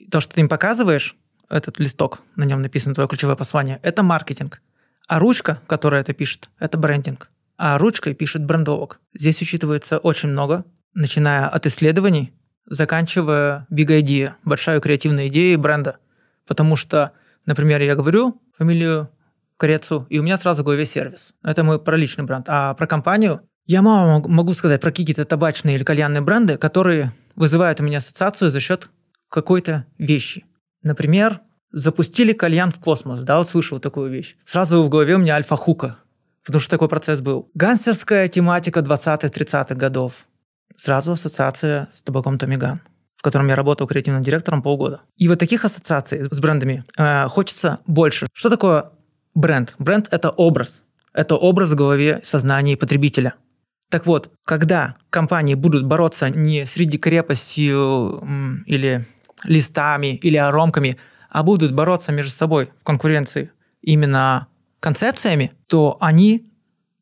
То, 0.09 0.19
что 0.19 0.35
ты 0.35 0.41
им 0.41 0.49
показываешь, 0.49 1.15
этот 1.53 1.79
листок, 1.79 2.21
на 2.35 2.43
нем 2.43 2.61
написано 2.61 2.95
твое 2.95 3.07
ключевое 3.07 3.35
послание, 3.35 3.79
это 3.83 4.03
маркетинг. 4.03 4.61
А 5.07 5.19
ручка, 5.19 5.59
которая 5.67 6.01
это 6.01 6.13
пишет, 6.13 6.49
это 6.59 6.77
брендинг. 6.77 7.29
А 7.57 7.77
ручкой 7.77 8.13
пишет 8.13 8.43
брендовок. 8.43 8.99
Здесь 9.13 9.41
учитывается 9.41 9.99
очень 9.99 10.29
много, 10.29 10.65
начиная 10.93 11.47
от 11.47 11.65
исследований, 11.65 12.33
заканчивая 12.67 13.67
big 13.71 13.87
idea, 13.87 14.33
большая 14.43 14.79
креативная 14.79 15.27
идея 15.27 15.57
бренда. 15.57 15.97
Потому 16.47 16.75
что, 16.75 17.11
например, 17.45 17.81
я 17.81 17.95
говорю 17.95 18.41
фамилию 18.57 19.09
Корецу, 19.57 20.07
и 20.09 20.19
у 20.19 20.23
меня 20.23 20.37
сразу 20.37 20.63
в 20.63 20.65
голове 20.65 20.85
сервис. 20.85 21.35
Это 21.43 21.63
мой 21.63 21.79
про 21.79 21.95
личный 21.95 22.25
бренд. 22.25 22.45
А 22.49 22.73
про 22.73 22.87
компанию 22.87 23.41
я 23.65 23.81
мало 23.81 24.21
могу 24.27 24.53
сказать 24.53 24.81
про 24.81 24.91
какие-то 24.91 25.23
табачные 25.25 25.75
или 25.75 25.83
кальянные 25.83 26.21
бренды, 26.21 26.57
которые 26.57 27.11
вызывают 27.35 27.79
у 27.79 27.83
меня 27.83 27.99
ассоциацию 27.99 28.51
за 28.51 28.59
счет 28.59 28.89
какой-то 29.29 29.85
вещи. 29.97 30.45
Например, 30.83 31.39
запустили 31.71 32.33
кальян 32.33 32.71
в 32.71 32.79
космос, 32.79 33.23
да, 33.23 33.37
вот 33.37 33.47
слышал 33.47 33.79
такую 33.79 34.11
вещь. 34.11 34.35
Сразу 34.45 34.83
в 34.83 34.89
голове 34.89 35.15
у 35.15 35.19
меня 35.19 35.35
альфа-хука, 35.35 35.97
потому 36.45 36.61
что 36.61 36.69
такой 36.69 36.89
процесс 36.89 37.21
был. 37.21 37.49
Гангстерская 37.55 38.27
тематика 38.27 38.81
20-30-х 38.81 39.75
годов. 39.75 40.27
Сразу 40.75 41.13
ассоциация 41.13 41.89
с 41.91 42.03
табаком 42.03 42.37
Томиган 42.37 42.81
в 43.15 43.23
котором 43.23 43.47
я 43.47 43.55
работал 43.55 43.87
креативным 43.87 44.21
директором 44.21 44.61
полгода. 44.61 44.99
И 45.15 45.29
вот 45.29 45.39
таких 45.39 45.63
ассоциаций 45.63 46.27
с 46.29 46.39
брендами 46.41 46.83
э, 46.97 47.29
хочется 47.29 47.79
больше. 47.87 48.27
Что 48.33 48.49
такое 48.49 48.91
бренд? 49.33 49.75
Бренд– 49.79 50.09
это 50.11 50.29
образ. 50.29 50.83
Это 51.13 51.37
образ 51.37 51.69
в 51.69 51.75
голове 51.75 52.19
сознания 52.25 52.75
потребителя. 52.75 53.35
Так 53.87 54.07
вот, 54.07 54.29
когда 54.43 54.95
компании 55.09 55.53
будут 55.53 55.85
бороться 55.85 56.29
не 56.29 56.65
среди 56.65 56.97
крепостью 56.97 58.27
или 58.65 59.05
листами 59.45 60.15
или 60.15 60.37
аромками, 60.37 60.97
а 61.29 61.43
будут 61.43 61.73
бороться 61.73 62.11
между 62.11 62.31
собой 62.31 62.69
в 62.79 62.83
конкуренции 62.83 63.51
именно 63.81 64.47
концепциями, 64.79 65.51
то 65.67 65.97
они 65.99 66.49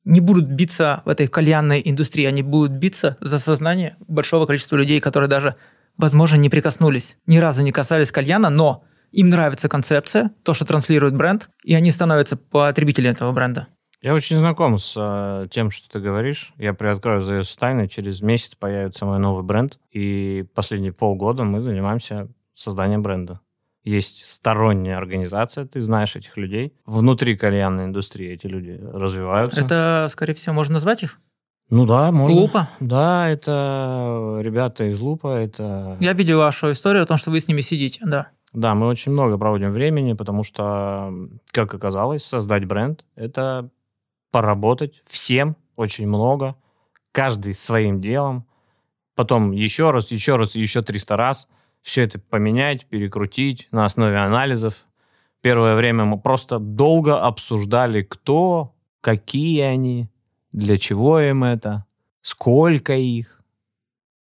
не 0.04 0.20
будут 0.20 0.48
биться 0.48 1.02
в 1.06 1.10
этой 1.10 1.28
кальянной 1.28 1.82
индустрии, 1.84 2.26
они 2.26 2.42
будут 2.42 2.72
биться 2.72 3.18
за 3.20 3.39
сознание 3.39 3.96
большого 4.08 4.46
количества 4.46 4.76
людей, 4.78 5.00
которые 5.00 5.30
даже, 5.30 5.56
возможно, 5.98 6.38
не 6.38 6.50
прикоснулись, 6.50 7.18
ни 7.28 7.38
разу 7.38 7.62
не 7.62 7.72
касались 7.72 8.12
кальяна, 8.12 8.50
но 8.50 8.84
им 9.12 9.30
нравится 9.30 9.70
концепция, 9.70 10.32
то, 10.44 10.54
что 10.54 10.66
транслирует 10.66 11.16
бренд, 11.16 11.50
и 11.64 11.76
они 11.76 11.92
становятся 11.92 12.38
потребителями 12.38 13.14
этого 13.14 13.32
бренда. 13.32 13.68
Я 14.02 14.16
очень 14.16 14.38
знаком 14.38 14.80
с 14.80 14.95
э, 14.97 15.47
тем, 15.52 15.70
что 15.70 15.88
ты 15.89 15.99
говоришь. 15.99 16.54
Я 16.58 16.74
приоткрою 16.74 17.22
завесу 17.22 17.58
тайны. 17.58 17.88
Через 17.88 18.22
месяц 18.22 18.56
появится 18.56 19.06
мой 19.06 19.20
новый 19.20 19.43
бренд. 19.43 19.80
И 19.91 20.45
последние 20.56 20.91
полгода 20.91 21.43
мы 21.43 21.62
занимаемся 21.62 22.28
созданием 22.54 23.04
бренда. 23.04 23.41
Есть 23.84 24.26
сторонняя 24.32 24.97
организация, 24.97 25.66
ты 25.66 25.82
знаешь 25.82 26.16
этих 26.16 26.38
людей. 26.38 26.74
Внутри 26.86 27.36
кальянной 27.36 27.86
индустрии 27.86 28.30
эти 28.30 28.45
люди 28.45 28.80
развиваются. 28.82 29.60
Это, 29.62 30.08
скорее 30.10 30.34
всего, 30.36 30.54
можно 30.54 30.76
назвать 30.76 31.02
их? 31.04 31.20
Ну 31.70 31.86
да, 31.86 32.12
можно. 32.12 32.39
Лупа? 32.39 32.70
Да, 32.80 33.30
это 33.30 34.39
ребята 34.41 34.86
из 34.86 34.99
Лупа, 34.99 35.38
это... 35.38 35.97
Я 35.99 36.14
видел 36.14 36.39
вашу 36.39 36.72
историю 36.72 37.04
о 37.04 37.06
том, 37.06 37.18
что 37.18 37.32
вы 37.32 37.39
с 37.39 37.47
ними 37.47 37.62
сидите, 37.62 38.02
да. 38.04 38.30
Да, 38.54 38.76
мы 38.76 38.88
очень 38.88 39.14
много 39.14 39.38
проводим 39.38 39.72
времени, 39.72 40.14
потому 40.14 40.43
что, 40.43 41.12
как 41.52 41.74
оказалось, 41.74 42.24
создать 42.24 42.66
бренд– 42.66 43.06
это 43.16 43.70
поработать 44.32 45.02
всем 45.06 45.56
очень 45.76 46.08
много, 46.08 46.56
каждый 47.12 47.54
своим 47.54 48.02
делом, 48.02 48.46
потом 49.16 49.52
еще 49.52 49.92
раз, 49.92 50.12
еще 50.12 50.38
раз, 50.38 50.56
еще 50.56 50.82
300 50.82 51.18
раз 51.18 51.48
все 51.82 52.04
это 52.04 52.20
поменять, 52.20 52.86
перекрутить 52.86 53.68
на 53.72 53.86
основе 53.86 54.18
анализов. 54.18 54.86
Первое 55.42 55.76
время 55.76 56.06
мы 56.06 56.20
просто 56.20 56.60
долго 56.60 57.22
обсуждали, 57.22 58.04
кто, 58.04 58.76
какие 59.02 59.62
они, 59.62 60.10
для 60.52 60.78
чего 60.78 61.20
им 61.20 61.44
это, 61.44 61.86
сколько 62.22 62.94
их. 62.94 63.42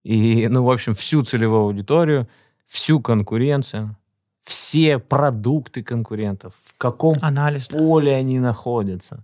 И, 0.03 0.47
ну, 0.47 0.63
в 0.63 0.71
общем, 0.71 0.95
всю 0.95 1.23
целевую 1.23 1.61
аудиторию, 1.61 2.27
всю 2.65 2.99
конкуренцию, 2.99 3.95
все 4.41 4.97
продукты 4.97 5.83
конкурентов, 5.83 6.55
в 6.63 6.75
каком 6.77 7.17
Анализ. 7.21 7.69
поле 7.69 8.15
они 8.15 8.39
находятся, 8.39 9.23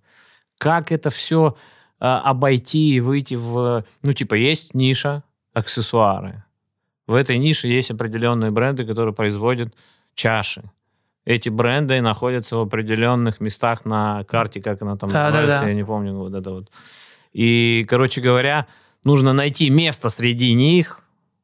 как 0.58 0.92
это 0.92 1.10
все 1.10 1.56
обойти 2.00 2.96
и 2.96 3.00
выйти 3.00 3.36
в... 3.36 3.84
Ну, 4.04 4.14
типа, 4.14 4.36
есть 4.36 4.74
ниша, 4.74 5.24
аксессуары. 5.54 6.44
В 7.08 7.14
этой 7.14 7.38
нише 7.38 7.68
есть 7.68 7.90
определенные 7.90 8.52
бренды, 8.52 8.86
которые 8.86 9.14
производят 9.14 9.74
чаши. 10.14 10.70
Эти 11.26 11.50
бренды 11.50 12.00
находятся 12.02 12.58
в 12.58 12.62
определенных 12.62 13.40
местах 13.40 13.86
на 13.86 14.24
карте, 14.26 14.62
как 14.62 14.82
она 14.82 14.96
там 14.96 15.10
Да, 15.10 15.32
да, 15.32 15.38
называется, 15.38 15.64
да. 15.64 15.70
я 15.70 15.76
не 15.76 15.84
помню 15.84 16.14
вот 16.16 16.34
это 16.34 16.52
вот. 16.52 16.72
И, 17.34 17.86
короче 17.90 18.22
говоря, 18.22 18.68
нужно 19.04 19.34
найти 19.34 19.70
место 19.70 20.10
среди 20.10 20.54
них 20.54 21.00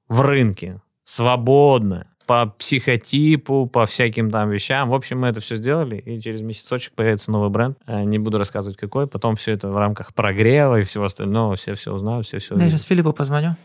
в 0.07 0.21
рынке, 0.21 0.81
свободное, 1.03 2.07
по 2.25 2.47
психотипу, 2.47 3.67
по 3.67 3.85
всяким 3.85 4.31
там 4.31 4.49
вещам. 4.49 4.89
В 4.89 4.93
общем, 4.93 5.19
мы 5.19 5.27
это 5.27 5.39
все 5.39 5.55
сделали, 5.55 5.97
и 5.97 6.19
через 6.21 6.41
месяцочек 6.41 6.93
появится 6.93 7.31
новый 7.31 7.49
бренд. 7.49 7.77
Э, 7.87 8.03
Не 8.03 8.19
буду 8.19 8.37
рассказывать, 8.37 8.77
какой. 8.77 9.07
Потом 9.07 9.35
все 9.35 9.51
это 9.51 9.69
в 9.69 9.77
рамках 9.77 10.13
прогрева 10.13 10.79
и 10.79 10.83
всего 10.83 11.05
остального. 11.05 11.55
Все 11.55 11.73
все 11.75 11.93
узнают, 11.93 12.25
все 12.25 12.39
все 12.39 12.55
Я 12.55 12.69
сейчас 12.69 12.83
Филиппу 12.83 13.13
позвоню. 13.13 13.55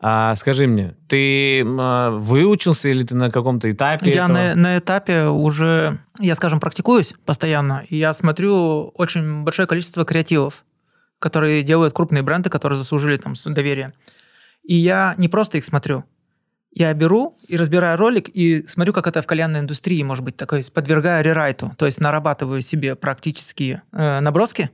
а 0.00 0.34
скажи 0.36 0.66
мне, 0.66 0.94
ты 1.08 1.64
а, 1.66 2.10
выучился 2.10 2.88
или 2.88 3.04
ты 3.04 3.16
на 3.16 3.30
каком-то 3.30 3.70
этапе? 3.70 4.10
Я 4.10 4.24
этого? 4.24 4.36
на, 4.36 4.54
на 4.54 4.78
этапе 4.78 5.24
уже, 5.24 5.98
я, 6.20 6.34
скажем, 6.34 6.60
практикуюсь 6.60 7.14
постоянно, 7.24 7.82
и 7.88 7.96
я 7.96 8.14
смотрю 8.14 8.92
очень 8.94 9.44
большое 9.44 9.66
количество 9.66 10.04
креативов, 10.04 10.64
которые 11.18 11.62
делают 11.62 11.94
крупные 11.94 12.22
бренды, 12.22 12.48
которые 12.48 12.76
заслужили 12.76 13.16
там 13.16 13.34
доверие. 13.46 13.92
И 14.62 14.74
я 14.74 15.14
не 15.18 15.28
просто 15.28 15.58
их 15.58 15.64
смотрю, 15.64 16.04
я 16.72 16.92
беру 16.94 17.36
и 17.46 17.56
разбираю 17.56 17.96
ролик 17.98 18.28
и 18.28 18.66
смотрю, 18.66 18.92
как 18.92 19.06
это 19.06 19.22
в 19.22 19.26
кальянной 19.26 19.60
индустрии 19.60 20.02
может 20.02 20.24
быть, 20.24 20.36
такой, 20.36 20.62
подвергаю 20.72 21.24
рерайту, 21.24 21.72
то 21.76 21.86
есть 21.86 22.00
нарабатываю 22.00 22.60
себе 22.60 22.94
практические 22.94 23.82
э, 23.92 24.20
наброски, 24.20 24.70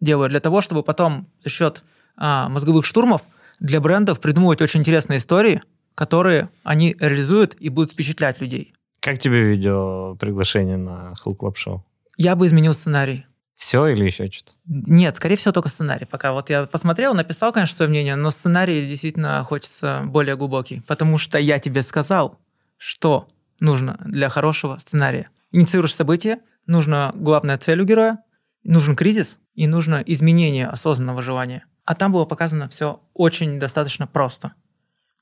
делаю 0.00 0.28
для 0.28 0.40
того, 0.40 0.60
чтобы 0.60 0.82
потом 0.82 1.28
за 1.44 1.50
счет 1.50 1.84
а, 2.16 2.48
мозговых 2.48 2.84
штурмов 2.84 3.22
для 3.60 3.80
брендов 3.80 4.20
придумывать 4.20 4.60
очень 4.60 4.80
интересные 4.80 5.18
истории, 5.18 5.62
которые 5.94 6.50
они 6.62 6.96
реализуют 6.98 7.54
и 7.58 7.68
будут 7.68 7.92
впечатлять 7.92 8.40
людей. 8.40 8.74
Как 9.00 9.18
тебе 9.18 9.42
видео 9.42 10.16
приглашение 10.16 10.76
на 10.76 11.14
Хук 11.16 11.56
Шоу? 11.56 11.84
Я 12.16 12.36
бы 12.36 12.46
изменил 12.46 12.74
сценарий. 12.74 13.26
Все 13.56 13.86
или 13.86 14.04
еще 14.04 14.30
что-то? 14.30 14.52
Нет, 14.66 15.16
скорее 15.16 15.36
всего, 15.36 15.50
только 15.50 15.70
сценарий. 15.70 16.04
Пока 16.04 16.32
вот 16.32 16.50
я 16.50 16.66
посмотрел, 16.66 17.14
написал, 17.14 17.52
конечно, 17.52 17.74
свое 17.74 17.88
мнение, 17.88 18.14
но 18.14 18.30
сценарий 18.30 18.86
действительно 18.86 19.42
хочется 19.44 20.02
более 20.04 20.36
глубокий, 20.36 20.82
потому 20.86 21.16
что 21.16 21.38
я 21.38 21.58
тебе 21.58 21.82
сказал, 21.82 22.38
что 22.76 23.28
нужно 23.58 23.98
для 24.04 24.28
хорошего 24.28 24.76
сценария. 24.76 25.30
Инициируешь 25.52 25.94
событие, 25.94 26.40
нужна 26.66 27.12
главная 27.14 27.56
цель 27.56 27.80
у 27.80 27.86
героя, 27.86 28.18
нужен 28.62 28.94
кризис 28.94 29.38
и 29.54 29.66
нужно 29.66 30.02
изменение 30.04 30.66
осознанного 30.66 31.22
желания. 31.22 31.64
А 31.86 31.94
там 31.94 32.12
было 32.12 32.26
показано 32.26 32.68
все 32.68 33.00
очень 33.14 33.58
достаточно 33.58 34.06
просто. 34.06 34.52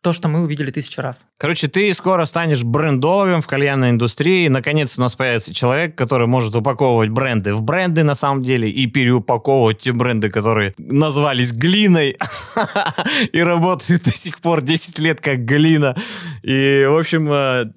То, 0.04 0.12
что 0.12 0.28
мы 0.28 0.42
увидели 0.42 0.70
тысячу 0.70 1.00
раз. 1.00 1.26
Короче, 1.38 1.66
ты 1.66 1.94
скоро 1.94 2.26
станешь 2.26 2.62
брендовым 2.62 3.40
в 3.40 3.46
кальянной 3.46 3.88
индустрии. 3.88 4.48
Наконец 4.48 4.98
у 4.98 5.00
нас 5.00 5.14
появится 5.14 5.54
человек, 5.54 5.96
который 5.96 6.26
может 6.26 6.54
упаковывать 6.54 7.08
бренды 7.08 7.54
в 7.54 7.62
бренды 7.62 8.02
на 8.02 8.14
самом 8.14 8.42
деле 8.42 8.68
и 8.68 8.86
переупаковывать 8.86 9.78
те 9.78 9.92
бренды, 9.92 10.28
которые 10.28 10.74
назвались 10.76 11.52
глиной 11.52 12.18
и 13.32 13.40
работают 13.42 14.04
до 14.04 14.10
сих 14.10 14.40
пор 14.40 14.60
10 14.60 14.98
лет 14.98 15.22
как 15.22 15.46
глина. 15.46 15.96
И, 16.42 16.84
в 16.86 16.98
общем, 16.98 17.32
э, 17.32 17.72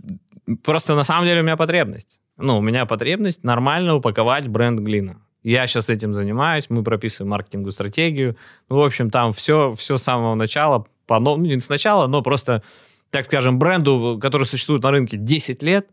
просто 0.65 0.95
на 0.95 1.05
самом 1.05 1.27
деле 1.27 1.39
у 1.39 1.43
меня 1.45 1.55
потребность. 1.55 2.19
Ну, 2.35 2.57
у 2.57 2.61
меня 2.61 2.85
потребность 2.85 3.45
нормально 3.45 3.95
упаковать 3.95 4.49
бренд 4.49 4.81
глина. 4.81 5.21
Я 5.43 5.65
сейчас 5.65 5.89
этим 5.89 6.13
занимаюсь, 6.13 6.65
мы 6.67 6.83
прописываем 6.83 7.31
маркетинговую 7.31 7.71
стратегию. 7.71 8.35
Ну, 8.67 8.81
в 8.81 8.85
общем, 8.85 9.09
там 9.09 9.31
все, 9.31 9.75
все 9.75 9.95
с 9.95 10.03
самого 10.03 10.35
начала, 10.35 10.85
по, 11.07 11.19
ну, 11.19 11.37
не 11.37 11.59
сначала, 11.59 12.07
но 12.07 12.21
просто, 12.21 12.61
так 13.09 13.25
скажем, 13.25 13.57
бренду, 13.57 14.19
который 14.21 14.45
существует 14.45 14.83
на 14.83 14.91
рынке 14.91 15.17
10 15.17 15.63
лет, 15.63 15.87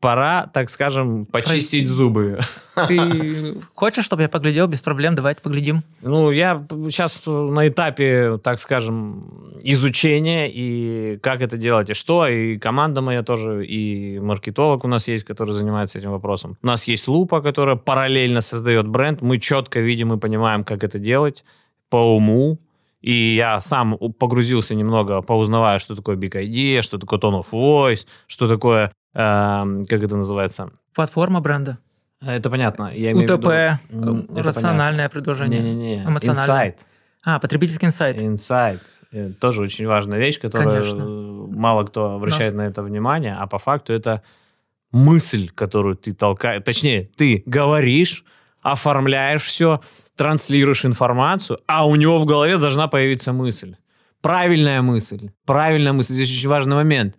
пора, 0.00 0.50
так 0.52 0.68
скажем, 0.70 1.26
почистить 1.26 1.70
Пройти. 1.70 1.86
зубы. 1.86 2.38
Ты 2.86 3.56
хочешь, 3.74 4.04
чтобы 4.04 4.22
я 4.22 4.28
поглядел 4.28 4.66
без 4.66 4.82
проблем? 4.82 5.14
Давайте 5.14 5.40
поглядим. 5.40 5.82
Ну, 6.02 6.30
я 6.30 6.66
сейчас 6.84 7.22
на 7.24 7.66
этапе, 7.66 8.38
так 8.42 8.60
скажем, 8.60 9.54
изучения 9.62 10.50
и 10.52 11.18
как 11.22 11.40
это 11.40 11.56
делать 11.56 11.90
и 11.90 11.94
что. 11.94 12.28
И 12.28 12.58
команда 12.58 13.00
моя 13.00 13.22
тоже, 13.22 13.64
и 13.66 14.18
маркетолог 14.20 14.84
у 14.84 14.88
нас 14.88 15.08
есть, 15.08 15.24
который 15.24 15.54
занимается 15.54 15.98
этим 15.98 16.10
вопросом. 16.10 16.58
У 16.62 16.66
нас 16.66 16.84
есть 16.84 17.08
Лупа, 17.08 17.40
которая 17.40 17.76
параллельно 17.76 18.42
создает 18.42 18.86
бренд. 18.86 19.22
Мы 19.22 19.38
четко 19.38 19.80
видим 19.80 20.12
и 20.12 20.18
понимаем, 20.18 20.64
как 20.64 20.84
это 20.84 20.98
делать 20.98 21.44
по 21.88 21.96
уму. 22.16 22.58
И 23.06 23.36
я 23.36 23.60
сам 23.60 23.96
погрузился 24.18 24.74
немного, 24.74 25.22
поузнавая, 25.22 25.78
что 25.78 25.94
такое 25.94 26.16
Big 26.16 26.32
Idea, 26.34 26.82
что 26.82 26.98
такое 26.98 27.20
Tone 27.20 27.40
of 27.40 27.46
Voice, 27.52 28.04
что 28.26 28.48
такое, 28.48 28.90
эм, 29.14 29.84
как 29.84 30.02
это 30.02 30.16
называется? 30.16 30.70
Платформа 30.92 31.40
бренда. 31.40 31.78
Это 32.20 32.50
понятно. 32.50 32.90
Я 32.92 33.14
УТП, 33.14 33.78
виду- 33.90 34.26
э, 34.36 34.42
рациональное 34.42 35.08
предложение. 35.08 35.60
Не-не-не. 35.60 36.02
Инсайт. 36.22 36.78
А, 37.24 37.38
потребительский 37.38 37.86
инсайт. 37.86 38.20
Инсайт. 38.20 38.80
Э, 39.12 39.30
Тоже 39.40 39.62
очень 39.62 39.86
важная 39.86 40.18
вещь, 40.18 40.40
которая 40.40 40.68
Конечно. 40.68 41.02
э, 41.02 41.56
мало 41.56 41.84
кто 41.84 42.14
обращает 42.16 42.54
Нас- 42.54 42.64
на 42.64 42.66
это 42.66 42.82
внимание, 42.82 43.36
а 43.38 43.46
по 43.46 43.58
факту 43.58 43.92
это 43.92 44.20
мысль, 44.90 45.48
которую 45.54 45.94
ты 45.94 46.12
толкаешь, 46.12 46.64
точнее, 46.64 47.08
ты 47.16 47.44
говоришь, 47.46 48.24
оформляешь 48.62 49.44
все, 49.44 49.80
транслируешь 50.16 50.84
информацию, 50.84 51.60
а 51.66 51.86
у 51.86 51.94
него 51.96 52.18
в 52.18 52.24
голове 52.26 52.58
должна 52.58 52.88
появиться 52.88 53.32
мысль. 53.32 53.76
Правильная 54.22 54.82
мысль. 54.82 55.30
Правильная 55.44 55.92
мысль. 55.92 56.14
Здесь 56.14 56.30
очень 56.30 56.48
важный 56.48 56.74
момент. 56.76 57.14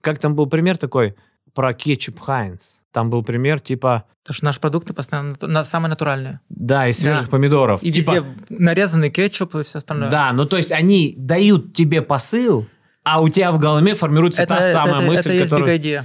Как 0.00 0.18
там 0.18 0.34
был 0.34 0.46
пример 0.46 0.76
такой 0.76 1.14
про 1.54 1.72
кетчуп 1.72 2.20
Хайнс? 2.20 2.80
Там 2.92 3.08
был 3.08 3.22
пример 3.22 3.60
типа, 3.60 4.04
Потому 4.24 4.34
что 4.34 4.44
наши 4.46 4.60
продукты 4.60 4.92
постоянно 4.92 5.36
на- 5.42 5.64
самые 5.64 5.90
натуральные. 5.90 6.40
да, 6.48 6.88
из 6.88 6.98
свежих 6.98 7.26
Да. 7.26 7.30
помидоров. 7.30 7.82
И 7.82 7.92
Типа, 7.92 8.10
везде 8.16 8.26
нарезанный 8.48 9.10
кетчуп 9.10 9.54
и 9.54 9.62
все 9.62 9.78
остальное. 9.78 10.10
Да, 10.10 10.32
ну 10.32 10.44
то 10.44 10.56
есть 10.56 10.72
они 10.72 11.14
дают 11.16 11.72
тебе 11.72 12.02
посыл, 12.02 12.66
а 13.04 13.22
у 13.22 13.28
тебя 13.28 13.52
в 13.52 13.58
голове 13.60 13.94
формируется 13.94 14.42
Это, 14.42 14.56
та 14.56 14.60
это, 14.68 14.72
самая 14.72 14.94
это, 14.96 15.04
мысль, 15.06 15.20
это 15.20 15.32
есть 15.34 15.52
idea. 15.52 16.04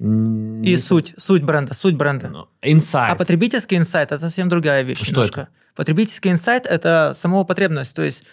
М, 0.00 0.62
И 0.62 0.76
суть, 0.76 1.14
суть 1.16 1.42
бренда, 1.42 1.72
суть 1.74 1.94
бренда. 1.94 2.46
Инсайт. 2.60 3.12
А 3.12 3.16
потребительский 3.16 3.76
инсайт 3.76 4.10
это 4.12 4.18
совсем 4.20 4.48
другая 4.48 4.82
вещь 4.82 4.98
Что 4.98 5.12
немножко. 5.12 5.48
Потребительский 5.76 6.30
инсайт 6.30 6.66
это 6.66 7.12
самого 7.14 7.44
потребность, 7.44 7.94
то 7.94 8.02
есть 8.02 8.24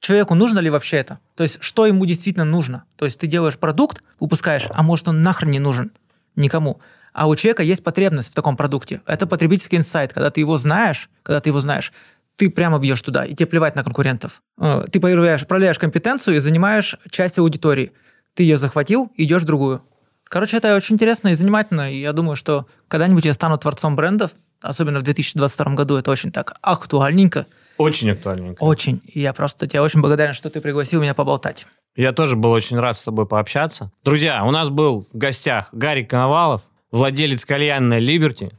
человеку 0.00 0.34
нужно 0.34 0.60
ли 0.60 0.70
вообще 0.70 0.98
это? 0.98 1.18
То 1.36 1.42
есть 1.42 1.58
что 1.60 1.86
ему 1.86 2.06
действительно 2.06 2.44
нужно? 2.44 2.84
То 2.96 3.04
есть 3.04 3.20
ты 3.20 3.26
делаешь 3.26 3.58
продукт, 3.58 4.02
выпускаешь, 4.20 4.66
а 4.70 4.82
может 4.82 5.08
он 5.08 5.22
нахрен 5.22 5.50
не 5.50 5.58
нужен 5.58 5.92
никому. 6.36 6.80
А 7.12 7.28
у 7.28 7.36
человека 7.36 7.62
есть 7.62 7.84
потребность 7.84 8.32
в 8.32 8.34
таком 8.34 8.56
продукте. 8.56 9.02
Это 9.06 9.26
потребительский 9.26 9.76
инсайт. 9.76 10.14
Когда 10.14 10.30
ты 10.30 10.40
его 10.40 10.56
знаешь, 10.56 11.10
когда 11.22 11.40
ты 11.40 11.50
его 11.50 11.60
знаешь, 11.60 11.92
ты 12.36 12.48
прямо 12.48 12.78
бьешь 12.78 13.02
туда, 13.02 13.24
и 13.24 13.34
тебе 13.34 13.46
плевать 13.46 13.76
на 13.76 13.84
конкурентов. 13.84 14.42
Э, 14.58 14.84
Ты 14.90 14.98
проявляешь, 15.00 15.46
проявляешь 15.46 15.78
компетенцию 15.78 16.36
и 16.36 16.40
занимаешь 16.40 16.96
часть 17.10 17.38
аудитории. 17.38 17.92
Ты 18.34 18.44
ее 18.44 18.56
захватил, 18.56 19.12
идешь 19.16 19.42
в 19.42 19.44
другую. 19.44 19.82
Короче, 20.24 20.56
это 20.56 20.74
очень 20.74 20.94
интересно 20.94 21.28
и 21.28 21.34
занимательно. 21.34 21.92
И 21.92 22.00
я 22.00 22.14
думаю, 22.14 22.36
что 22.36 22.66
когда-нибудь 22.88 23.26
я 23.26 23.34
стану 23.34 23.58
творцом 23.58 23.96
брендов, 23.96 24.30
особенно 24.62 25.00
в 25.00 25.02
2022 25.02 25.74
году, 25.74 25.96
это 25.96 26.10
очень 26.10 26.32
так 26.32 26.54
актуальненько. 26.62 27.46
Очень 27.78 28.10
актуальненько. 28.10 28.62
Очень. 28.62 29.00
И 29.06 29.20
я 29.20 29.32
просто 29.32 29.66
тебе 29.66 29.80
очень 29.80 30.00
благодарен, 30.00 30.34
что 30.34 30.50
ты 30.50 30.60
пригласил 30.60 31.00
меня 31.00 31.14
поболтать. 31.14 31.66
Я 31.94 32.12
тоже 32.12 32.36
был 32.36 32.52
очень 32.52 32.78
рад 32.78 32.96
с 32.96 33.02
тобой 33.02 33.26
пообщаться. 33.26 33.92
Друзья, 34.02 34.44
у 34.44 34.50
нас 34.50 34.70
был 34.70 35.06
в 35.12 35.16
гостях 35.16 35.68
Гарик 35.72 36.10
Коновалов, 36.10 36.62
владелец 36.90 37.44
кальянной 37.44 38.00
Либерти. 38.00 38.50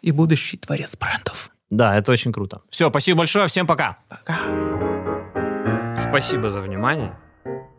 И 0.00 0.10
будущий 0.10 0.56
творец 0.56 0.96
брендов. 0.96 1.50
Да, 1.70 1.96
это 1.96 2.12
очень 2.12 2.32
круто. 2.32 2.60
Все, 2.68 2.90
спасибо 2.90 3.18
большое, 3.18 3.46
всем 3.46 3.66
пока. 3.66 3.98
Пока. 4.08 4.38
Спасибо 5.96 6.50
за 6.50 6.60
внимание. 6.60 7.16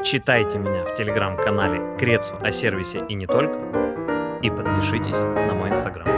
Читайте 0.04 0.58
меня 0.58 0.86
в 0.86 0.96
телеграм-канале 0.96 1.98
Крецу 1.98 2.36
о 2.42 2.52
сервисе 2.52 3.06
и 3.08 3.14
не 3.14 3.28
только. 3.28 3.54
И 4.42 4.50
подпишитесь 4.50 5.12
на 5.12 5.54
мой 5.54 5.70
инстаграм. 5.70 6.13